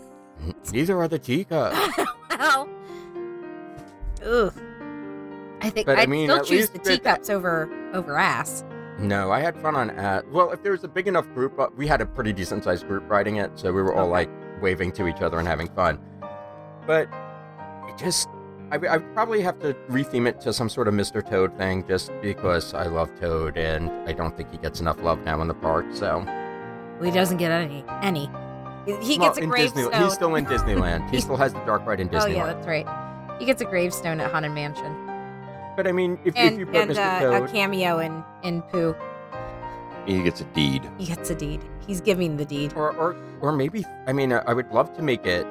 neither 0.72 0.98
are 0.98 1.08
the 1.08 1.18
teacups 1.18 1.76
well, 2.30 2.68
ugh. 4.24 4.52
I 5.62 5.70
think 5.70 5.86
But, 5.86 5.98
I 5.98 6.02
I'd 6.02 6.08
mean, 6.08 6.28
still 6.28 6.44
choose 6.44 6.68
the 6.70 6.78
teacups 6.80 7.30
over 7.30 7.70
over 7.94 8.16
ass. 8.18 8.64
no 8.98 9.30
i 9.30 9.38
had 9.40 9.56
fun 9.60 9.74
on 9.76 9.90
ass 9.90 10.22
well 10.30 10.50
if 10.50 10.62
there 10.62 10.72
was 10.72 10.82
a 10.84 10.88
big 10.88 11.06
enough 11.08 11.26
group 11.34 11.58
uh, 11.58 11.68
we 11.76 11.86
had 11.86 12.00
a 12.00 12.06
pretty 12.06 12.32
decent 12.32 12.64
sized 12.64 12.86
group 12.88 13.08
riding 13.08 13.36
it 13.36 13.50
so 13.58 13.72
we 13.72 13.80
were 13.82 13.94
all 13.94 14.08
like 14.08 14.28
waving 14.62 14.92
to 14.92 15.06
each 15.08 15.20
other 15.20 15.38
and 15.38 15.46
having 15.48 15.68
fun 15.68 15.98
but 16.86 17.08
it 17.88 17.98
just 17.98 18.28
I, 18.72 18.76
I 18.88 18.98
probably 18.98 19.42
have 19.42 19.58
to 19.60 19.74
retheme 19.90 20.26
it 20.26 20.40
to 20.40 20.52
some 20.52 20.70
sort 20.70 20.88
of 20.88 20.94
Mr. 20.94 21.22
Toad 21.28 21.54
thing 21.58 21.86
just 21.86 22.10
because 22.22 22.72
I 22.72 22.86
love 22.86 23.10
Toad 23.20 23.58
and 23.58 23.90
I 24.08 24.14
don't 24.14 24.34
think 24.34 24.50
he 24.50 24.56
gets 24.56 24.80
enough 24.80 24.98
love 25.02 25.22
now 25.24 25.42
in 25.42 25.48
the 25.48 25.52
park. 25.54 25.84
So 25.92 26.24
Well, 26.24 27.02
he 27.02 27.10
doesn't 27.10 27.36
get 27.36 27.52
any. 27.52 27.84
Any. 28.00 28.30
He 28.86 29.18
Well, 29.18 29.28
gets 29.28 29.38
a 29.38 29.42
in 29.42 29.50
gravestone. 29.50 29.92
He's 29.92 30.14
still 30.14 30.34
in 30.36 30.46
Disneyland. 30.46 31.10
he 31.10 31.20
still 31.26 31.36
has 31.36 31.52
the 31.52 31.60
dark 31.66 31.84
ride 31.84 32.00
in 32.00 32.08
Disneyland. 32.08 32.22
oh 32.22 32.26
yeah, 32.28 32.46
that's 32.46 32.66
right. 32.66 32.86
He 33.38 33.44
gets 33.44 33.60
a 33.60 33.66
gravestone 33.66 34.20
at 34.20 34.30
Haunted 34.30 34.52
Mansion 34.52 34.90
But 35.76 35.86
I 35.86 35.92
mean, 35.92 36.18
if, 36.24 36.34
if 36.34 36.58
you 36.58 36.64
put 36.64 36.76
and 36.76 36.90
Mr. 36.92 36.96
uh, 36.96 37.20
Toad, 37.20 37.50
a 37.50 37.52
cameo 37.52 37.98
in 37.98 38.24
in 38.42 38.62
Pooh. 38.62 38.96
He 40.06 40.22
gets 40.22 40.40
a 40.40 40.44
deed. 40.46 40.82
He 40.98 41.06
gets 41.06 41.30
a 41.30 41.34
deed. 41.34 41.60
He's 41.86 42.00
giving 42.00 42.36
the 42.36 42.44
deed. 42.44 42.72
or 42.74 42.92
or 42.96 43.16
or 43.40 43.52
maybe 43.52 43.84
I 44.06 44.12
mean, 44.12 44.32
I 44.32 44.52
would 44.52 44.70
love 44.72 44.94
to 44.96 45.02
make 45.02 45.26
it 45.26 45.46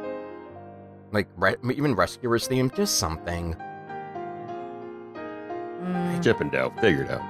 like 1.12 1.28
re- 1.38 1.56
even 1.74 1.95
Rescuers 1.95 2.47
theme, 2.47 2.70
just 2.76 2.97
something. 2.99 3.56
Mm. 5.82 6.24
Chip 6.24 6.41
'n 6.41 6.49
Dale. 6.49 6.72
Figured 6.82 7.10
out. 7.10 7.22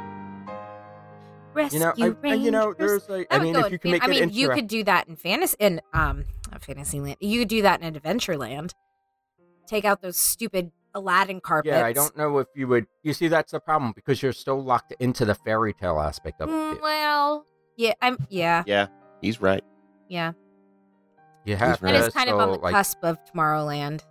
Rescue 1.54 1.80
You 1.80 1.86
know, 1.86 1.94
I, 2.24 2.30
I- 2.30 2.34
you 2.36 2.52
know, 2.52 2.68
Rangers. 2.68 2.78
there's 2.78 3.10
like, 3.10 3.30
That 3.30 3.36
I 3.36 3.38
would 3.40 3.44
mean, 3.44 3.54
go 3.54 3.60
if 3.62 3.66
in 3.68 3.72
you 3.74 3.80
can 3.80 3.92
fan- 3.92 3.92
make 3.92 4.04
I 4.04 4.06
it 4.08 4.26
mean, 4.28 4.30
you 4.34 4.50
could 4.50 4.68
do 4.68 4.84
that 4.86 5.08
in 5.08 5.16
fantasy 5.16 5.56
in 5.60 5.82
um 5.94 6.24
Fantasyland. 6.60 7.18
You 7.20 7.40
could 7.40 7.48
do 7.48 7.62
that 7.64 7.82
in 7.82 7.94
Adventureland. 7.94 8.74
Take 9.68 9.86
out 9.86 10.02
those 10.02 10.18
stupid 10.18 10.72
Aladdin 10.94 11.40
carpets. 11.42 11.72
Yeah, 11.76 11.86
I 11.86 11.94
don't 11.94 12.16
know 12.18 12.38
if 12.40 12.48
you 12.56 12.68
would. 12.68 12.86
You 13.04 13.14
see, 13.14 13.28
that's 13.28 13.52
the 13.52 13.60
problem 13.60 13.94
because 13.96 14.22
you're 14.22 14.34
still 14.34 14.62
locked 14.64 14.94
into 15.00 15.26
the 15.26 15.36
fairy 15.36 15.74
tale 15.74 16.00
aspect 16.00 16.42
of 16.42 16.50
Mm, 16.50 16.76
it. 16.76 16.82
well, 16.82 17.46
yeah, 17.78 17.94
I'm 18.02 18.18
yeah, 18.30 18.64
Yeah, 18.68 18.88
he's 19.22 19.42
right. 19.42 19.64
yeah. 20.10 20.34
You 21.46 21.56
have 21.56 21.82
And 21.84 21.96
to 21.96 22.06
it's 22.06 22.16
kind 22.16 22.30
of 22.30 22.40
on 22.40 22.52
the 22.52 22.58
like, 22.60 22.74
cusp 22.74 23.00
of 23.04 23.18
Tomorrowland 23.26 24.02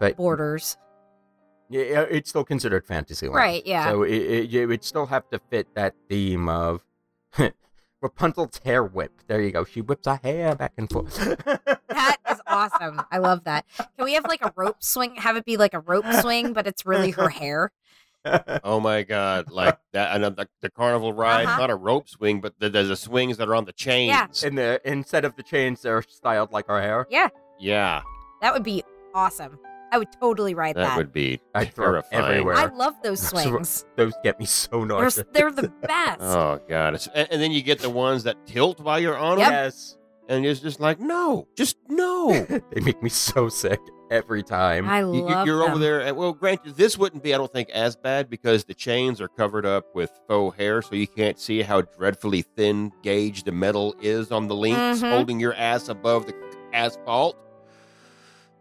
but 0.00 0.16
borders. 0.16 0.76
yeah, 1.70 2.04
it's 2.10 2.30
still 2.30 2.44
considered 2.44 2.84
Fantasyland, 2.86 3.36
Right, 3.36 3.64
yeah. 3.66 3.88
So 3.90 4.02
it, 4.02 4.12
it, 4.14 4.50
you 4.50 4.66
would 4.66 4.82
still 4.82 5.06
have 5.06 5.28
to 5.30 5.38
fit 5.50 5.68
that 5.76 5.94
theme 6.08 6.48
of 6.48 6.82
Rapunzel's 8.02 8.60
hair 8.64 8.82
whip. 8.84 9.12
There 9.28 9.40
you 9.40 9.50
go. 9.52 9.64
She 9.64 9.80
whips 9.80 10.06
her 10.06 10.18
hair 10.22 10.54
back 10.56 10.72
and 10.76 10.90
forth. 10.90 11.16
That 11.88 12.16
is 12.23 12.23
awesome. 12.54 13.02
I 13.10 13.18
love 13.18 13.44
that. 13.44 13.64
Can 13.76 14.04
we 14.04 14.14
have 14.14 14.24
like 14.24 14.44
a 14.44 14.52
rope 14.56 14.82
swing? 14.82 15.16
Have 15.16 15.36
it 15.36 15.44
be 15.44 15.56
like 15.56 15.74
a 15.74 15.80
rope 15.80 16.06
swing, 16.20 16.52
but 16.52 16.66
it's 16.66 16.86
really 16.86 17.10
her 17.12 17.28
hair. 17.28 17.72
Oh 18.64 18.80
my 18.80 19.02
god, 19.02 19.50
like 19.50 19.78
that 19.92 20.14
and 20.16 20.24
the, 20.24 20.48
the 20.62 20.70
carnival 20.70 21.12
ride, 21.12 21.44
Uh-huh. 21.44 21.58
not 21.60 21.68
a 21.70 21.74
rope 21.76 22.08
swing, 22.08 22.40
but 22.40 22.54
the, 22.58 22.70
there's 22.70 22.88
the 22.88 22.96
swings 22.96 23.36
that 23.36 23.48
are 23.50 23.54
on 23.54 23.66
the 23.66 23.72
chains. 23.72 24.08
Yeah. 24.08 24.48
and 24.48 24.56
the 24.56 24.80
instead 24.86 25.26
of 25.26 25.36
the 25.36 25.42
chains, 25.42 25.82
they're 25.82 26.00
styled 26.00 26.50
like 26.50 26.66
her 26.68 26.80
hair. 26.80 27.06
Yeah, 27.10 27.28
Yeah, 27.60 28.00
that 28.40 28.54
would 28.54 28.62
be 28.62 28.82
awesome. 29.14 29.58
I 29.92 29.98
would 29.98 30.08
totally 30.18 30.54
ride 30.54 30.74
that 30.76 30.80
that. 30.88 30.96
would 30.96 31.12
be 31.12 31.38
I 31.54 31.66
throw 31.66 31.98
it 31.98 32.04
terrifying. 32.10 32.24
everywhere. 32.32 32.56
I 32.56 32.64
love 32.74 32.94
those 33.02 33.20
swings. 33.20 33.84
Those 33.96 34.14
get 34.24 34.40
me 34.40 34.46
so 34.46 34.86
They're, 34.86 35.10
they're 35.32 35.52
the 35.52 35.68
best. 35.82 36.22
Oh 36.22 36.60
god, 36.66 36.94
it's, 36.94 37.06
and, 37.14 37.28
and 37.30 37.42
then 37.42 37.52
you 37.52 37.60
get 37.60 37.80
the 37.80 37.90
ones 37.90 38.22
that 38.24 38.46
tilt 38.46 38.80
while 38.80 38.98
you're 38.98 39.18
on 39.18 39.38
Yep. 39.38 39.48
them, 39.50 39.52
Yes. 39.64 39.98
And 40.28 40.44
it's 40.46 40.60
just 40.60 40.80
like 40.80 41.00
no, 41.00 41.46
just 41.56 41.76
no. 41.88 42.32
they 42.70 42.80
make 42.80 43.02
me 43.02 43.08
so 43.10 43.48
sick 43.48 43.80
every 44.10 44.42
time. 44.42 44.88
I 44.88 45.00
You- 45.00 45.14
you- 45.14 45.22
love 45.22 45.46
You're 45.46 45.62
over 45.62 45.78
there. 45.78 46.00
and- 46.02 46.16
Well, 46.16 46.32
granted, 46.32 46.76
this 46.76 46.96
wouldn't 46.98 47.22
be, 47.22 47.34
I 47.34 47.38
don't 47.38 47.52
think, 47.52 47.70
as 47.70 47.96
bad 47.96 48.28
because 48.30 48.64
the 48.64 48.74
chains 48.74 49.20
are 49.20 49.28
covered 49.28 49.66
up 49.66 49.86
with 49.94 50.10
faux 50.28 50.56
hair, 50.56 50.82
so 50.82 50.94
you 50.94 51.06
can't 51.08 51.38
see 51.38 51.62
how 51.62 51.80
dreadfully 51.80 52.42
thin 52.42 52.92
gauge 53.02 53.44
the 53.44 53.52
metal 53.52 53.94
is 54.00 54.30
on 54.30 54.46
the 54.46 54.54
links 54.54 55.00
Mhm. 55.02 55.10
holding 55.10 55.40
your 55.40 55.54
ass 55.54 55.88
above 55.88 56.26
the 56.26 56.34
asphalt. 56.72 57.36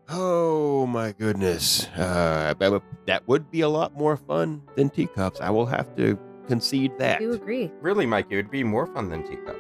Oh 0.10 0.86
my 0.86 1.14
goodness, 1.14 1.88
uh, 1.98 2.54
that 2.60 3.28
would- 3.28 3.52
be 3.52 3.62
a 3.62 3.70
lot 3.70 3.96
more 3.96 4.18
fun 4.18 4.62
than 4.76 4.90
teacups. 4.90 5.40
I 5.42 5.50
will 5.50 5.66
have 5.66 5.96
to 5.98 6.18
concede 6.48 6.92
I 6.96 6.98
that. 7.00 7.20
do 7.20 7.32
agree. 7.34 7.72
Really, 7.82 8.06
Mike, 8.06 8.28
it 8.30 8.36
would 8.36 8.52
be 8.52 8.64
more 8.64 8.86
fun 8.88 9.10
than 9.10 9.24
teacups. 9.24 9.60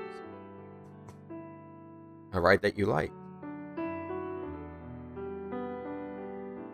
A 2.33 2.41
ride 2.41 2.61
that 2.63 2.77
you 2.77 2.85
like. 2.87 3.11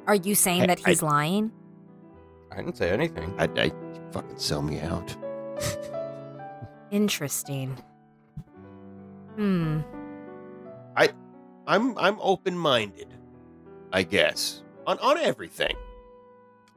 Are 0.08 0.16
you 0.16 0.34
saying 0.36 0.64
I- 0.64 0.68
that 0.68 0.80
he's 0.80 1.02
lying? 1.04 1.52
I 2.52 2.56
didn't 2.58 2.78
say 2.78 2.90
anything. 2.90 3.32
I, 3.38 3.44
I 3.56 3.72
fucking 4.12 4.40
sell 4.40 4.62
me 4.64 4.80
out. 4.80 5.16
Interesting. 6.92 7.78
Hmm. 9.36 9.82
I, 10.98 11.10
I'm 11.68 11.96
I'm 12.00 12.18
open 12.20 12.58
minded, 12.58 13.14
I 13.94 14.02
guess 14.04 14.64
on 14.88 14.98
on 15.00 15.18
everything. 15.20 15.76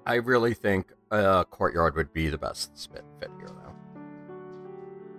I 0.04 0.16
really 0.16 0.52
think 0.52 0.92
a 1.10 1.46
courtyard 1.48 1.96
would 1.96 2.12
be 2.12 2.28
the 2.28 2.36
best 2.38 2.76
spit 2.78 3.04
fit 3.18 3.30
here, 3.38 3.48
though. 3.48 3.61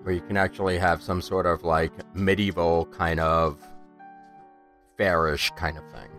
Where 0.04 0.14
you 0.14 0.22
can 0.22 0.38
actually 0.38 0.78
have 0.78 1.01
some 1.01 1.22
sort 1.22 1.45
of 1.45 1.64
like 1.64 1.91
medieval 2.16 2.86
kind 2.88 3.20
of 3.20 3.58
fairish 4.97 5.51
kind 5.56 5.78
of 5.78 5.84
thing. 5.91 6.10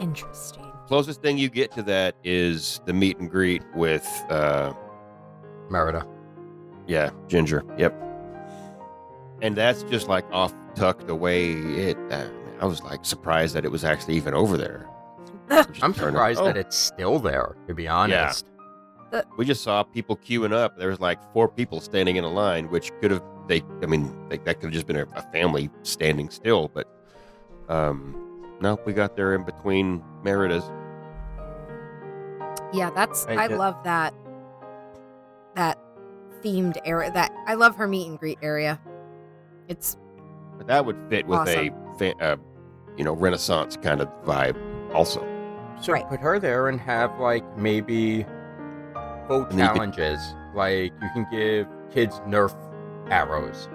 Interesting. 0.00 0.64
Closest 0.86 1.20
thing 1.22 1.38
you 1.38 1.48
get 1.50 1.70
to 1.72 1.82
that 1.84 2.16
is 2.24 2.80
the 2.86 2.92
meet 2.92 3.18
and 3.18 3.30
greet 3.30 3.62
with, 3.74 4.06
uh, 4.28 4.72
Merida. 5.68 6.06
yeah, 6.86 7.10
Ginger. 7.28 7.62
Yep. 7.78 7.94
And 9.42 9.56
that's 9.56 9.82
just 9.84 10.08
like 10.08 10.24
off 10.32 10.52
tucked 10.74 11.08
away. 11.08 11.52
It. 11.52 11.96
Uh, 12.10 12.28
I 12.60 12.66
was 12.66 12.82
like 12.82 13.04
surprised 13.04 13.54
that 13.54 13.64
it 13.64 13.70
was 13.70 13.84
actually 13.84 14.16
even 14.16 14.34
over 14.34 14.56
there. 14.56 14.88
I'm 15.82 15.94
surprised 15.94 16.40
oh, 16.40 16.44
that 16.46 16.56
it's 16.56 16.76
still 16.76 17.18
there, 17.18 17.56
to 17.66 17.74
be 17.74 17.88
honest. 17.88 18.46
We 19.36 19.44
just 19.44 19.62
saw 19.62 19.82
people 19.82 20.16
queuing 20.16 20.52
up. 20.52 20.78
There 20.78 20.88
was 20.88 21.00
like 21.00 21.18
four 21.32 21.48
people 21.48 21.80
standing 21.80 22.16
in 22.16 22.24
a 22.24 22.30
line, 22.30 22.70
which 22.70 22.90
could 23.00 23.10
have 23.10 23.22
they. 23.48 23.62
I 23.82 23.86
mean, 23.86 24.14
like 24.28 24.44
that 24.44 24.56
could 24.56 24.66
have 24.66 24.72
just 24.72 24.86
been 24.86 24.96
a, 24.96 25.06
a 25.14 25.22
family 25.32 25.70
standing 25.82 26.30
still. 26.30 26.68
But 26.72 26.86
um, 27.68 28.14
no, 28.60 28.78
we 28.84 28.92
got 28.92 29.16
there 29.16 29.34
in 29.34 29.44
between 29.44 30.02
Meridas. 30.22 30.62
Yeah, 32.72 32.90
that's 32.90 33.26
I 33.26 33.44
I 33.44 33.48
did- 33.48 33.58
love 33.58 33.76
that 33.84 34.14
that 35.56 35.78
themed 36.42 36.76
area. 36.84 37.10
That 37.10 37.32
I 37.46 37.54
love 37.54 37.76
her 37.76 37.88
meet 37.88 38.08
and 38.08 38.18
greet 38.18 38.38
area. 38.42 38.80
It's 39.68 39.96
But 40.56 40.66
that 40.68 40.84
would 40.84 40.96
fit 41.08 41.26
with 41.26 41.48
a, 41.48 41.70
fa- 41.98 42.16
uh, 42.20 42.36
you 42.96 43.04
know, 43.04 43.12
Renaissance 43.12 43.76
kind 43.76 44.00
of 44.00 44.08
vibe, 44.24 44.56
also. 44.94 45.20
So 45.80 45.92
Right. 45.92 46.08
put 46.08 46.20
her 46.20 46.38
there 46.38 46.68
and 46.68 46.78
have 46.80 47.18
like 47.18 47.44
maybe 47.56 48.26
boat 49.30 49.50
And 49.50 49.60
you 49.60 49.66
could- 49.66 49.74
challenges. 49.74 50.34
Like 50.54 50.92
you 51.00 51.08
can 51.14 51.26
give 51.30 51.66
kids 51.94 52.20
Nerf 52.26 52.54
arrows 53.08 53.68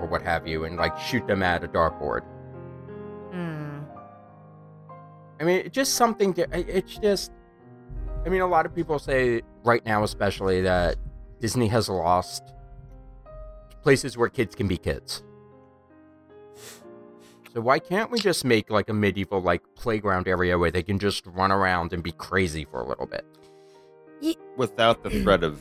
or 0.00 0.06
what 0.06 0.22
have 0.22 0.46
you 0.46 0.64
and 0.64 0.76
like 0.76 0.98
shoot 0.98 1.26
them 1.26 1.42
at 1.42 1.62
a 1.62 1.68
dartboard. 1.68 2.22
Hmm. 3.30 3.80
I 5.38 5.44
mean, 5.44 5.60
it's 5.66 5.74
just 5.74 5.94
something. 5.94 6.32
To, 6.34 6.48
it's 6.52 6.96
just. 6.96 7.30
I 8.24 8.30
mean, 8.30 8.40
a 8.40 8.46
lot 8.46 8.64
of 8.64 8.74
people 8.74 8.98
say 8.98 9.42
right 9.64 9.84
now, 9.84 10.02
especially 10.02 10.62
that 10.62 10.96
Disney 11.40 11.68
has 11.68 11.90
lost 11.90 12.42
places 13.82 14.16
where 14.16 14.30
kids 14.30 14.54
can 14.54 14.66
be 14.66 14.78
kids. 14.78 15.22
So 17.52 17.60
why 17.60 17.78
can't 17.78 18.10
we 18.10 18.18
just 18.18 18.44
make 18.46 18.70
like 18.70 18.88
a 18.88 18.94
medieval 18.94 19.42
like 19.42 19.62
playground 19.76 20.26
area 20.26 20.58
where 20.58 20.70
they 20.70 20.82
can 20.82 20.98
just 20.98 21.26
run 21.26 21.52
around 21.52 21.92
and 21.92 22.02
be 22.02 22.12
crazy 22.12 22.64
for 22.64 22.80
a 22.80 22.86
little 22.88 23.06
bit? 23.06 23.26
Without 24.56 25.02
the 25.02 25.10
threat 25.10 25.42
of 25.44 25.60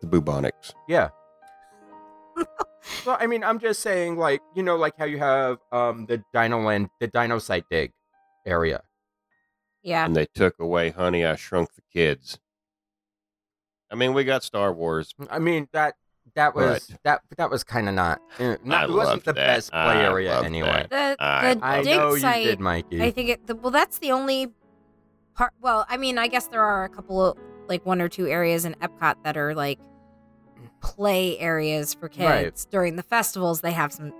the 0.00 0.06
bubonics. 0.06 0.72
Yeah. 0.88 1.08
well, 3.06 3.16
I 3.18 3.26
mean, 3.26 3.42
I'm 3.44 3.58
just 3.58 3.80
saying, 3.80 4.16
like 4.18 4.40
you 4.54 4.62
know, 4.62 4.76
like 4.76 4.94
how 4.98 5.04
you 5.06 5.18
have 5.18 5.58
um 5.72 6.06
the 6.06 6.22
Dino 6.34 6.60
Land, 6.60 6.88
the 7.00 7.06
Dino 7.08 7.38
Site 7.38 7.64
Dig 7.70 7.92
area. 8.44 8.82
Yeah. 9.82 10.04
And 10.04 10.14
they 10.16 10.26
took 10.34 10.58
away 10.58 10.90
Honey, 10.90 11.24
I 11.24 11.36
Shrunk 11.36 11.74
the 11.74 11.82
Kids. 11.92 12.38
I 13.90 13.94
mean, 13.94 14.14
we 14.14 14.24
got 14.24 14.42
Star 14.42 14.72
Wars. 14.72 15.14
I 15.30 15.38
mean 15.38 15.68
that 15.72 15.94
that 16.34 16.54
was 16.56 16.90
Right. 16.90 16.98
that 17.04 17.20
that 17.38 17.50
was 17.50 17.62
kind 17.64 17.88
of 17.88 17.94
not, 17.94 18.20
eh, 18.40 18.56
not 18.64 18.82
I 18.82 18.84
it 18.84 18.90
wasn't 18.96 19.24
the 19.24 19.32
that. 19.32 19.46
best 19.46 19.70
play 19.70 19.78
I 19.80 20.02
area 20.04 20.42
anyway. 20.42 20.86
that. 20.90 21.18
The 21.18 21.24
I 21.24 21.54
the 21.54 21.64
I 21.64 21.82
dig 21.82 21.96
know 21.96 22.14
you 22.14 22.20
site. 22.20 22.44
did, 22.44 22.60
Mikey. 22.60 23.02
I 23.02 23.10
think 23.12 23.28
it. 23.30 23.46
The, 23.46 23.54
well, 23.54 23.70
that's 23.70 23.98
the 23.98 24.10
only 24.12 24.52
part. 25.36 25.52
Well, 25.60 25.86
I 25.88 25.96
mean, 25.96 26.18
I 26.18 26.26
guess 26.28 26.48
there 26.48 26.62
are 26.62 26.84
a 26.84 26.88
couple 26.88 27.24
of 27.24 27.38
like 27.68 27.84
one 27.86 28.00
or 28.00 28.08
two 28.08 28.26
areas 28.26 28.64
in 28.64 28.74
Epcot 28.82 29.16
that 29.24 29.36
are 29.36 29.54
like 29.54 29.78
play 30.80 31.38
areas 31.38 31.94
for 31.94 32.08
kids 32.08 32.20
Right. 32.24 32.66
during 32.70 32.96
the 32.96 33.02
festivals. 33.02 33.60
They 33.60 33.72
have 33.72 33.92
some. 33.92 34.12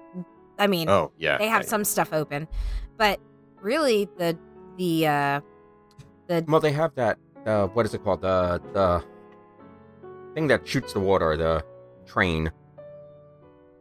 I 0.58 0.66
mean, 0.66 0.88
Oh, 0.88 1.12
yeah. 1.18 1.38
they 1.38 1.48
have 1.48 1.64
some 1.64 1.84
stuff 1.84 2.12
open, 2.12 2.48
but 2.96 3.20
really 3.60 4.08
the 4.18 4.38
the 4.78 5.06
uh 5.06 5.40
the 6.28 6.44
well, 6.48 6.60
they 6.60 6.72
have 6.72 6.94
that. 6.96 7.18
Uh, 7.44 7.66
what 7.68 7.86
is 7.86 7.94
it 7.94 8.02
called? 8.02 8.22
The 8.22 8.60
the 8.72 9.04
thing 10.34 10.48
that 10.48 10.66
shoots 10.66 10.92
the 10.92 11.00
water. 11.00 11.36
The 11.36 11.64
train. 12.06 12.50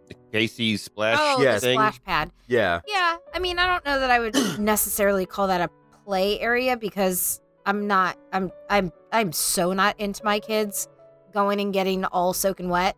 The 0.07 0.15
Casey's 0.31 0.83
Splash 0.83 1.17
oh 1.19 1.41
yes. 1.41 1.61
the 1.61 1.71
splash 1.73 2.01
pad. 2.03 2.29
Yeah. 2.47 2.81
Yeah, 2.87 3.17
I 3.33 3.39
mean, 3.39 3.57
I 3.57 3.65
don't 3.65 3.83
know 3.85 3.99
that 3.99 4.11
I 4.11 4.19
would 4.19 4.35
necessarily 4.59 5.25
call 5.25 5.47
that 5.47 5.61
a 5.61 5.69
play 6.05 6.39
area 6.39 6.77
because 6.77 7.41
I'm 7.65 7.87
not. 7.87 8.17
I'm. 8.31 8.51
I'm. 8.69 8.91
I'm 9.11 9.31
so 9.31 9.73
not 9.73 9.99
into 9.99 10.23
my 10.23 10.39
kids 10.39 10.87
going 11.33 11.59
and 11.59 11.73
getting 11.73 12.05
all 12.05 12.33
soaking 12.33 12.69
wet, 12.69 12.95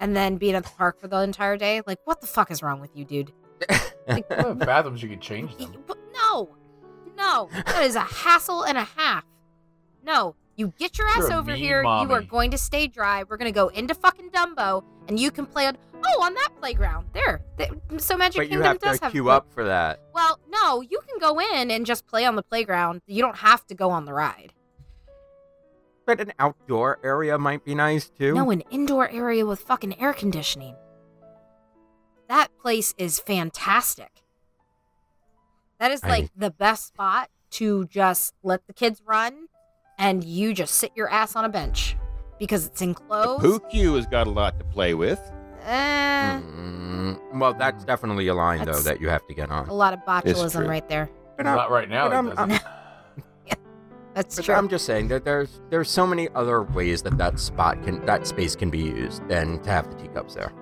and 0.00 0.16
then 0.16 0.36
being 0.36 0.54
at 0.54 0.64
the 0.64 0.70
park 0.70 1.00
for 1.00 1.08
the 1.08 1.20
entire 1.20 1.56
day. 1.56 1.82
Like, 1.86 1.98
what 2.04 2.20
the 2.20 2.26
fuck 2.26 2.50
is 2.50 2.62
wrong 2.62 2.80
with 2.80 2.90
you, 2.96 3.04
dude? 3.04 3.32
About 4.08 4.58
bathrooms 4.58 5.02
you 5.02 5.08
could 5.08 5.20
change 5.20 5.56
them. 5.56 5.74
No, 6.14 6.56
no, 7.16 7.48
that 7.66 7.82
is 7.84 7.94
a 7.94 8.00
hassle 8.00 8.64
and 8.64 8.78
a 8.78 8.84
half. 8.84 9.24
No, 10.04 10.34
you 10.56 10.72
get 10.78 10.98
your 10.98 11.08
ass 11.08 11.28
You're 11.28 11.34
over 11.34 11.54
here. 11.54 11.82
You 11.82 12.12
are 12.12 12.22
going 12.22 12.50
to 12.50 12.58
stay 12.58 12.86
dry. 12.86 13.24
We're 13.28 13.36
gonna 13.36 13.52
go 13.52 13.68
into 13.68 13.94
fucking 13.94 14.30
Dumbo, 14.30 14.82
and 15.08 15.18
you 15.20 15.30
can 15.30 15.46
play 15.46 15.66
on. 15.66 15.76
Oh, 16.04 16.22
on 16.22 16.34
that 16.34 16.48
playground 16.58 17.06
there. 17.12 17.40
So 17.98 18.16
Magic 18.16 18.38
But 18.40 18.42
you 18.46 18.50
Kingdom 18.50 18.62
have 18.66 18.78
does 18.80 18.98
to 18.98 19.04
have 19.06 19.12
queue 19.12 19.28
up 19.30 19.52
for 19.52 19.64
that. 19.64 20.00
well, 20.14 20.38
no, 20.50 20.80
you 20.80 21.00
can 21.08 21.18
go 21.18 21.38
in 21.40 21.70
and 21.70 21.84
just 21.86 22.06
play 22.06 22.24
on 22.24 22.36
the 22.36 22.42
playground. 22.42 23.02
You 23.06 23.22
don't 23.22 23.36
have 23.36 23.66
to 23.68 23.74
go 23.74 23.90
on 23.90 24.04
the 24.04 24.12
ride. 24.12 24.52
But 26.06 26.20
an 26.20 26.32
outdoor 26.38 26.98
area 27.04 27.38
might 27.38 27.64
be 27.64 27.74
nice 27.74 28.10
too. 28.10 28.34
No, 28.34 28.50
an 28.50 28.62
indoor 28.70 29.08
area 29.08 29.46
with 29.46 29.60
fucking 29.60 30.00
air 30.00 30.12
conditioning. 30.12 30.74
That 32.28 32.48
place 32.60 32.94
is 32.98 33.20
fantastic. 33.20 34.10
That 35.78 35.90
is 35.92 36.02
I- 36.02 36.08
like 36.08 36.30
the 36.36 36.50
best 36.50 36.86
spot 36.88 37.28
to 37.52 37.86
just 37.86 38.34
let 38.42 38.66
the 38.66 38.72
kids 38.72 39.02
run 39.06 39.46
and 39.98 40.24
you 40.24 40.54
just 40.54 40.74
sit 40.74 40.90
your 40.96 41.08
ass 41.10 41.36
on 41.36 41.44
a 41.44 41.48
bench 41.48 41.96
because 42.38 42.66
it's 42.66 42.80
The 42.80 42.86
enclosed. 42.86 43.70
Pooh 43.70 43.94
has 43.94 44.06
got 44.06 44.26
a 44.26 44.30
lot 44.30 44.58
to 44.58 44.64
play 44.64 44.94
with. 44.94 45.20
Eh, 45.64 46.40
Mm, 46.40 47.18
well, 47.38 47.54
that's 47.54 47.84
definitely 47.84 48.28
a 48.28 48.34
line 48.34 48.58
though 48.60 48.66
That's- 48.66 48.84
that 48.84 49.00
you 49.00 49.08
have 49.08 49.26
to 49.28 49.34
get 49.34 49.50
on. 49.50 49.68
a 49.68 49.74
lot 49.74 49.92
of 49.94 50.00
It's 50.24 50.38
botulism 50.40 50.60
true. 50.60 50.68
right 50.68 50.88
there. 50.88 51.08
But 51.36 51.46
I'm- 51.46 51.56
Not 51.56 51.70
right 51.70 51.88
now. 51.88 52.08
but 52.08 52.12
It 52.12 52.38
I'm- 52.38 52.48
doesn't. 52.48 52.62
That's 54.14 54.36
But 54.36 54.44
true. 54.44 54.54
I'm 54.54 54.68
just 54.68 54.84
saying 54.84 55.08
that 55.08 55.24
there's 55.24 55.60
there's 55.70 55.88
so 55.90 56.06
many 56.06 56.28
other 56.34 56.62
ways 56.62 57.00
that 57.02 57.16
that 57.16 57.38
spot 57.40 57.82
can 57.82 58.04
that 58.04 58.26
space 58.26 58.54
can 58.54 58.68
be 58.68 58.78
used 58.80 59.26
than 59.26 59.58
to 59.62 59.70
have 59.70 59.88
the 59.88 59.96
teacups 59.96 60.34
there. 60.34 60.52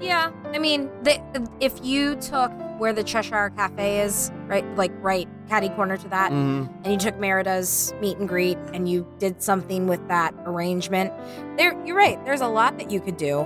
Yeah, 0.00 0.30
I 0.52 0.58
mean, 0.58 0.90
the, 1.02 1.20
if 1.60 1.82
you 1.82 2.16
took 2.16 2.52
where 2.78 2.92
the 2.92 3.02
Cheshire 3.02 3.50
Cafe 3.56 4.00
is, 4.02 4.30
right, 4.46 4.64
like 4.76 4.92
right 5.00 5.26
catty 5.48 5.70
corner 5.70 5.96
to 5.96 6.08
that, 6.08 6.30
Mm, 6.32 6.68
and 6.84 6.92
you 6.92 6.98
took 6.98 7.18
Merida's 7.18 7.94
meet 8.00 8.18
and 8.18 8.28
greet, 8.28 8.58
and 8.74 8.88
you 8.88 9.06
did 9.18 9.42
something 9.42 9.86
with 9.86 10.06
that 10.08 10.34
arrangement, 10.44 11.12
there, 11.56 11.72
you're 11.86 11.96
right. 11.96 12.22
There's 12.26 12.42
a 12.42 12.48
lot 12.48 12.76
that 12.78 12.90
you 12.90 13.00
could 13.00 13.16
do, 13.16 13.40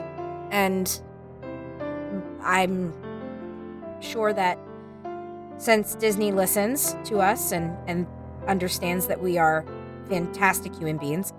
and 0.50 1.00
I'm 2.42 2.92
sure 4.00 4.32
that 4.32 4.58
since 5.58 5.94
Disney 5.94 6.32
listens 6.32 6.96
to 7.04 7.20
us 7.20 7.52
and 7.52 7.76
and 7.86 8.06
understands 8.48 9.06
that 9.06 9.22
we 9.22 9.38
are 9.38 9.64
fantastic 10.08 10.74
human 10.74 10.96
beings, 10.96 11.32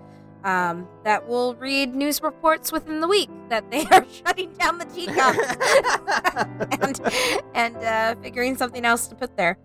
um, 0.44 0.86
that 1.04 1.28
will 1.28 1.54
read 1.56 1.94
news 1.94 2.22
reports 2.22 2.72
within 2.72 3.00
the 3.00 3.08
week 3.08 3.30
that 3.48 3.70
they 3.70 3.84
are 3.90 4.06
shutting 4.10 4.52
down 4.54 4.78
the 4.78 4.84
teacup 4.86 5.36
and 6.82 7.00
and 7.54 7.76
uh, 7.76 8.14
figuring 8.22 8.56
something 8.56 8.84
else 8.84 9.06
to 9.08 9.14
put 9.14 9.36
there. 9.36 9.58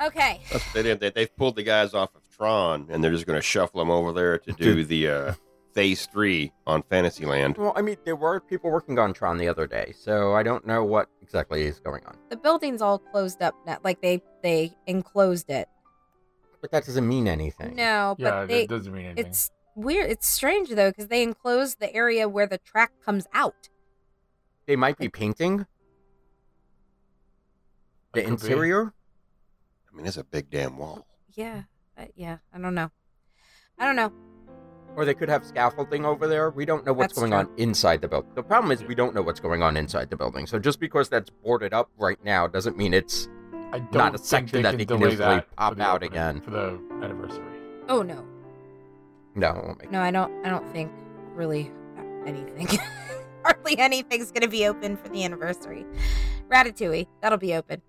Okay. 0.00 0.40
That's 0.50 0.64
what 0.64 0.74
they 0.74 0.82
did. 0.82 1.00
They, 1.00 1.10
they've 1.10 1.36
pulled 1.36 1.56
the 1.56 1.62
guys 1.62 1.94
off 1.94 2.14
of 2.14 2.22
Tron, 2.36 2.86
and 2.90 3.02
they're 3.02 3.10
just 3.10 3.26
going 3.26 3.38
to 3.38 3.42
shuffle 3.42 3.80
them 3.80 3.90
over 3.90 4.12
there 4.12 4.38
to 4.38 4.52
do 4.52 4.84
the 4.84 5.08
uh, 5.08 5.34
Phase 5.72 6.06
3 6.06 6.52
on 6.66 6.82
Fantasyland. 6.82 7.56
well, 7.56 7.72
I 7.76 7.82
mean, 7.82 7.96
there 8.04 8.16
were 8.16 8.40
people 8.40 8.70
working 8.70 8.98
on 8.98 9.12
Tron 9.12 9.38
the 9.38 9.48
other 9.48 9.66
day, 9.66 9.92
so 9.96 10.34
I 10.34 10.42
don't 10.42 10.66
know 10.66 10.84
what 10.84 11.08
exactly 11.22 11.62
is 11.62 11.80
going 11.80 12.04
on. 12.06 12.16
The 12.28 12.36
building's 12.36 12.82
all 12.82 12.98
closed 12.98 13.42
up 13.42 13.54
now. 13.66 13.78
Like 13.84 14.00
they 14.00 14.22
they 14.42 14.72
enclosed 14.86 15.50
it. 15.50 15.68
But 16.60 16.72
that 16.72 16.84
doesn't 16.84 17.06
mean 17.06 17.28
anything. 17.28 17.76
No, 17.76 18.16
but 18.18 18.24
yeah, 18.24 18.44
they 18.46 18.60
that 18.62 18.68
doesn't 18.68 18.92
mean 18.92 19.06
anything. 19.06 19.26
it's 19.26 19.50
weird. 19.82 20.10
It's 20.10 20.26
strange 20.28 20.68
though 20.70 20.90
because 20.90 21.08
they 21.08 21.22
enclosed 21.22 21.80
the 21.80 21.92
area 21.94 22.28
where 22.28 22.46
the 22.46 22.58
track 22.58 22.92
comes 23.04 23.26
out. 23.32 23.68
They 24.66 24.76
might 24.76 24.98
be 24.98 25.08
painting 25.08 25.66
the 28.12 28.20
It 28.20 28.24
could 28.26 28.40
be. 28.40 28.46
interior. 28.46 28.92
I 29.92 29.96
mean, 29.96 30.06
it's 30.06 30.16
a 30.16 30.24
big 30.24 30.50
damn 30.50 30.76
wall. 30.78 31.06
Yeah, 31.34 31.62
uh, 31.98 32.04
yeah. 32.14 32.38
I 32.54 32.58
don't 32.58 32.74
know. 32.74 32.90
I 33.78 33.84
don't 33.86 33.96
know. 33.96 34.12
Or 34.96 35.04
they 35.04 35.14
could 35.14 35.28
have 35.28 35.44
scaffolding 35.46 36.04
over 36.04 36.26
there. 36.26 36.50
We 36.50 36.64
don't 36.64 36.84
know 36.84 36.92
what's 36.92 37.12
That's 37.14 37.20
going 37.20 37.30
true. 37.30 37.52
on 37.52 37.58
inside 37.58 38.00
the 38.02 38.08
building. 38.08 38.30
The 38.34 38.42
problem 38.42 38.72
is 38.72 38.82
we 38.84 38.94
don't 38.96 39.14
know 39.14 39.22
what's 39.22 39.38
going 39.40 39.62
on 39.62 39.76
inside 39.76 40.10
the 40.10 40.16
building. 40.16 40.46
So 40.46 40.58
just 40.58 40.80
because 40.80 41.08
that's 41.08 41.30
boarded 41.30 41.72
up 41.72 41.90
right 41.96 42.18
now 42.24 42.46
doesn't 42.48 42.76
mean 42.76 42.92
it's 42.92 43.28
I 43.72 43.78
don't 43.78 43.94
not 43.94 44.14
a 44.16 44.18
think 44.18 44.26
section 44.26 44.56
they 44.58 44.62
that 44.62 44.78
they 44.78 44.84
can 44.84 45.00
easily 45.02 45.42
pop 45.56 45.78
out 45.80 46.02
opening- 46.02 46.10
again. 46.12 46.40
for 46.40 46.50
the 46.50 46.80
anniversary. 47.02 47.44
Oh 47.88 48.02
no, 48.02 48.24
no. 49.34 49.50
it 49.50 49.64
won't 49.64 49.78
make- 49.80 49.90
no. 49.90 50.00
I 50.00 50.10
don't. 50.10 50.44
I 50.46 50.50
don't 50.50 50.68
think 50.72 50.90
really 51.34 51.70
anything. 52.26 52.68
Hardly 53.44 53.78
anything's 53.78 54.30
gonna 54.30 54.48
be 54.48 54.66
open 54.66 54.96
for 54.96 55.08
the 55.08 55.24
anniversary. 55.24 55.86
Ratatouille 56.48 57.06
that'll 57.22 57.38
be 57.38 57.54
open. 57.54 57.80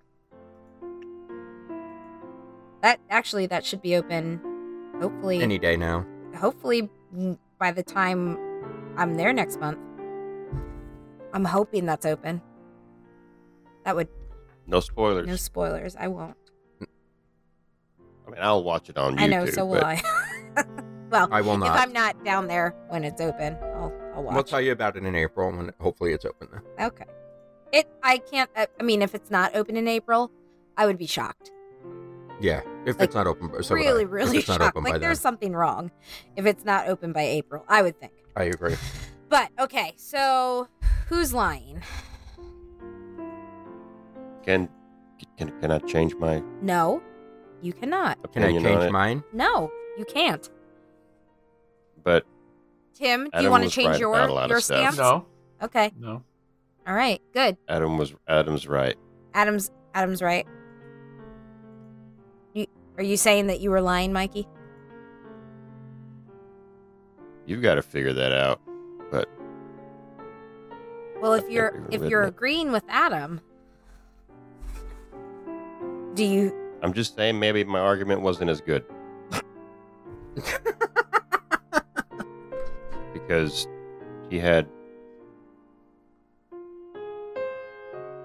That 2.81 2.99
actually 3.09 3.45
that 3.47 3.65
should 3.65 3.81
be 3.81 3.95
open. 3.95 4.39
Hopefully, 4.99 5.41
Any 5.41 5.57
day 5.59 5.75
now. 5.77 6.05
hopefully 6.37 6.89
by 7.59 7.71
the 7.71 7.83
time 7.83 8.37
I'm 8.97 9.15
there 9.15 9.33
next 9.33 9.59
month. 9.59 9.79
I'm 11.33 11.45
hoping 11.45 11.85
that's 11.85 12.05
open. 12.05 12.41
That 13.85 13.95
would 13.95 14.07
No 14.67 14.79
spoilers. 14.79 15.27
no 15.27 15.35
spoilers. 15.35 15.95
I 15.95 16.07
won't. 16.07 16.35
I 16.81 18.29
mean, 18.31 18.39
I'll 18.41 18.63
watch 18.63 18.89
it 18.89 18.97
on 18.97 19.15
YouTube. 19.17 19.21
I 19.21 19.27
know, 19.27 19.45
so 19.45 19.65
will 19.65 19.75
but 19.81 19.83
I. 19.85 20.01
well, 21.11 21.27
I 21.31 21.41
will 21.41 21.57
not. 21.57 21.75
if. 21.75 21.81
I'm 21.81 21.93
not 21.93 22.23
down 22.25 22.47
there 22.47 22.73
when 22.89 23.03
it's 23.03 23.21
open, 23.21 23.57
I'll 23.75 23.93
I'll 24.15 24.23
watch. 24.23 24.33
We'll 24.33 24.43
tell 24.43 24.61
you 24.61 24.71
about 24.71 24.95
it 24.97 25.03
in 25.05 25.15
April 25.15 25.51
when 25.51 25.71
hopefully 25.79 26.13
it's 26.13 26.25
open 26.25 26.47
then. 26.51 26.87
Okay. 26.87 27.05
It. 27.71 27.87
I 28.03 28.17
can't. 28.17 28.49
uh, 28.55 28.65
I 28.79 28.83
mean, 28.83 29.01
if 29.01 29.13
it's 29.15 29.29
not 29.31 29.55
open 29.55 29.77
in 29.77 29.87
April, 29.87 30.31
I 30.77 30.85
would 30.85 30.97
be 30.97 31.05
shocked. 31.07 31.51
Yeah, 32.39 32.61
if 32.87 32.97
Like, 32.97 33.05
it's 33.09 33.15
not 33.15 33.27
open, 33.27 33.51
so 33.61 33.75
would 33.75 33.81
I. 33.83 33.85
really, 33.85 34.03
If 34.03 34.11
really 34.11 34.37
it's 34.39 34.47
not 34.47 34.55
shocked. 34.61 34.69
open 34.75 34.83
by 34.83 34.89
Like 34.89 34.93
then. 34.95 35.01
there's 35.01 35.19
something 35.19 35.53
wrong 35.53 35.91
if 36.35 36.45
it's 36.47 36.65
not 36.65 36.87
open 36.87 37.13
by 37.13 37.21
April. 37.21 37.63
I 37.67 37.81
would 37.83 37.99
think. 37.99 38.13
I 38.35 38.43
agree. 38.45 38.75
But 39.29 39.49
okay, 39.59 39.93
so 39.95 40.67
who's 41.07 41.33
lying? 41.33 41.81
Can, 44.43 44.67
can 45.37 45.51
can 45.61 45.71
I 45.71 45.79
change 45.79 46.15
my 46.15 46.43
No, 46.61 47.01
you 47.61 47.71
cannot. 47.73 48.17
Can 48.33 48.43
I 48.43 48.51
change 48.59 48.91
mine? 48.91 49.23
No, 49.33 49.71
you 49.97 50.03
can't. 50.05 50.49
But 52.03 52.25
Tim, 52.93 53.29
do 53.35 53.43
you 53.43 53.49
want 53.49 53.63
to 53.63 53.69
change 53.69 53.89
right 53.89 53.99
your 53.99 54.13
about 54.19 54.45
a 54.45 54.49
your 54.49 54.59
stuff. 54.61 54.93
stance? 54.93 54.97
No, 54.97 55.25
Okay. 55.61 55.91
no. 55.97 56.23
All 56.87 56.95
right. 56.95 57.21
Good. 57.33 57.57
Adam 57.67 57.97
was 57.97 58.13
Adam's 58.27 58.67
right. 58.67 58.95
Adam's 59.33 59.71
Adam's 59.93 60.21
right. 60.21 60.45
You 62.53 62.65
are 62.97 63.03
you 63.03 63.17
saying 63.17 63.47
that 63.47 63.59
you 63.61 63.69
were 63.71 63.81
lying, 63.81 64.11
Mikey? 64.13 64.47
You've 67.45 67.61
got 67.61 67.75
to 67.75 67.81
figure 67.81 68.13
that 68.13 68.31
out. 68.31 68.61
But 69.11 69.27
Well, 71.21 71.33
if 71.33 71.49
you're 71.49 71.85
if 71.91 72.01
you're 72.03 72.23
it. 72.23 72.29
agreeing 72.29 72.71
with 72.71 72.83
Adam, 72.89 73.41
do 76.15 76.23
you 76.23 76.53
I'm 76.83 76.93
just 76.93 77.15
saying 77.15 77.39
maybe 77.39 77.63
my 77.63 77.79
argument 77.79 78.21
wasn't 78.21 78.49
as 78.49 78.59
good. 78.61 78.83
because 83.31 83.65
he 84.29 84.37
had 84.37 84.67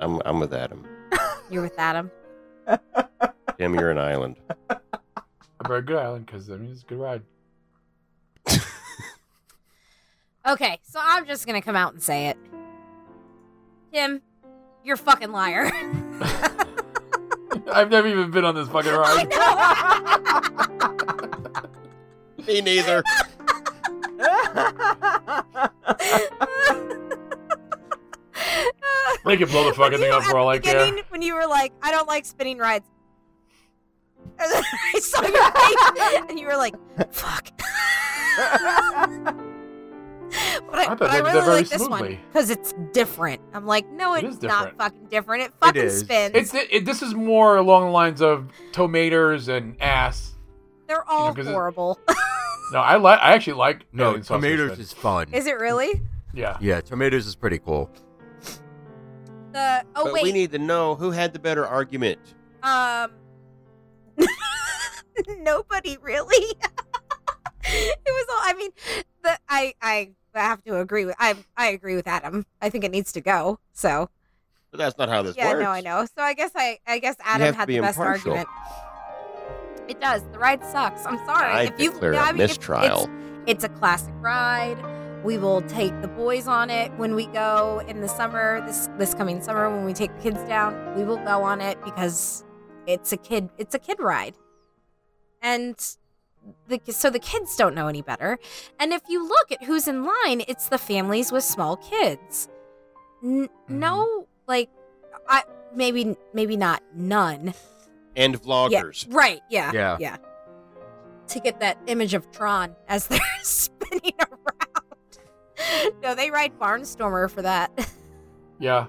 I'm 0.01 0.21
I'm 0.25 0.41
with 0.41 0.53
Adam. 0.53 0.85
you're 1.51 1.63
with 1.63 1.79
Adam? 1.79 2.11
Tim, 3.59 3.75
you're 3.75 3.93
an 3.93 3.99
island. 3.99 4.37
A 4.69 5.69
very 5.69 5.83
good 5.83 5.97
island 5.97 6.27
because 6.27 6.51
I 6.51 6.57
mean 6.57 6.73
it's 6.73 6.83
a 6.83 6.87
good 6.87 6.99
ride. 6.99 7.23
Okay, 10.49 10.79
so 10.85 11.01
I'm 11.03 11.27
just 11.27 11.45
gonna 11.45 11.61
come 11.61 11.75
out 11.75 11.93
and 11.93 12.01
say 12.01 12.29
it. 12.29 12.37
Tim, 13.93 14.23
you're 14.85 14.95
a 14.95 14.97
fucking 14.97 15.33
liar. 15.33 15.73
I've 17.73 17.91
never 17.91 18.07
even 18.07 18.31
been 18.31 18.45
on 18.45 18.55
this 18.55 18.69
fucking 18.69 18.93
ride. 18.93 19.27
Me 22.47 22.61
neither. 22.61 23.03
They 29.25 29.37
can 29.37 29.49
blow 29.49 29.65
the 29.69 29.75
fucking 29.75 29.99
thing 29.99 30.13
up 30.13 30.23
for 30.25 30.37
all 30.39 30.49
I 30.49 30.59
care. 30.59 30.93
When 31.09 31.21
you 31.23 31.35
were 31.35 31.47
like, 31.47 31.73
I 31.83 31.91
don't 31.91 32.07
like 32.07 32.25
spinning 32.25 32.59
rides. 32.59 32.87
And 34.39 34.53
then 34.53 34.63
I 34.95 34.99
saw 35.01 35.23
your 35.23 35.51
face, 35.53 36.25
and 36.29 36.39
you 36.39 36.47
were 36.47 36.57
like, 36.57 36.75
"Fuck." 37.13 37.49
but 37.57 37.65
I, 40.79 40.85
thought 40.87 40.99
but 40.99 41.11
I 41.11 41.21
they 41.21 41.23
did 41.23 41.27
that 41.27 41.35
really 41.35 41.47
like 41.63 41.69
this 41.69 41.89
one 41.89 42.19
because 42.29 42.51
it's 42.51 42.75
different. 42.93 43.41
I'm 43.55 43.67
like, 43.67 43.89
no, 43.91 44.15
It 44.15 44.25
it's 44.25 44.43
not 44.43 44.77
fucking 44.77 45.07
different. 45.07 45.45
It 45.45 45.53
fucking 45.61 45.91
spins. 45.91 46.35
It's 46.35 46.55
it, 46.55 46.85
this 46.85 47.01
is 47.03 47.15
more 47.15 47.57
along 47.57 47.87
the 47.87 47.91
lines 47.93 48.21
of 48.21 48.51
tomatoes 48.73 49.49
and 49.49 49.81
ass. 49.81 50.35
They're 50.87 51.09
all 51.09 51.35
'cause 51.35 51.47
it- 51.47 51.53
horrible. 51.53 51.99
No, 52.73 52.81
I 52.81 52.97
like. 52.97 53.21
I 53.21 53.33
actually 53.35 53.55
like. 53.55 53.87
no, 53.93 54.11
alien 54.11 54.23
tomatoes 54.23 54.79
is 54.79 54.93
fun. 54.93 55.29
is 55.33 55.47
it 55.47 55.59
really? 55.59 56.03
Yeah. 56.35 56.59
yeah, 56.61 56.81
tomatoes 56.81 57.27
is 57.27 57.35
pretty 57.37 57.59
cool. 57.59 57.91
The 59.53 59.85
oh 59.95 60.05
but 60.05 60.13
wait, 60.13 60.23
we 60.25 60.33
need 60.33 60.53
to 60.53 60.59
know 60.59 60.95
who 60.95 61.11
had 61.11 61.33
the 61.33 61.39
better 61.39 61.67
argument. 61.67 62.19
um, 62.63 63.13
nobody 65.39 65.97
really. 66.03 66.37
it 67.65 67.99
was 68.07 68.27
all. 68.31 68.39
I 68.43 68.55
mean, 68.59 68.71
the 69.23 69.39
I 69.49 69.75
I 69.81 70.11
have 70.35 70.63
to 70.65 70.79
agree 70.79 71.05
with 71.07 71.15
I 71.19 71.35
I 71.57 71.69
agree 71.69 71.97
with 71.97 72.07
Adam. 72.07 72.45
I 72.61 72.69
think 72.71 72.85
it 72.85 72.91
needs 72.91 73.13
to 73.13 73.21
go. 73.21 73.59
So 73.73 74.11
But 74.71 74.79
that's 74.79 74.99
not 74.99 75.09
how 75.09 75.23
this 75.23 75.37
yeah, 75.37 75.53
works. 75.53 75.63
no, 75.63 75.71
I 75.71 75.81
know. 75.81 76.05
So 76.05 76.23
I 76.23 76.35
guess 76.35 76.51
I 76.55 76.79
I 76.87 76.99
guess 76.99 77.17
Adam 77.25 77.55
had 77.55 77.67
the 77.69 77.81
best 77.81 77.97
impartial. 77.99 78.33
argument. 78.33 78.49
It 79.89 80.01
does. 80.01 80.23
The 80.33 80.39
ride 80.39 80.65
sucks. 80.65 81.05
I'm 81.07 81.19
sorry. 81.27 81.51
I 81.51 81.63
if 81.65 81.81
you 81.81 81.93
declare 81.93 82.15
I 82.15 82.31
a 82.31 82.33
mean, 82.33 82.43
if 82.43 82.51
mistrial. 82.51 83.11
It's, 83.47 83.65
it's 83.65 83.65
a 83.65 83.69
classic 83.69 84.15
ride. 84.21 84.79
We 85.25 85.39
will 85.39 85.63
take 85.63 86.01
the 86.03 86.09
boys 86.09 86.47
on 86.47 86.71
it 86.71 86.93
when 86.99 87.15
we 87.15 87.27
go 87.27 87.83
in 87.89 88.01
the 88.01 88.09
summer. 88.09 88.65
This 88.67 88.89
this 88.99 89.15
coming 89.15 89.41
summer 89.43 89.69
when 89.71 89.85
we 89.85 89.93
take 89.93 90.15
the 90.17 90.23
kids 90.23 90.43
down, 90.45 90.95
we 90.97 91.05
will 91.05 91.17
go 91.19 91.43
on 91.43 91.61
it 91.61 91.83
because 91.85 92.45
it's 92.87 93.13
a 93.13 93.17
kid 93.17 93.51
it's 93.59 93.75
a 93.75 93.79
kid 93.79 93.99
ride. 94.01 94.35
And 95.43 95.77
the 96.69 96.81
so 96.89 97.11
the 97.11 97.19
kids 97.19 97.57
don't 97.57 97.75
know 97.75 97.89
any 97.89 98.03
better. 98.03 98.39
And 98.79 98.93
if 98.93 99.03
you 99.09 99.27
look 99.27 99.53
at 99.53 99.65
who's 99.65 99.89
in 99.89 100.05
line, 100.05 100.43
it's 100.49 100.69
the 100.69 100.79
families 100.79 101.33
with 101.33 101.45
small 101.45 101.77
kids. 101.77 102.49
N- 103.23 103.49
mm-hmm. 103.49 103.79
No, 103.79 104.29
like 104.47 104.71
I 105.29 105.43
maybe 105.75 106.17
maybe 106.33 106.57
not 106.57 106.83
none. 106.95 107.55
And 108.17 108.41
vloggers. 108.43 109.07
Yeah, 109.09 109.17
right. 109.17 109.41
Yeah. 109.51 109.73
Yeah. 109.73 109.97
Yeah. 110.01 110.17
To 111.29 111.41
get 111.41 111.61
that 111.61 111.79
image 111.87 112.15
of 112.15 112.31
Tron 112.31 112.75
as 112.89 113.07
they're 113.07 113.21
spinning 113.43 114.15
around. 114.21 115.93
no, 116.03 116.15
they 116.15 116.31
ride 116.31 116.59
Barnstormer 116.59 117.31
for 117.31 117.43
that. 117.43 117.71
Yeah. 118.59 118.87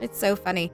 It's 0.00 0.18
so 0.18 0.34
funny. 0.34 0.72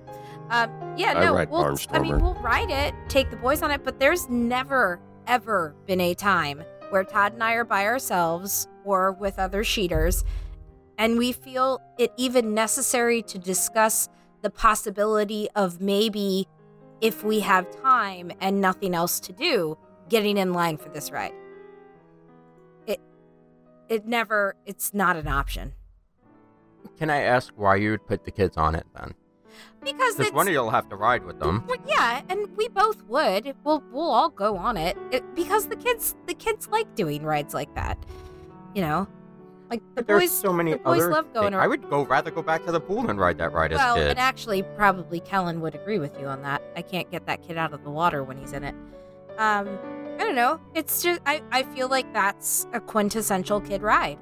Um, 0.49 0.71
yeah, 0.97 1.13
I 1.15 1.25
no, 1.25 1.35
ride 1.35 1.51
we'll, 1.51 1.77
I 1.91 1.99
mean, 1.99 2.19
we'll 2.19 2.33
ride 2.37 2.71
it, 2.71 2.95
take 3.11 3.29
the 3.31 3.37
boys 3.37 3.61
on 3.61 3.71
it, 3.71 3.85
but 3.85 4.01
there's 4.01 4.27
never, 4.31 5.01
ever 5.27 5.75
been 5.87 6.01
a 6.01 6.15
time 6.15 6.65
where 6.89 7.05
Todd 7.05 7.35
and 7.35 7.45
I 7.45 7.53
are 7.55 7.65
by 7.65 7.85
ourselves 7.85 8.69
or 8.87 9.13
with 9.13 9.39
other 9.39 9.65
sheeters, 9.65 10.25
and 10.97 11.19
we 11.19 11.33
feel 11.33 11.79
it 11.99 12.11
even 12.17 12.55
necessary 12.55 13.21
to 13.25 13.39
discuss 13.39 14.09
the 14.41 14.49
possibility 14.49 15.49
of 15.55 15.81
maybe, 15.81 16.47
if 17.05 17.23
we 17.23 17.41
have 17.41 17.71
time 17.83 18.33
and 18.41 18.63
nothing 18.63 18.95
else 18.95 19.21
to 19.21 19.33
do, 19.35 19.77
getting 20.09 20.39
in 20.39 20.55
line 20.55 20.79
for 20.79 20.89
this 20.89 21.13
ride. 21.13 21.35
It, 22.87 22.99
it 23.91 24.07
never, 24.07 24.57
it's 24.65 24.95
not 24.95 25.17
an 25.17 25.29
option 25.29 25.75
Can 26.99 27.11
I 27.11 27.21
ask 27.21 27.53
why 27.57 27.77
you 27.77 27.91
would 27.91 28.07
put 28.07 28.25
the 28.25 28.31
kids 28.31 28.57
on 28.57 28.75
it 28.75 28.87
then? 28.97 29.15
because 29.85 30.19
one 30.33 30.49
of 30.49 30.53
you'll 30.55 30.71
have 30.71 30.89
to 30.89 30.97
ride 30.97 31.25
with 31.25 31.39
them. 31.39 31.65
Well, 31.69 31.79
yeah, 31.87 32.23
and 32.31 32.57
we 32.57 32.69
both 32.69 33.03
would. 33.05 33.55
We'll 33.65 33.83
we'll 33.93 34.11
all 34.11 34.31
go 34.31 34.57
on 34.57 34.79
it. 34.79 34.97
it 35.13 35.23
because 35.35 35.69
the 35.69 35.77
kids 35.77 36.17
the 36.27 36.35
kids 36.35 36.69
like 36.69 36.95
doing 36.95 37.23
rides 37.23 37.53
like 37.55 37.75
that. 37.75 37.99
You 38.75 38.83
know, 38.83 39.09
like 39.71 39.81
the 39.81 39.87
But 39.97 40.07
there's 40.07 40.23
boys. 40.23 40.33
so 40.33 40.53
many 40.53 40.73
the 40.73 40.79
boys 40.79 41.03
other 41.03 41.11
love 41.13 41.33
going 41.33 41.47
things. 41.47 41.55
around. 41.55 41.65
I 41.65 41.67
would 41.69 41.89
go 41.91 42.05
rather 42.07 42.31
go 42.31 42.43
back 42.43 42.65
to 42.67 42.73
the 42.73 42.81
pool 42.81 43.09
and 43.11 43.19
ride 43.19 43.39
that 43.39 43.53
ride 43.53 43.73
as 43.73 43.79
well, 43.79 43.95
a 43.95 43.99
kid. 43.99 44.09
and 44.11 44.19
actually, 44.19 44.63
probably 44.63 45.21
Kellen 45.21 45.61
would 45.61 45.75
agree 45.75 45.99
with 45.99 46.19
you 46.19 46.27
on 46.27 46.43
that. 46.43 46.63
I 46.77 46.83
can't 46.83 47.11
get 47.11 47.27
that 47.27 47.43
kid 47.43 47.57
out 47.57 47.73
of 47.73 47.83
the 47.85 47.91
water 47.91 48.23
when 48.25 48.37
he's 48.37 48.53
in 48.53 48.65
it. 48.65 48.75
Um, 49.39 49.69
I 50.19 50.19
don't 50.25 50.37
know. 50.37 50.61
It's 50.75 51.03
just 51.03 51.21
I 51.27 51.43
I 51.51 51.63
feel 51.65 51.89
like 51.89 52.13
that's 52.13 52.67
a 52.73 52.81
quintessential 52.81 53.61
kid 53.61 53.83
ride. 53.83 54.19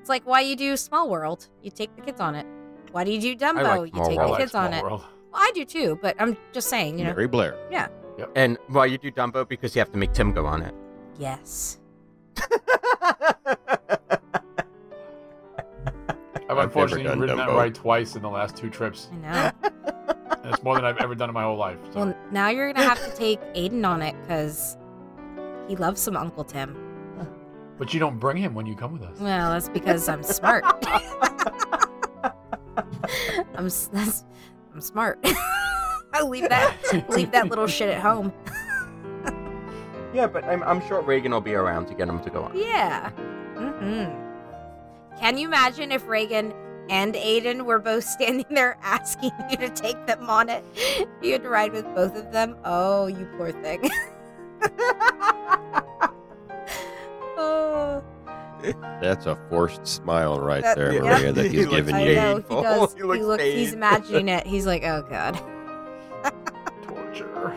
It's 0.00 0.08
like 0.10 0.26
why 0.26 0.40
you 0.40 0.54
do 0.56 0.76
Small 0.76 1.08
World, 1.08 1.48
you 1.62 1.70
take 1.70 1.94
the 1.96 2.02
kids 2.02 2.20
on 2.20 2.34
it. 2.34 2.46
Why 2.92 3.04
do 3.04 3.10
you 3.10 3.20
do 3.20 3.34
Dumbo? 3.36 3.78
like 3.78 3.94
you 3.96 4.04
take 4.04 4.10
I 4.10 4.10
the 4.10 4.16
World. 4.18 4.30
like 4.32 4.40
kids 4.40 4.54
on 4.54 4.68
Small 4.72 4.78
it. 4.78 4.82
World. 4.82 5.00
Well, 5.32 5.42
I 5.42 5.50
do 5.54 5.64
too, 5.64 5.98
but 6.02 6.14
I'm 6.20 6.36
just 6.52 6.68
saying, 6.68 6.98
you 6.98 7.04
know. 7.04 7.10
Mary 7.10 7.26
Blair. 7.26 7.56
Yeah. 7.70 7.88
And 8.36 8.58
well, 8.70 8.86
you 8.86 8.98
do 8.98 9.10
Dumbo 9.10 9.48
because 9.48 9.74
you 9.74 9.80
have 9.80 9.90
to 9.92 9.98
make 9.98 10.12
Tim 10.12 10.32
go 10.32 10.46
on 10.46 10.62
it. 10.62 10.74
Yes. 11.18 11.78
I've 16.58 16.74
never 16.74 16.80
unfortunately 16.80 17.04
done 17.04 17.20
ridden 17.20 17.36
that 17.38 17.48
ride 17.48 17.74
twice 17.74 18.16
in 18.16 18.22
the 18.22 18.30
last 18.30 18.56
two 18.56 18.70
trips. 18.70 19.08
I 19.12 19.16
know. 19.16 19.50
And 20.44 20.52
it's 20.52 20.62
more 20.62 20.74
than 20.74 20.84
I've 20.84 20.98
ever 20.98 21.14
done 21.14 21.30
in 21.30 21.34
my 21.34 21.42
whole 21.44 21.56
life. 21.56 21.78
So. 21.92 22.00
Well, 22.00 22.14
now 22.30 22.50
you're 22.50 22.70
gonna 22.70 22.86
have 22.86 23.02
to 23.02 23.16
take 23.16 23.40
Aiden 23.54 23.86
on 23.88 24.02
it 24.02 24.14
because 24.20 24.76
he 25.68 25.76
loves 25.76 26.02
some 26.02 26.18
Uncle 26.18 26.44
Tim. 26.44 26.76
but 27.78 27.94
you 27.94 28.00
don't 28.00 28.18
bring 28.18 28.36
him 28.36 28.52
when 28.54 28.66
you 28.66 28.76
come 28.76 28.92
with 28.92 29.02
us. 29.02 29.18
Well, 29.18 29.52
that's 29.52 29.70
because 29.70 30.06
I'm 30.06 30.22
smart. 30.22 30.64
I'm 33.56 33.68
that's, 33.92 34.24
I'm 34.74 34.80
smart. 34.82 35.18
I 36.12 36.22
leave 36.22 36.48
that 36.50 36.76
leave 37.08 37.30
that 37.30 37.48
little 37.48 37.66
shit 37.66 37.88
at 37.88 38.00
home. 38.02 38.30
yeah, 40.12 40.26
but 40.26 40.44
I'm, 40.44 40.62
I'm 40.62 40.86
sure 40.86 41.00
Reagan 41.00 41.32
will 41.32 41.40
be 41.40 41.54
around 41.54 41.86
to 41.86 41.94
get 41.94 42.06
him 42.08 42.20
to 42.20 42.28
go 42.30 42.44
on. 42.44 42.56
Yeah. 42.56 43.08
hmm 43.10 44.23
Can 45.18 45.38
you 45.38 45.46
imagine 45.48 45.92
if 45.92 46.06
Reagan 46.06 46.52
and 46.90 47.14
Aiden 47.14 47.64
were 47.64 47.78
both 47.78 48.04
standing 48.08 48.46
there 48.50 48.76
asking 48.82 49.30
you 49.50 49.56
to 49.58 49.68
take 49.70 50.06
them 50.06 50.28
on 50.28 50.48
it? 50.48 50.64
You 51.22 51.32
had 51.32 51.42
to 51.42 51.48
ride 51.48 51.72
with 51.72 51.84
both 51.94 52.16
of 52.16 52.32
them. 52.32 52.56
Oh, 52.64 53.06
you 53.06 53.26
poor 53.36 53.52
thing. 53.52 53.88
oh. 57.36 58.02
That's 59.00 59.26
a 59.26 59.36
forced 59.50 59.86
smile 59.86 60.40
right 60.40 60.62
That- 60.62 60.76
there, 60.76 60.92
yeah. 60.94 61.00
Maria, 61.00 61.32
that 61.34 61.50
he's 61.50 61.66
looks 61.66 61.76
giving 61.76 61.94
I 61.94 62.06
you. 62.08 62.14
know 62.14 62.36
he 62.36 62.54
does. 62.62 62.92
He 62.94 62.98
He 63.00 63.04
looks 63.04 63.20
looks, 63.22 63.42
he's 63.42 63.72
imagining 63.74 64.28
it. 64.28 64.46
He's 64.46 64.66
like, 64.66 64.84
oh 64.84 65.02
god. 65.08 65.38
Torture. 66.82 67.54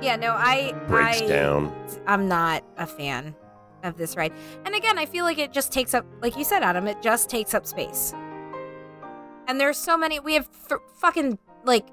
Yeah, 0.00 0.16
no, 0.16 0.30
I 0.32 0.72
Breaks 0.88 1.22
I, 1.22 1.26
down. 1.26 1.72
I'm 2.06 2.28
not 2.28 2.64
a 2.76 2.86
fan 2.86 3.34
of 3.82 3.96
this 3.96 4.16
ride. 4.16 4.32
And 4.64 4.74
again, 4.74 4.98
I 4.98 5.06
feel 5.06 5.24
like 5.24 5.38
it 5.38 5.52
just 5.52 5.72
takes 5.72 5.94
up, 5.94 6.06
like 6.20 6.36
you 6.36 6.44
said, 6.44 6.62
Adam, 6.62 6.86
it 6.86 7.00
just 7.02 7.28
takes 7.28 7.54
up 7.54 7.66
space. 7.66 8.14
And 9.48 9.60
there's 9.60 9.76
so 9.76 9.96
many. 9.96 10.20
We 10.20 10.34
have 10.34 10.48
th- 10.68 10.80
fucking 10.96 11.38
like 11.64 11.86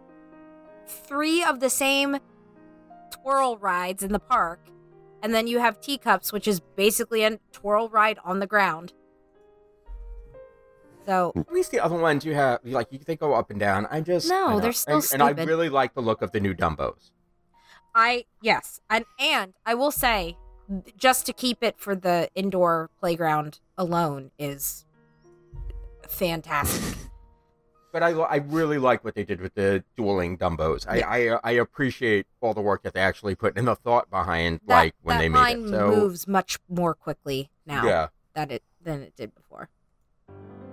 three 0.87 1.43
of 1.43 1.59
the 1.59 1.69
same 1.69 2.17
twirl 3.11 3.57
rides 3.57 4.03
in 4.03 4.11
the 4.11 4.19
park, 4.19 4.59
And 5.21 5.33
then 5.33 5.47
you 5.47 5.59
have 5.59 5.81
teacups, 5.81 6.31
which 6.31 6.47
is 6.47 6.61
basically 6.61 7.23
a 7.23 7.39
twirl 7.51 7.89
ride 7.89 8.19
on 8.23 8.39
the 8.39 8.47
ground. 8.47 8.93
So 11.05 11.33
At 11.35 11.51
least 11.51 11.71
the 11.71 11.79
other 11.79 11.97
ones 11.97 12.23
you 12.23 12.33
have, 12.35 12.59
like, 12.63 12.87
you 12.91 12.99
they 12.99 13.15
go 13.15 13.33
up 13.33 13.49
and 13.49 13.59
down. 13.59 13.87
I 13.89 14.01
just 14.01 14.29
No, 14.29 14.59
they're 14.59 14.71
still 14.71 14.97
and, 14.97 15.09
and 15.13 15.23
I 15.23 15.31
really 15.31 15.69
like 15.69 15.93
the 15.93 16.01
look 16.01 16.21
of 16.21 16.31
the 16.31 16.39
new 16.39 16.53
Dumbos. 16.53 17.11
I 17.95 18.25
yes, 18.41 18.79
and 18.89 19.03
and 19.19 19.53
I 19.65 19.73
will 19.73 19.91
say, 19.91 20.37
just 20.97 21.25
to 21.25 21.33
keep 21.33 21.63
it 21.63 21.75
for 21.77 21.95
the 21.95 22.29
indoor 22.35 22.89
playground 22.99 23.59
alone 23.77 24.31
is 24.37 24.85
fantastic. 26.07 26.97
But 27.91 28.03
I, 28.03 28.09
I 28.11 28.35
really 28.35 28.77
like 28.77 29.03
what 29.03 29.15
they 29.15 29.23
did 29.23 29.41
with 29.41 29.55
the 29.55 29.83
dueling 29.97 30.37
Dumbos. 30.37 30.85
I, 30.87 31.01
I 31.01 31.39
I 31.43 31.51
appreciate 31.53 32.27
all 32.39 32.53
the 32.53 32.61
work 32.61 32.83
that 32.83 32.93
they 32.93 32.99
actually 32.99 33.33
put 33.33 33.57
and 33.57 33.67
the 33.67 33.75
thought 33.75 34.11
behind 34.11 34.59
That, 34.67 34.75
like 34.75 34.95
when 35.01 35.17
they 35.17 35.27
line 35.27 35.63
made 35.63 35.69
it. 35.69 35.71
So 35.71 35.87
moves 35.89 36.27
much 36.27 36.59
more 36.69 36.93
quickly 36.93 37.49
now 37.65 37.83
yeah, 37.83 38.07
that 38.35 38.51
it 38.51 38.61
than 38.83 39.01
it 39.01 39.15
did 39.15 39.33
before. 39.33 39.69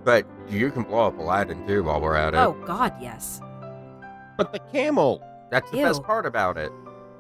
but 0.04 0.26
you 0.48 0.70
can 0.70 0.82
blow 0.82 1.06
up 1.06 1.18
Aladdin 1.18 1.66
too 1.66 1.84
while 1.84 2.02
we're 2.02 2.16
at 2.16 2.34
it. 2.34 2.36
Oh 2.36 2.52
God, 2.66 2.92
yes. 3.00 3.40
But 4.36 4.52
the 4.52 4.58
camel. 4.70 5.22
That's 5.50 5.70
the 5.70 5.78
Ew. 5.78 5.84
best 5.86 6.02
part 6.02 6.26
about 6.26 6.58
it. 6.58 6.70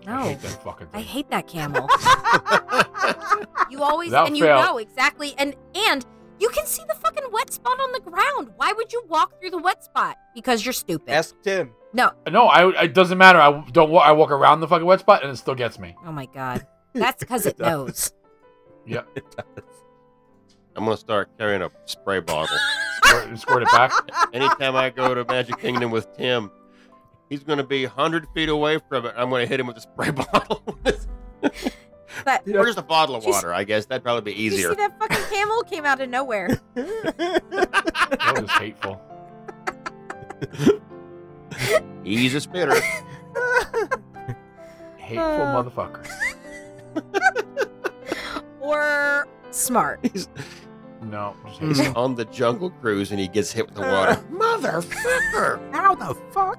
I 0.06 0.10
No, 0.16 0.22
hate 0.22 0.40
that 0.40 0.62
fucking 0.62 0.86
I 0.94 1.00
hate 1.00 1.30
that 1.30 1.46
camel. 1.48 1.88
you 3.70 3.82
always 3.82 4.08
Without 4.08 4.28
and 4.28 4.36
you 4.36 4.44
fail. 4.44 4.60
know 4.62 4.78
exactly 4.78 5.34
and 5.38 5.54
and 5.74 6.06
you 6.38 6.48
can 6.50 6.66
see 6.66 6.82
the 6.88 6.94
fucking 6.94 7.24
wet 7.32 7.50
spot 7.52 7.78
on 7.80 7.92
the 7.92 8.00
ground. 8.00 8.50
Why 8.56 8.72
would 8.72 8.92
you 8.92 9.02
walk 9.08 9.40
through 9.40 9.50
the 9.50 9.58
wet 9.58 9.82
spot? 9.82 10.16
Because 10.34 10.64
you're 10.66 10.74
stupid. 10.74 11.08
Ask 11.10 11.34
Tim. 11.42 11.70
No. 11.94 12.10
No, 12.30 12.46
I. 12.46 12.84
It 12.84 12.92
doesn't 12.94 13.16
matter. 13.16 13.40
I 13.40 13.64
don't. 13.72 13.90
wa- 13.90 14.02
I 14.02 14.12
walk 14.12 14.30
around 14.30 14.60
the 14.60 14.68
fucking 14.68 14.86
wet 14.86 15.00
spot 15.00 15.22
and 15.22 15.32
it 15.32 15.36
still 15.36 15.54
gets 15.54 15.78
me. 15.78 15.96
Oh 16.04 16.12
my 16.12 16.26
God. 16.26 16.66
That's 16.92 17.20
because 17.20 17.46
it 17.46 17.56
does. 17.56 17.66
knows. 17.66 18.12
Yep. 18.86 19.08
It 19.16 19.24
does. 19.36 19.64
I'm 20.76 20.84
gonna 20.84 20.96
start 20.98 21.30
carrying 21.38 21.62
a 21.62 21.70
spray 21.86 22.20
bottle. 22.20 22.54
Squirt, 23.02 23.38
squirt 23.38 23.62
it 23.62 23.68
back. 23.72 23.92
Anytime 24.34 24.76
I 24.76 24.90
go 24.90 25.14
to 25.14 25.24
Magic 25.24 25.58
Kingdom 25.58 25.90
with 25.90 26.14
Tim, 26.18 26.50
he's 27.28 27.42
gonna 27.44 27.64
be 27.64 27.84
hundred 27.84 28.26
feet 28.34 28.48
away 28.48 28.78
from 28.88 29.06
it. 29.06 29.14
I'm 29.16 29.30
gonna 29.30 29.46
hit 29.46 29.60
him 29.60 29.66
with 29.66 29.76
a 29.76 29.80
spray 29.80 30.10
bottle. 30.32 30.62
But 32.24 32.48
or 32.48 32.64
just 32.64 32.78
a 32.78 32.82
bottle 32.82 33.14
of 33.14 33.22
Did 33.22 33.28
you 33.28 33.34
s- 33.34 33.42
water. 33.42 33.54
I 33.54 33.64
guess 33.64 33.84
that'd 33.86 34.02
probably 34.02 34.32
be 34.32 34.34
Did 34.34 34.40
you 34.40 34.46
easier. 34.52 34.68
see 34.70 34.74
that 34.76 34.98
fucking 34.98 35.24
camel 35.30 35.62
came 35.64 35.84
out 35.84 36.00
of 36.00 36.08
nowhere? 36.08 36.60
That 36.74 38.38
was 38.40 38.50
hateful. 38.52 39.00
He's 42.04 42.34
a 42.34 42.40
spitter. 42.40 42.74
Hateful 44.96 45.24
Uh. 45.24 45.62
motherfucker. 45.64 46.06
or 48.60 49.26
smart. 49.50 50.00
He's, 50.12 50.28
No, 51.10 51.34
he's 51.46 51.80
on 51.88 52.14
the 52.14 52.24
Jungle 52.26 52.70
Cruise 52.70 53.10
and 53.10 53.20
he 53.20 53.28
gets 53.28 53.52
hit 53.52 53.66
with 53.66 53.74
the 53.74 53.82
water. 53.82 54.22
Motherfucker! 54.32 55.72
How 55.72 55.94
the 55.94 56.14
fuck? 56.32 56.58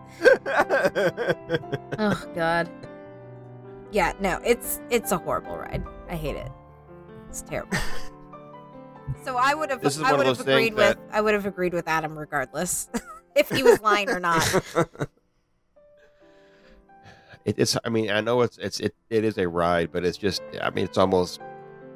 Oh 2.00 2.32
God. 2.34 2.70
Yeah, 3.92 4.14
no, 4.20 4.40
it's 4.44 4.80
it's 4.90 5.12
a 5.12 5.18
horrible 5.18 5.58
ride. 5.58 5.84
I 6.10 6.16
hate 6.16 6.36
it. 6.36 6.52
It's 7.30 7.42
terrible. 7.42 7.78
So 9.24 9.38
I 9.38 9.54
would 9.54 9.70
have 9.70 9.82
This 9.82 9.96
is 9.98 10.04
I 10.04 10.12
one 10.12 10.14
of 10.14 10.18
would 10.20 10.28
have 10.28 10.38
those 10.38 10.46
things 10.46 10.68
agreed 10.68 10.74
with 10.74 10.98
I 11.12 11.22
would 11.22 11.34
have 11.34 11.46
agreed 11.46 11.74
with 11.74 11.88
Adam 11.88 12.18
regardless 12.18 12.90
if 13.36 13.50
he 13.50 13.64
was 13.64 13.82
lying 13.82 14.10
or 14.10 14.20
not. 14.20 14.46
It, 17.46 17.56
it's. 17.58 17.78
I 17.84 17.90
mean, 17.90 18.10
I 18.12 18.22
know 18.22 18.42
it's 18.42 18.58
it's 18.58 18.80
it, 18.80 18.94
it 19.10 19.24
is 19.24 19.38
a 19.38 19.48
ride, 19.48 19.92
but 19.92 20.06
it's 20.06 20.18
just. 20.18 20.42
I 20.62 20.70
mean, 20.70 20.86
it's 20.86 20.98
almost 20.98 21.40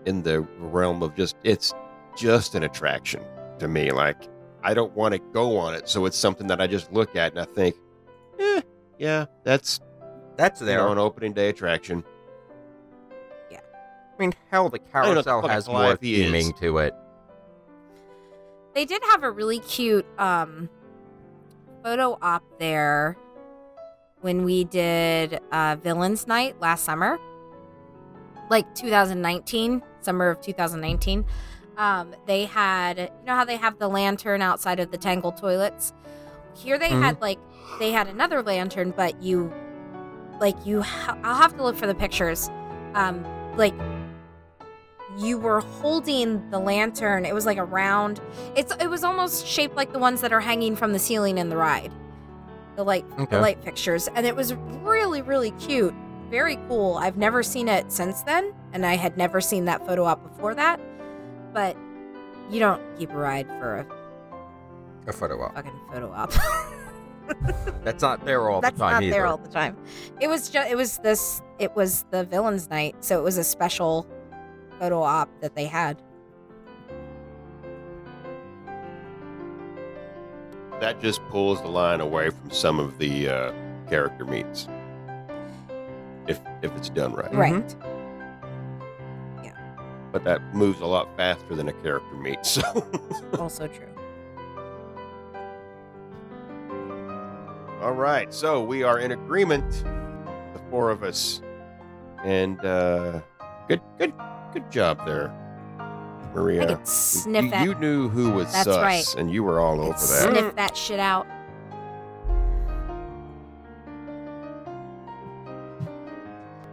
in 0.05 0.23
the 0.23 0.41
realm 0.59 1.03
of 1.03 1.15
just. 1.15 1.35
It's 1.43 1.73
just 2.15 2.55
an 2.55 2.63
attraction 2.63 3.23
to 3.59 3.67
me. 3.67 3.91
Like 3.91 4.17
I 4.63 4.73
don't 4.73 4.93
want 4.93 5.13
to 5.13 5.19
go 5.33 5.57
on 5.57 5.73
it, 5.73 5.89
so 5.89 6.05
it's 6.05 6.17
something 6.17 6.47
that 6.47 6.61
I 6.61 6.67
just 6.67 6.91
look 6.93 7.15
at 7.15 7.31
and 7.31 7.41
I 7.41 7.45
think, 7.45 7.75
eh, 8.39 8.61
yeah, 8.99 9.25
that's 9.43 9.79
That's 10.37 10.59
you 10.61 10.67
there. 10.67 10.79
know, 10.79 10.91
an 10.91 10.97
opening 10.97 11.33
day 11.33 11.49
attraction. 11.49 12.03
Yeah, 13.49 13.59
I 13.59 14.19
mean, 14.19 14.33
hell, 14.49 14.69
the 14.69 14.79
I 14.93 15.03
don't 15.03 15.15
know 15.15 15.15
what 15.15 15.23
the 15.23 15.31
carousel 15.41 15.47
has 15.47 15.67
more 15.67 15.77
Goliath 15.95 16.03
is. 16.03 16.31
theming 16.31 16.59
to 16.59 16.77
it. 16.79 16.93
They 18.73 18.85
did 18.85 19.01
have 19.11 19.23
a 19.23 19.31
really 19.31 19.59
cute 19.59 20.05
um 20.17 20.69
photo 21.83 22.17
op 22.21 22.43
there 22.59 23.17
when 24.21 24.43
we 24.43 24.63
did 24.63 25.39
uh 25.51 25.75
Villains 25.81 26.27
Night 26.27 26.59
last 26.61 26.83
summer. 26.85 27.17
Like 28.49 28.73
2019, 28.75 29.81
summer 30.01 30.29
of 30.29 30.41
2019. 30.41 31.25
Um 31.77 32.13
they 32.27 32.45
had 32.45 32.97
you 32.99 33.25
know 33.25 33.35
how 33.35 33.45
they 33.45 33.55
have 33.57 33.79
the 33.79 33.87
lantern 33.87 34.41
outside 34.41 34.79
of 34.79 34.91
the 34.91 34.97
Tangled 34.97 35.37
toilets? 35.37 35.93
Here 36.55 36.77
they 36.77 36.89
Mhm. 36.89 37.01
had 37.01 37.21
like 37.21 37.39
they 37.79 37.91
had 37.91 38.07
another 38.07 38.41
lantern 38.43 38.93
but 38.95 39.21
you 39.21 39.51
like 40.39 40.55
you 40.65 40.81
ha- 40.81 41.17
I'll 41.23 41.35
have 41.41 41.55
to 41.57 41.63
look 41.63 41.75
for 41.77 41.87
the 41.87 41.95
pictures. 41.95 42.49
Um 42.93 43.25
like 43.57 43.73
you 45.17 45.37
were 45.37 45.59
holding 45.59 46.49
the 46.51 46.59
lantern. 46.59 47.25
It 47.25 47.33
was 47.33 47.45
like 47.45 47.57
a 47.57 47.63
round 47.65 48.21
it's 48.55 48.73
it 48.79 48.87
was 48.89 49.03
almost 49.03 49.45
shaped 49.47 49.75
like 49.75 49.91
the 49.93 49.99
ones 49.99 50.21
that 50.21 50.31
are 50.33 50.39
hanging 50.41 50.75
from 50.75 50.93
the 50.93 50.99
ceiling 50.99 51.37
in 51.37 51.49
the 51.49 51.57
ride. 51.57 51.91
The 52.75 52.83
light 52.83 53.05
Okay. 53.19 53.25
the 53.35 53.41
light 53.41 53.63
fixtures. 53.63 54.07
And 54.15 54.25
it 54.25 54.35
was 54.35 54.53
really, 54.83 55.21
really 55.21 55.51
cute. 55.51 55.93
Very 56.29 56.57
cool. 56.69 56.95
I've 56.97 57.17
never 57.17 57.43
seen 57.43 57.67
it 57.67 57.91
since 57.91 58.21
then, 58.21 58.53
and 58.71 58.85
I 58.85 58.95
had 58.95 59.17
never 59.17 59.41
seen 59.41 59.65
that 59.65 59.85
photo 59.85 60.05
op 60.05 60.23
before 60.23 60.55
that. 60.55 60.79
But 61.53 61.75
you 62.49 62.59
don't 62.59 62.81
keep 62.97 63.11
a 63.11 63.17
ride 63.17 63.47
for 63.59 63.77
a 63.79 65.09
A 65.09 65.13
photo 65.13 65.41
op. 65.41 65.55
fucking 65.55 65.79
photo 65.91 66.11
op. 66.11 66.31
That's 67.83 68.01
not 68.01 68.25
there 68.25 68.49
all 68.49 68.61
That's 68.61 68.77
the 68.77 68.79
time 68.83 68.89
That's 68.91 68.93
not 68.93 69.03
either. 69.03 69.11
there 69.11 69.25
all 69.25 69.37
the 69.37 69.49
time. 69.49 69.77
It 70.19 70.27
was 70.27 70.49
just 70.49 70.69
it 70.69 70.75
was 70.75 70.97
this 70.99 71.41
it 71.59 71.75
was 71.75 72.05
the 72.11 72.23
villains 72.25 72.69
night, 72.69 72.95
so 73.03 73.17
it 73.19 73.23
was 73.23 73.37
a 73.37 73.43
special 73.43 74.05
photo 74.79 75.01
op 75.01 75.29
that 75.41 75.55
they 75.55 75.65
had. 75.65 76.01
That 80.79 80.99
just 80.99 81.21
pulls 81.29 81.61
the 81.61 81.67
line 81.67 82.01
away 82.01 82.31
from 82.31 82.49
some 82.49 82.79
of 82.79 82.97
the 82.97 83.29
uh, 83.29 83.53
character 83.87 84.25
meets. 84.25 84.67
If 86.27 86.39
if 86.63 86.75
it's 86.75 86.89
done 86.89 87.13
right. 87.13 87.33
Right. 87.33 87.75
But 90.11 90.23
that 90.25 90.41
moves 90.53 90.81
a 90.81 90.85
lot 90.85 91.07
faster 91.17 91.55
than 91.55 91.67
a 91.69 91.73
character 91.73 92.15
meets. 92.15 92.49
So. 92.51 92.87
also 93.39 93.67
true. 93.67 93.87
All 97.81 97.93
right, 97.93 98.31
so 98.33 98.63
we 98.63 98.83
are 98.83 98.99
in 98.99 99.11
agreement, 99.11 99.67
the 100.53 100.61
four 100.69 100.91
of 100.91 101.01
us, 101.01 101.41
and 102.23 102.63
uh, 102.63 103.21
good, 103.67 103.81
good, 103.97 104.13
good 104.53 104.69
job 104.71 105.03
there, 105.05 105.29
I 105.79 106.27
Maria. 106.35 106.67
could 106.75 106.87
sniff 106.87 107.45
you, 107.45 107.49
that 107.51 107.65
you 107.65 107.73
knew 107.75 108.07
who 108.09 108.31
was 108.33 108.51
That's 108.51 108.65
sus, 108.65 108.77
right. 108.77 109.15
and 109.17 109.31
you 109.31 109.43
were 109.43 109.59
all 109.59 109.81
I 109.81 109.85
over 109.85 109.93
could 109.93 110.01
that. 110.09 110.31
sniff 110.31 110.55
that 110.57 110.77
shit 110.77 110.99
out. 110.99 111.25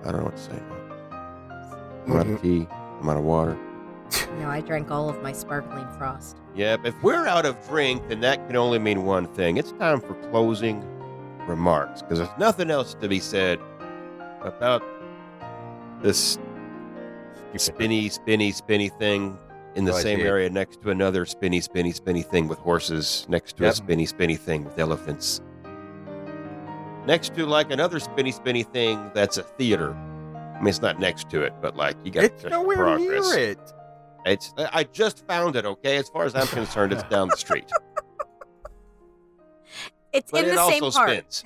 I 0.04 0.12
don't 0.12 0.18
know 0.20 0.24
what 0.24 0.36
to 0.36 0.42
say. 0.42 0.62
now. 2.06 2.20
I'm 2.20 2.36
out 2.98 3.00
of. 3.00 3.04
I'm 3.04 3.10
out 3.10 3.16
of 3.18 3.24
water. 3.24 3.58
No, 4.40 4.48
I 4.48 4.60
drank 4.60 4.90
all 4.90 5.08
of 5.10 5.20
my 5.22 5.32
sparkling 5.32 5.86
frost. 5.98 6.36
Yep. 6.54 6.80
If 6.86 7.02
we're 7.02 7.26
out 7.26 7.44
of 7.44 7.56
drink, 7.68 8.08
then 8.08 8.20
that 8.20 8.46
can 8.46 8.56
only 8.56 8.78
mean 8.78 9.04
one 9.04 9.26
thing. 9.26 9.56
It's 9.56 9.72
time 9.72 10.00
for 10.00 10.14
closing 10.30 10.82
remarks 11.46 12.00
because 12.02 12.18
there's 12.18 12.38
nothing 12.38 12.70
else 12.70 12.94
to 12.94 13.08
be 13.08 13.18
said 13.18 13.58
about 14.42 14.82
this 16.02 16.38
spinny, 17.56 18.08
spinny, 18.08 18.52
spinny 18.52 18.88
thing 18.88 19.36
in 19.74 19.84
the 19.84 19.92
Oh, 19.92 19.98
same 19.98 20.20
area 20.20 20.48
next 20.48 20.80
to 20.82 20.90
another 20.90 21.26
spinny, 21.26 21.60
spinny, 21.60 21.92
spinny 21.92 22.22
thing 22.22 22.48
with 22.48 22.58
horses, 22.58 23.26
next 23.28 23.56
to 23.58 23.64
a 23.64 23.66
Yep. 23.66 23.74
spinny, 23.74 24.06
spinny 24.06 24.36
thing 24.36 24.64
with 24.64 24.78
elephants, 24.78 25.40
next 27.06 27.34
to 27.34 27.44
like 27.46 27.70
another 27.72 27.98
spinny, 28.00 28.30
spinny 28.32 28.62
thing 28.62 29.10
that's 29.14 29.36
a 29.38 29.42
theater. 29.42 29.96
I 30.58 30.60
mean, 30.60 30.68
it's 30.68 30.82
not 30.82 30.98
next 30.98 31.30
to 31.30 31.42
it, 31.42 31.52
but 31.62 31.76
like 31.76 31.96
you 32.04 32.10
got 32.10 32.24
It's 32.24 32.42
just 32.42 32.50
nowhere 32.50 32.76
progress. 32.76 33.30
near 33.34 33.38
it. 33.50 33.58
It's 34.26 34.52
I 34.58 34.84
just 34.84 35.26
found 35.26 35.56
it. 35.56 35.64
Okay, 35.64 35.96
as 35.96 36.08
far 36.08 36.24
as 36.24 36.34
I'm 36.34 36.46
concerned, 36.48 36.92
it's 36.92 37.04
down 37.04 37.28
the 37.28 37.36
street, 37.36 37.70
It's 40.12 40.30
but 40.32 40.44
in 40.44 40.50
it 40.50 40.54
the 40.56 40.68
same 40.68 40.82
also 40.82 40.98
park. 40.98 41.10
spins. 41.10 41.44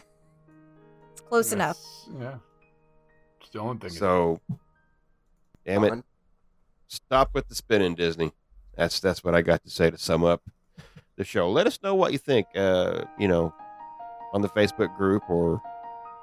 It's 1.13 1.21
close 1.21 1.53
enough. 1.53 1.79
Yeah. 2.19 2.35
It's 3.41 3.51
the 3.51 3.59
only 3.59 3.79
thing. 3.79 3.91
So, 3.91 4.41
damn 5.67 5.85
it, 5.85 6.05
stop 6.89 7.31
with 7.35 7.49
the 7.49 7.55
spinning, 7.55 7.95
Disney. 7.95 8.33
That's 8.77 9.01
that's 9.01 9.23
what 9.25 9.35
I 9.35 9.43
got 9.43 9.63
to 9.65 9.71
say 9.71 9.91
to 9.91 9.99
sum 9.99 10.25
up 10.25 10.43
the 11.17 11.25
show. 11.25 11.51
Let 11.51 11.67
us 11.67 11.79
know 11.83 11.95
what 11.95 12.13
you 12.13 12.19
think. 12.19 12.47
Uh, 12.55 13.05
you 13.19 13.29
know, 13.29 13.53
on 14.33 14.43
the 14.43 14.49
Facebook 14.49 14.97
group 14.97 15.23
or 15.29 15.61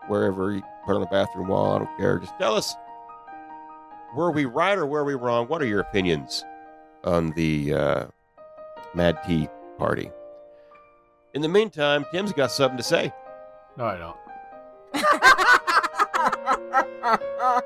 wherever 0.07 0.53
you 0.53 0.64
put 0.90 0.95
on 0.95 1.02
the 1.02 1.07
bathroom 1.07 1.49
wall. 1.49 1.76
I 1.76 1.78
don't 1.78 1.98
care. 1.99 2.18
Just 2.18 2.36
tell 2.40 2.56
us. 2.56 2.76
were 4.16 4.32
we 4.32 4.45
right 4.45 4.76
or 4.76 4.88
were 4.88 5.03
we 5.03 5.14
wrong? 5.14 5.48
What 5.48 5.61
are 5.61 5.68
your 5.68 5.82
opinions 5.82 6.44
on 7.03 7.30
the 7.34 7.76
uh, 7.76 8.06
Mad 8.95 9.20
Tea 9.24 9.48
Party? 9.78 10.10
In 11.36 11.44
the 11.44 11.48
meantime, 11.48 12.07
Tim's 12.11 12.34
got 12.34 12.52
something 12.52 12.78
to 12.78 12.84
say. 12.84 13.14
No, 13.78 13.86
I 13.86 13.98
don't. 13.98 14.18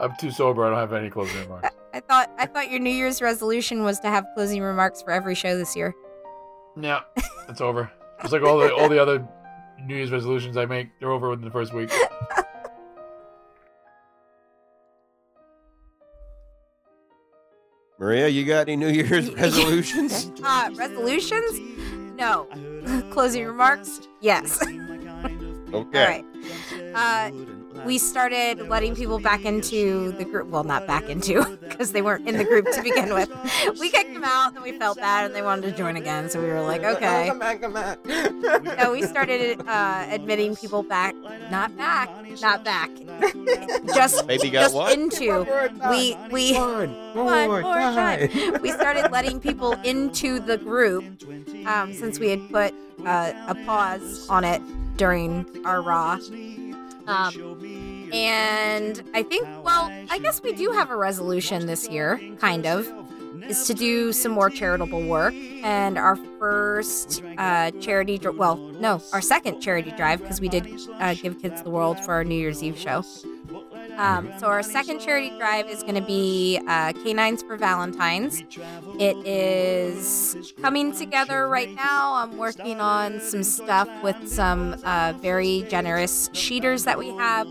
I'm 0.00 0.14
too 0.20 0.30
sober. 0.30 0.64
I 0.64 0.70
don't 0.70 0.78
have 0.78 0.92
any 0.92 1.10
closing 1.10 1.40
remarks. 1.40 1.70
I 1.92 1.98
thought 1.98 2.30
I 2.38 2.46
thought 2.46 2.70
your 2.70 2.78
New 2.78 2.90
Year's 2.90 3.20
resolution 3.20 3.82
was 3.82 3.98
to 4.00 4.08
have 4.08 4.24
closing 4.36 4.62
remarks 4.62 5.02
for 5.02 5.10
every 5.10 5.34
show 5.34 5.58
this 5.58 5.74
year. 5.74 5.92
Yeah, 6.80 7.00
it's 7.48 7.60
over. 7.60 7.90
It's 8.22 8.32
like 8.32 8.42
all 8.42 8.58
the 8.58 8.72
all 8.72 8.88
the 8.88 9.02
other 9.02 9.26
New 9.86 9.96
Year's 9.96 10.10
resolutions 10.10 10.56
I 10.56 10.66
make. 10.66 10.88
They're 10.98 11.10
over 11.10 11.30
within 11.30 11.44
the 11.44 11.50
first 11.50 11.72
week. 11.72 11.90
Maria, 17.98 18.28
you 18.28 18.46
got 18.46 18.68
any 18.68 18.76
New 18.76 18.88
Year's 18.88 19.30
resolutions? 19.34 20.32
Uh, 20.42 20.70
resolutions? 20.74 21.60
No. 22.16 22.46
closing 23.10 23.44
remarks? 23.44 24.00
Yes. 24.20 24.60
Okay. 24.62 25.72
All 25.72 25.82
right. 25.90 26.24
Uh, 26.94 27.30
we 27.84 27.98
started 27.98 28.68
letting 28.68 28.94
people 28.94 29.18
back 29.18 29.44
into 29.44 30.12
the 30.12 30.24
group. 30.24 30.48
Well, 30.48 30.64
not 30.64 30.86
back 30.86 31.08
into, 31.08 31.56
because 31.68 31.92
they 31.92 32.02
weren't 32.02 32.28
in 32.28 32.36
the 32.36 32.44
group 32.44 32.66
to 32.72 32.82
begin 32.82 33.12
with. 33.14 33.30
We 33.80 33.88
kicked 33.90 34.12
them 34.12 34.24
out, 34.24 34.54
and 34.54 34.62
we 34.62 34.72
felt 34.78 34.98
bad, 34.98 35.26
and 35.26 35.34
they 35.34 35.42
wanted 35.42 35.62
to 35.70 35.72
join 35.76 35.96
again. 35.96 36.28
So 36.28 36.40
we 36.40 36.48
were 36.48 36.60
like, 36.62 36.82
okay. 36.82 37.28
Come 37.28 37.38
back, 37.38 37.60
come 37.60 37.72
back. 37.72 37.98
No, 38.78 38.92
we 38.92 39.02
started 39.02 39.60
uh, 39.66 40.06
admitting 40.10 40.56
people 40.56 40.82
back. 40.82 41.14
Not 41.50 41.76
back. 41.76 42.08
Not 42.40 42.64
back. 42.64 42.90
just 43.94 44.26
Maybe 44.26 44.50
got 44.50 44.62
just 44.62 44.74
what? 44.74 44.92
into. 44.92 45.46
We 45.90 46.16
we 46.30 46.54
One, 46.54 46.90
one 47.14 47.48
more 47.48 47.60
more 47.60 47.74
time. 47.74 48.28
time. 48.28 48.62
we 48.62 48.70
started 48.72 49.10
letting 49.10 49.40
people 49.40 49.72
into 49.84 50.40
the 50.40 50.56
group 50.58 51.04
um, 51.66 51.92
since 51.92 52.18
we 52.18 52.28
had 52.30 52.50
put 52.50 52.74
uh, 53.06 53.32
a 53.48 53.54
pause 53.66 54.26
on 54.28 54.44
it 54.44 54.60
during 54.96 55.46
our 55.64 55.80
raw. 55.82 56.18
Um, 57.10 58.10
and 58.12 59.02
I 59.14 59.22
think, 59.22 59.46
well, 59.64 59.90
I 60.10 60.18
guess 60.18 60.42
we 60.42 60.52
do 60.52 60.70
have 60.70 60.90
a 60.90 60.96
resolution 60.96 61.66
this 61.66 61.88
year, 61.88 62.20
kind 62.38 62.66
of, 62.66 62.90
is 63.42 63.66
to 63.66 63.74
do 63.74 64.12
some 64.12 64.32
more 64.32 64.48
charitable 64.48 65.02
work. 65.02 65.34
And 65.34 65.98
our 65.98 66.16
first 66.38 67.22
uh, 67.36 67.72
charity, 67.72 68.18
dr- 68.18 68.36
well, 68.36 68.56
no, 68.56 69.02
our 69.12 69.20
second 69.20 69.60
charity 69.60 69.90
drive, 69.92 70.20
because 70.20 70.40
we 70.40 70.48
did 70.48 70.80
uh, 70.98 71.14
give 71.14 71.40
Kids 71.42 71.62
the 71.62 71.70
World 71.70 71.98
for 72.00 72.12
our 72.14 72.24
New 72.24 72.36
Year's 72.36 72.62
Eve 72.62 72.78
show. 72.78 73.04
Um, 74.00 74.32
so 74.38 74.46
our 74.46 74.62
second 74.62 75.00
charity 75.00 75.28
drive 75.36 75.68
is 75.68 75.82
going 75.82 75.94
to 75.94 76.00
be 76.00 76.58
uh, 76.66 76.94
Canines 76.94 77.42
for 77.42 77.58
Valentine's. 77.58 78.42
It 78.98 79.14
is 79.26 80.54
coming 80.62 80.96
together 80.96 81.46
right 81.46 81.74
now. 81.74 82.14
I'm 82.14 82.38
working 82.38 82.80
on 82.80 83.20
some 83.20 83.42
stuff 83.42 83.90
with 84.02 84.26
some 84.26 84.74
uh, 84.84 85.12
very 85.20 85.66
generous 85.68 86.30
sheeters 86.30 86.86
that 86.86 86.98
we 86.98 87.10
have. 87.10 87.46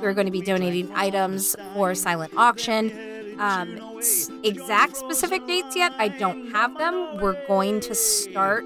We're 0.00 0.14
going 0.14 0.28
to 0.28 0.32
be 0.32 0.40
donating 0.40 0.88
items 0.94 1.56
for 1.74 1.96
silent 1.96 2.32
auction. 2.36 3.36
Um, 3.40 4.00
exact 4.44 4.96
specific 4.96 5.48
dates 5.48 5.74
yet, 5.74 5.92
I 5.98 6.06
don't 6.06 6.52
have 6.52 6.78
them. 6.78 7.18
We're 7.18 7.44
going 7.48 7.80
to 7.80 7.94
start 7.96 8.64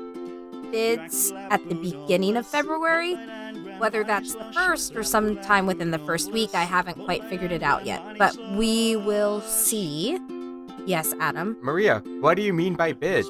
bids 0.70 1.32
at 1.32 1.66
the 1.70 1.76
beginning 1.76 2.36
of 2.36 2.46
February. 2.46 3.16
Whether 3.78 4.04
that's 4.04 4.34
the 4.34 4.44
first 4.52 4.94
or 4.96 5.02
sometime 5.02 5.66
within 5.66 5.90
the 5.90 5.98
first 5.98 6.32
week, 6.32 6.54
I 6.54 6.62
haven't 6.64 7.02
quite 7.04 7.24
figured 7.24 7.52
it 7.52 7.62
out 7.62 7.84
yet. 7.86 8.02
But 8.18 8.36
we 8.52 8.96
will 8.96 9.40
see. 9.42 10.18
Yes, 10.86 11.14
Adam. 11.20 11.56
Maria, 11.62 12.02
what 12.20 12.34
do 12.36 12.42
you 12.42 12.52
mean 12.52 12.74
by 12.74 12.92
bids? 12.92 13.28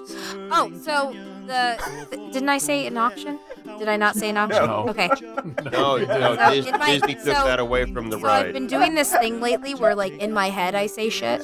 Oh, 0.50 0.70
so 0.80 1.14
the 1.46 1.76
th- 2.10 2.32
didn't 2.32 2.48
I 2.48 2.58
say 2.58 2.86
an 2.86 2.96
auction? 2.96 3.38
Did 3.78 3.88
I 3.88 3.96
not 3.96 4.14
say 4.16 4.30
an 4.30 4.36
auction? 4.38 4.66
No. 4.66 4.86
Okay. 4.88 5.10
No, 5.72 5.96
you 5.96 6.06
no, 6.06 6.36
So 6.36 6.50
Dis- 6.54 6.66
in 6.66 6.78
my- 6.78 6.86
Disney 6.92 7.14
took 7.14 7.24
so- 7.24 7.44
that 7.44 7.58
away 7.60 7.84
from 7.92 8.10
the 8.10 8.18
So 8.18 8.26
I've 8.26 8.52
been 8.52 8.66
doing 8.68 8.94
this 8.94 9.12
thing 9.12 9.40
lately 9.40 9.74
where, 9.74 9.94
like, 9.94 10.12
in 10.18 10.32
my 10.32 10.48
head 10.50 10.74
I 10.74 10.86
say 10.86 11.08
shit, 11.10 11.42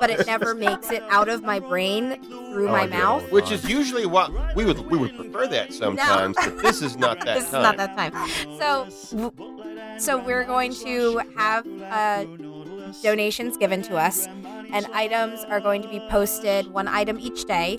but 0.00 0.10
it 0.10 0.26
never 0.26 0.54
makes 0.54 0.90
it 0.90 1.02
out 1.10 1.28
of 1.28 1.42
my 1.42 1.58
brain 1.58 2.22
through 2.24 2.68
Oh, 2.68 2.72
my 2.72 2.82
I 2.82 2.86
mouth. 2.86 3.30
Which 3.30 3.50
is 3.50 3.68
usually 3.68 4.06
what 4.06 4.30
we 4.56 4.64
would 4.64 4.78
we 4.90 4.98
would 4.98 5.14
prefer 5.16 5.46
that 5.48 5.72
sometimes, 5.72 6.36
but 6.36 6.58
this 6.62 6.82
is 6.82 6.96
not 6.96 7.20
that 7.24 7.38
this 7.38 7.50
time. 7.50 7.60
is 7.60 7.62
not 7.62 7.76
that 7.76 7.96
time. 7.96 8.12
So, 8.58 9.30
so 9.98 10.18
we're 10.22 10.44
going 10.44 10.72
to 10.74 11.18
have 11.36 11.66
uh, 11.82 12.24
donations 13.02 13.56
given 13.56 13.82
to 13.82 13.96
us, 13.96 14.26
and 14.26 14.86
items 14.92 15.44
are 15.44 15.60
going 15.60 15.82
to 15.82 15.88
be 15.88 16.00
posted 16.08 16.72
one 16.72 16.88
item 16.88 17.18
each 17.20 17.44
day, 17.44 17.78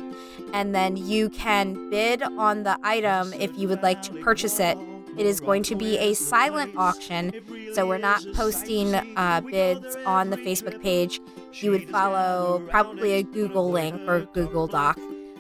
and 0.53 0.73
then 0.75 0.95
you 0.97 1.29
can 1.29 1.89
bid 1.89 2.21
on 2.23 2.63
the 2.63 2.77
item 2.84 3.34
if 3.34 3.57
you 3.57 3.67
would 3.67 3.81
like 3.84 4.01
to 4.03 4.13
purchase 4.21 4.59
it. 4.59 4.77
It 5.18 5.26
is 5.26 5.39
going 5.39 5.64
to 5.64 5.76
be 5.76 5.98
a 5.98 6.14
silent 6.14 6.76
auction, 6.77 7.34
so 7.73 7.88
we're 7.88 7.98
not 7.98 8.23
posting 8.35 8.94
uh, 8.94 9.41
bids 9.41 9.95
on 10.06 10.30
the 10.30 10.38
Facebook 10.38 10.81
page. 10.81 11.19
You 11.53 11.72
would 11.72 11.89
follow 11.89 12.64
probably 12.69 13.14
a 13.14 13.23
Google 13.23 13.72
link 13.72 13.99
or 14.07 14.22
Google 14.34 14.68
Doc, 14.68 14.99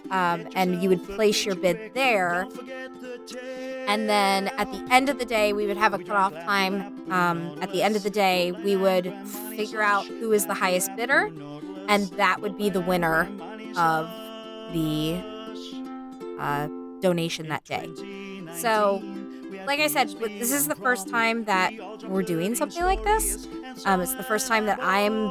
um, 0.09 0.47
and 0.55 0.81
you 0.81 0.89
would 0.89 1.03
place 1.03 1.45
your 1.45 1.55
bid 1.55 1.93
there. 1.93 2.47
And 3.87 4.09
then 4.09 4.47
at 4.57 4.71
the 4.71 4.85
end 4.89 5.09
of 5.09 5.19
the 5.19 5.25
day, 5.25 5.53
we 5.53 5.67
would 5.67 5.77
have 5.77 5.93
a 5.93 5.99
cutoff 5.99 6.33
time. 6.33 7.11
Um, 7.11 7.57
at 7.61 7.71
the 7.71 7.83
end 7.83 7.95
of 7.95 8.03
the 8.03 8.09
day, 8.09 8.51
we 8.51 8.75
would 8.75 9.13
figure 9.55 9.81
out 9.81 10.05
who 10.05 10.31
is 10.31 10.47
the 10.47 10.53
highest 10.55 10.95
bidder, 10.95 11.31
and 11.87 12.07
that 12.17 12.41
would 12.41 12.57
be 12.57 12.69
the 12.69 12.81
winner 12.81 13.29
of 13.77 14.09
the 14.73 15.21
uh, 16.39 16.67
donation 16.99 17.47
that 17.49 17.63
day. 17.63 17.89
So, 18.55 19.03
like 19.65 19.79
I 19.79 19.87
said, 19.87 20.09
this 20.09 20.51
is 20.51 20.67
the 20.67 20.75
first 20.75 21.07
time 21.09 21.45
that 21.45 21.73
we're 22.07 22.23
doing 22.23 22.55
something 22.55 22.83
like 22.83 23.03
this. 23.03 23.47
Um, 23.85 24.01
it's 24.01 24.13
the 24.15 24.23
first 24.23 24.47
time 24.47 24.65
that 24.65 24.79
I'm 24.81 25.29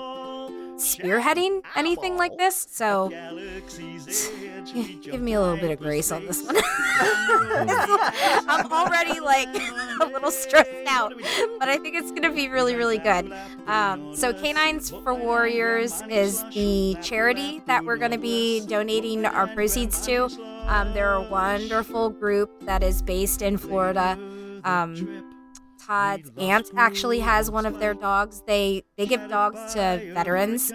spearheading 0.76 1.62
anything 1.74 2.16
like 2.16 2.36
this. 2.38 2.66
So, 2.70 3.08
give 5.02 5.20
me 5.20 5.32
a 5.34 5.40
little 5.40 5.56
bit 5.56 5.70
of 5.70 5.78
grace 5.78 6.12
on 6.12 6.26
this 6.26 6.42
one. 6.42 6.56
I'm 7.00 8.72
already 8.72 9.20
like 9.20 9.48
a 10.00 10.06
little 10.06 10.30
stressed 10.30 10.70
out, 10.88 11.12
but 11.58 11.68
I 11.68 11.78
think 11.78 11.96
it's 11.96 12.10
going 12.10 12.22
to 12.22 12.32
be 12.32 12.48
really, 12.48 12.74
really 12.74 12.98
good. 12.98 13.32
Um, 13.66 14.14
so, 14.14 14.32
Canines 14.32 14.90
for 14.90 15.14
Warriors 15.14 16.02
is 16.08 16.42
the 16.52 16.96
charity 17.02 17.62
that 17.66 17.84
we're 17.84 17.96
going 17.96 18.12
to 18.12 18.18
be 18.18 18.60
donating 18.66 19.24
our 19.24 19.46
proceeds 19.48 20.04
to. 20.06 20.28
Um, 20.66 20.92
they're 20.92 21.14
a 21.14 21.22
wonderful 21.22 22.10
group 22.10 22.66
that 22.66 22.82
is 22.82 23.02
based 23.02 23.40
in 23.42 23.56
Florida. 23.56 24.18
Um, 24.64 25.32
Todd's 25.80 26.30
aunt 26.36 26.70
actually 26.76 27.20
has 27.20 27.50
one 27.50 27.66
of 27.66 27.78
their 27.78 27.94
dogs. 27.94 28.42
They 28.46 28.82
they 28.96 29.06
give 29.06 29.28
dogs 29.28 29.74
to 29.74 30.10
veterans 30.12 30.72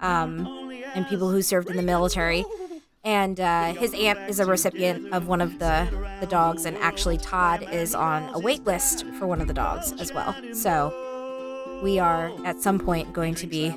um, 0.00 0.46
and 0.94 1.06
people 1.08 1.30
who 1.30 1.42
served 1.42 1.68
in 1.68 1.76
the 1.76 1.82
military. 1.82 2.44
And 3.04 3.38
uh, 3.38 3.74
his 3.74 3.92
aunt 3.92 4.18
is 4.30 4.40
a 4.40 4.46
recipient 4.46 5.12
of 5.12 5.28
one 5.28 5.42
of 5.42 5.58
the, 5.58 5.86
the 6.20 6.26
dogs, 6.26 6.64
and 6.64 6.74
actually 6.78 7.18
Todd 7.18 7.66
is 7.70 7.94
on 7.94 8.34
a 8.34 8.38
wait 8.38 8.64
list 8.64 9.04
for 9.18 9.26
one 9.26 9.42
of 9.42 9.46
the 9.46 9.52
dogs 9.52 9.92
as 10.00 10.10
well. 10.14 10.34
So 10.54 11.80
we 11.82 11.98
are 11.98 12.32
at 12.46 12.62
some 12.62 12.78
point 12.78 13.12
going 13.12 13.34
to 13.34 13.46
be 13.46 13.74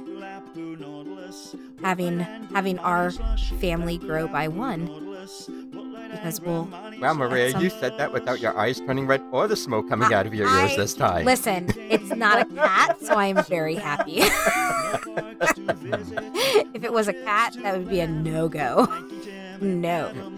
having 1.82 2.20
having 2.20 2.80
our 2.80 3.12
family 3.60 3.98
grow 3.98 4.30
by 4.30 4.48
one 4.48 5.07
because 6.12 6.42
we'll 6.42 6.68
Wow, 7.00 7.14
Maria, 7.14 7.52
some- 7.52 7.64
you 7.64 7.70
said 7.70 7.98
that 7.98 8.12
without 8.14 8.40
your 8.40 8.58
eyes 8.58 8.80
turning 8.80 9.08
red 9.08 9.22
or 9.32 9.48
the 9.48 9.56
smoke 9.56 9.88
coming 9.90 10.14
out 10.14 10.26
of 10.26 10.34
your 10.34 10.48
ears 10.48 10.72
I- 10.72 10.76
this 10.78 10.94
time. 10.94 11.26
Listen, 11.26 11.68
it's 11.78 12.10
not 12.16 12.42
a 12.42 12.46
cat, 12.46 12.98
so 13.02 13.16
I 13.16 13.28
am 13.28 13.44
very 13.46 13.76
happy. 13.76 14.18
if 16.74 16.84
it 16.84 16.92
was 16.94 17.08
a 17.08 17.14
cat, 17.14 17.56
that 17.62 17.78
would 17.78 17.90
be 17.90 18.00
a 18.00 18.08
no 18.08 18.48
go. 18.50 18.86
No. 19.62 20.34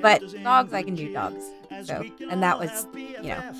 But 0.00 0.22
dogs, 0.42 0.72
I 0.72 0.82
can 0.82 0.94
do 0.94 1.12
dogs. 1.12 1.44
So, 1.84 2.04
and 2.30 2.42
that 2.42 2.58
was, 2.58 2.86
you 2.94 3.28
know. 3.28 3.52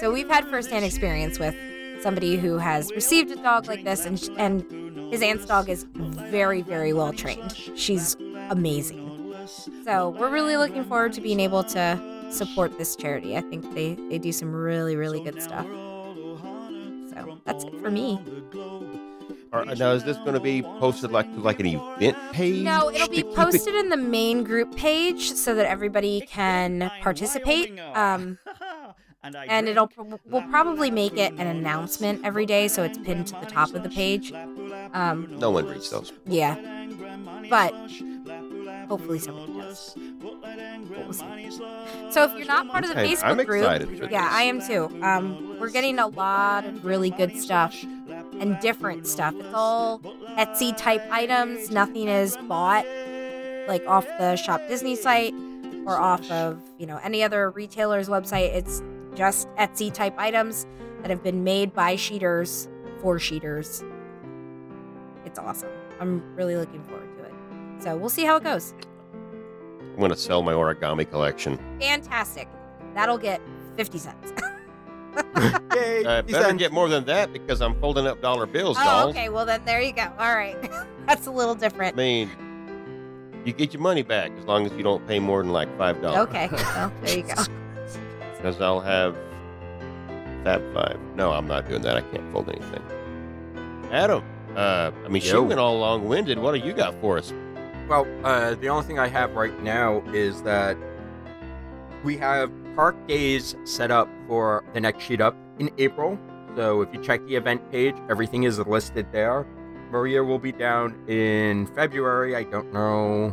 So 0.00 0.12
we've 0.12 0.28
had 0.28 0.44
firsthand 0.46 0.84
experience 0.84 1.38
with 1.38 1.54
somebody 2.02 2.36
who 2.36 2.58
has 2.58 2.90
received 2.92 3.30
a 3.30 3.36
dog 3.36 3.66
like 3.66 3.84
this, 3.84 4.04
and 4.04 4.20
and 4.38 5.12
his 5.12 5.22
aunt's 5.22 5.46
dog 5.46 5.68
is 5.68 5.84
very, 5.94 6.62
very 6.62 6.92
well 6.92 7.12
trained. 7.12 7.52
She's 7.76 8.16
amazing. 8.50 9.05
So 9.46 10.10
we're 10.10 10.30
really 10.30 10.56
looking 10.56 10.84
forward 10.84 11.12
to 11.14 11.20
being 11.20 11.40
able 11.40 11.64
to 11.64 12.00
support 12.30 12.76
this 12.78 12.96
charity. 12.96 13.36
I 13.36 13.40
think 13.42 13.74
they 13.74 13.94
they 13.94 14.18
do 14.18 14.32
some 14.32 14.52
really, 14.52 14.96
really 14.96 15.20
good 15.22 15.40
stuff. 15.42 15.66
So 15.66 17.38
that's 17.44 17.64
it 17.64 17.74
for 17.80 17.90
me. 17.90 18.20
All 19.52 19.64
right, 19.64 19.78
now 19.78 19.92
is 19.92 20.04
this 20.04 20.16
going 20.18 20.34
to 20.34 20.40
be 20.40 20.60
posted 20.62 21.12
like 21.12 21.32
to 21.34 21.40
like 21.40 21.60
an 21.60 21.66
event 21.66 22.16
page? 22.32 22.62
No, 22.64 22.90
it'll 22.90 23.08
be 23.08 23.16
keep 23.18 23.26
it- 23.26 23.34
posted 23.34 23.74
in 23.74 23.88
the 23.88 23.96
main 23.96 24.42
group 24.44 24.76
page 24.76 25.32
so 25.32 25.54
that 25.54 25.66
everybody 25.66 26.20
can 26.22 26.90
participate. 27.00 27.78
Um, 27.94 28.38
and 29.22 29.66
it'll 29.68 29.90
we'll 30.26 30.42
probably 30.42 30.90
make 30.90 31.16
it 31.16 31.32
an 31.34 31.46
announcement 31.46 32.24
every 32.24 32.44
day, 32.46 32.68
so 32.68 32.82
it's 32.84 32.98
pinned 32.98 33.26
to 33.28 33.34
the 33.40 33.46
top 33.46 33.74
of 33.74 33.82
the 33.82 33.88
page. 33.88 34.32
Um, 34.92 35.28
No 35.38 35.50
one 35.50 35.66
reads 35.66 35.90
those. 35.90 36.12
yeah, 36.26 36.54
but 37.50 37.72
hopefully 38.88 39.18
somebody 39.18 39.52
does. 39.52 39.96
We'll 40.20 41.12
see. 41.12 41.50
So 42.10 42.24
if 42.24 42.34
you're 42.36 42.46
not 42.46 42.68
part 42.68 42.84
of 42.84 42.90
the 42.90 43.00
Okay, 43.00 43.14
Facebook 43.14 43.24
I'm 43.24 43.36
group, 43.44 43.62
excited 43.62 43.88
for 43.88 44.10
yeah, 44.10 44.24
this. 44.24 44.32
I 44.32 44.42
am 44.42 44.66
too. 44.66 45.02
Um, 45.02 45.58
we're 45.60 45.70
getting 45.70 45.98
a 45.98 46.06
lot 46.06 46.64
of 46.64 46.84
really 46.84 47.10
good 47.10 47.36
stuff 47.36 47.74
and 48.40 48.58
different 48.60 49.06
stuff. 49.06 49.34
It's 49.36 49.54
all 49.54 50.00
Etsy 50.38 50.76
type 50.76 51.02
items. 51.10 51.70
Nothing 51.70 52.08
is 52.08 52.36
bought 52.48 52.86
like 53.68 53.86
off 53.86 54.06
the 54.18 54.36
Shop 54.36 54.60
Disney 54.68 54.96
site 54.96 55.34
or 55.86 55.98
off 55.98 56.30
of 56.30 56.60
you 56.78 56.86
know 56.86 57.00
any 57.02 57.22
other 57.22 57.50
retailer's 57.50 58.08
website. 58.08 58.54
It's 58.54 58.82
just 59.14 59.48
Etsy 59.56 59.92
type 59.92 60.14
items 60.18 60.66
that 61.00 61.10
have 61.10 61.22
been 61.22 61.44
made 61.44 61.72
by 61.72 61.96
sheeters 61.96 62.68
for 63.00 63.18
sheeters. 63.18 63.82
It's 65.24 65.38
awesome. 65.38 65.70
I'm 66.00 66.22
really 66.36 66.56
looking 66.56 66.82
forward 66.84 67.00
to 67.00 67.05
it. 67.05 67.05
So 67.78 67.96
we'll 67.96 68.08
see 68.10 68.24
how 68.24 68.36
it 68.36 68.44
goes. 68.44 68.74
I'm 69.12 69.96
going 69.98 70.10
to 70.10 70.16
sell 70.16 70.42
my 70.42 70.52
origami 70.52 71.08
collection. 71.08 71.58
Fantastic. 71.80 72.48
That'll 72.94 73.18
get 73.18 73.40
50 73.76 73.98
cents. 73.98 74.32
Yay! 75.74 76.04
I 76.04 76.16
he 76.22 76.32
better 76.32 76.44
sends- 76.44 76.58
get 76.58 76.72
more 76.72 76.88
than 76.88 77.04
that 77.06 77.32
because 77.32 77.62
I'm 77.62 77.78
folding 77.80 78.06
up 78.06 78.20
dollar 78.20 78.46
bills, 78.46 78.76
oh, 78.78 78.84
dolls. 78.84 79.10
okay. 79.14 79.28
Well, 79.30 79.46
then 79.46 79.64
there 79.64 79.80
you 79.80 79.92
go. 79.92 80.10
All 80.18 80.34
right. 80.34 80.56
That's 81.06 81.26
a 81.26 81.30
little 81.30 81.54
different. 81.54 81.98
I 81.98 82.02
different. 82.02 82.38
mean, 82.38 83.42
you 83.44 83.52
get 83.52 83.72
your 83.72 83.82
money 83.82 84.02
back 84.02 84.32
as 84.38 84.44
long 84.44 84.66
as 84.66 84.72
you 84.72 84.82
don't 84.82 85.06
pay 85.06 85.18
more 85.18 85.42
than 85.42 85.52
like 85.52 85.74
five 85.78 86.02
dollars. 86.02 86.28
Okay. 86.28 86.48
Well, 86.52 86.92
there 87.02 87.16
you 87.18 87.22
go. 87.22 87.42
Because 88.36 88.60
I'll 88.60 88.80
have 88.80 89.16
that 90.44 90.60
Five. 90.72 91.00
No, 91.16 91.32
I'm 91.32 91.48
not 91.48 91.66
doing 91.68 91.82
that. 91.82 91.96
I 91.96 92.02
can't 92.02 92.30
fold 92.32 92.48
anything. 92.48 92.82
Adam, 93.90 94.22
uh, 94.54 94.92
I 95.04 95.08
mean, 95.08 95.22
she 95.22 95.30
Yo. 95.30 95.42
went 95.42 95.58
all 95.58 95.78
long-winded. 95.78 96.38
What 96.38 96.52
do 96.52 96.58
you 96.64 96.72
got 96.72 96.94
for 97.00 97.18
us? 97.18 97.32
Well, 97.88 98.06
uh, 98.24 98.56
the 98.56 98.68
only 98.68 98.84
thing 98.84 98.98
I 98.98 99.06
have 99.06 99.34
right 99.34 99.62
now 99.62 100.02
is 100.12 100.42
that 100.42 100.76
we 102.02 102.16
have 102.16 102.50
park 102.74 102.96
days 103.06 103.54
set 103.64 103.90
up 103.90 104.08
for 104.26 104.64
the 104.74 104.80
next 104.80 105.04
sheet 105.04 105.20
up 105.20 105.36
in 105.58 105.70
April. 105.78 106.18
So 106.56 106.82
if 106.82 106.92
you 106.92 107.00
check 107.02 107.24
the 107.26 107.36
event 107.36 107.70
page, 107.70 107.94
everything 108.10 108.42
is 108.42 108.58
listed 108.58 109.06
there. 109.12 109.46
Maria 109.90 110.22
will 110.24 110.38
be 110.38 110.50
down 110.50 110.96
in 111.08 111.66
February. 111.68 112.34
I 112.34 112.42
don't 112.42 112.72
know 112.72 113.32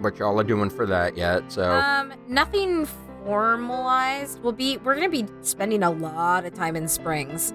what 0.00 0.18
y'all 0.18 0.38
are 0.40 0.44
doing 0.44 0.68
for 0.68 0.84
that 0.86 1.16
yet. 1.16 1.50
So 1.52 1.70
Um, 1.72 2.12
nothing 2.26 2.86
formalized. 3.24 4.42
We'll 4.42 4.52
be 4.52 4.78
we're 4.78 4.94
gonna 4.94 5.08
be 5.08 5.26
spending 5.42 5.82
a 5.84 5.90
lot 5.90 6.44
of 6.44 6.54
time 6.54 6.74
in 6.76 6.88
Springs, 6.88 7.54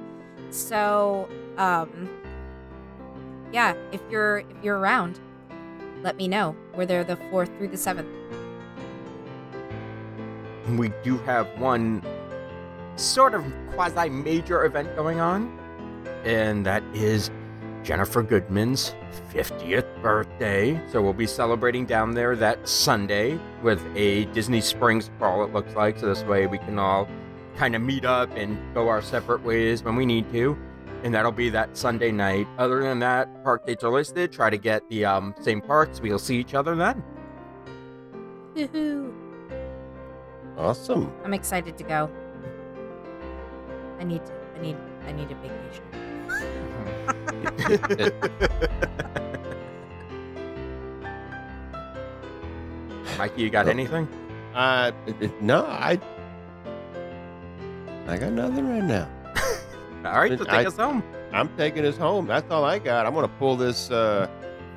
so 0.49 1.27
um, 1.57 2.09
yeah. 3.51 3.73
If 3.91 4.01
you're 4.09 4.39
if 4.39 4.63
you're 4.63 4.77
around, 4.77 5.19
let 6.03 6.17
me 6.17 6.27
know. 6.27 6.55
We're 6.75 6.85
there 6.85 7.03
the 7.03 7.17
fourth 7.29 7.49
through 7.57 7.69
the 7.69 7.77
seventh. 7.77 8.07
we 10.77 10.91
do 11.03 11.17
have 11.19 11.47
one 11.59 12.01
sort 12.95 13.33
of 13.33 13.43
quasi 13.73 14.09
major 14.09 14.63
event 14.65 14.95
going 14.95 15.19
on, 15.19 15.57
and 16.23 16.65
that 16.65 16.83
is 16.93 17.29
Jennifer 17.83 18.21
Goodman's 18.23 18.95
50th 19.33 20.01
birthday. 20.01 20.79
So 20.91 21.01
we'll 21.01 21.13
be 21.13 21.27
celebrating 21.27 21.85
down 21.85 22.13
there 22.13 22.35
that 22.35 22.67
Sunday 22.67 23.39
with 23.61 23.83
a 23.95 24.25
Disney 24.25 24.61
Springs 24.61 25.09
crawl, 25.17 25.43
it 25.43 25.53
looks 25.53 25.75
like. 25.75 25.99
So 25.99 26.07
this 26.07 26.23
way 26.23 26.47
we 26.47 26.57
can 26.59 26.79
all 26.79 27.07
kind 27.57 27.75
of 27.75 27.81
meet 27.81 28.05
up 28.05 28.29
and 28.35 28.57
go 28.73 28.87
our 28.87 29.01
separate 29.01 29.43
ways 29.43 29.83
when 29.83 29.95
we 29.95 30.05
need 30.05 30.31
to. 30.31 30.57
And 31.03 31.13
that'll 31.13 31.31
be 31.31 31.49
that 31.49 31.75
Sunday 31.75 32.11
night. 32.11 32.47
Other 32.57 32.81
than 32.83 32.99
that, 32.99 33.43
park 33.43 33.65
dates 33.65 33.83
are 33.83 33.91
listed. 33.91 34.31
Try 34.31 34.49
to 34.51 34.57
get 34.57 34.87
the 34.89 35.03
um, 35.05 35.33
same 35.41 35.59
parks. 35.61 35.99
We'll 35.99 36.19
see 36.19 36.37
each 36.37 36.53
other 36.53 36.75
then. 36.75 37.03
Woohoo! 38.55 39.11
Awesome. 40.57 41.11
I'm 41.23 41.33
excited 41.33 41.77
to 41.77 41.83
go. 41.83 42.09
I 43.99 44.03
need 44.03 44.23
to. 44.25 44.33
I 44.57 44.61
need. 44.61 44.77
I 45.07 45.11
need 45.11 45.31
a 45.31 45.35
vacation. 45.35 45.83
Mikey, 53.17 53.41
you 53.41 53.49
got 53.49 53.67
Oh. 53.67 53.71
anything? 53.71 54.07
Uh, 54.55 54.91
it- 55.05 55.15
it- 55.21 55.41
no, 55.41 55.65
I, 55.65 55.99
I 58.07 58.17
got 58.17 58.31
nothing 58.33 58.67
right 58.69 58.83
now. 58.83 59.07
All 60.05 60.13
right, 60.13 60.37
so 60.37 60.43
take 60.43 60.53
I, 60.53 60.65
us 60.65 60.75
home. 60.75 61.03
I'm 61.31 61.49
taking 61.57 61.85
us 61.85 61.97
home. 61.97 62.27
That's 62.27 62.49
all 62.51 62.65
I 62.65 62.79
got. 62.79 63.05
I'm 63.05 63.13
going 63.13 63.27
to 63.27 63.35
pull 63.35 63.55
this 63.55 63.91
uh, 63.91 64.27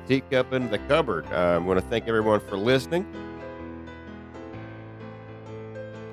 teacup 0.07 0.53
into 0.53 0.69
the 0.69 0.77
cupboard. 0.79 1.25
Uh, 1.31 1.55
I'm 1.55 1.65
going 1.65 1.79
to 1.79 1.87
thank 1.87 2.07
everyone 2.07 2.39
for 2.41 2.57
listening. 2.57 3.05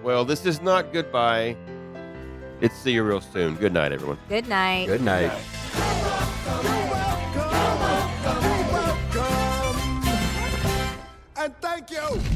Well, 0.03 0.25
this 0.25 0.47
is 0.47 0.63
not 0.63 0.93
goodbye. 0.93 1.57
It's 2.61 2.77
see 2.77 2.93
you 2.93 3.03
real 3.03 3.21
soon. 3.21 3.57
Good 3.57 3.73
night, 3.73 3.93
everyone. 3.93 4.19
Good 4.29 4.49
night. 4.49 4.87
Good 4.87 5.03
night. 5.03 5.31
Good 5.31 5.35
night. 5.35 5.63
Thank 11.61 11.91
you. 11.91 12.32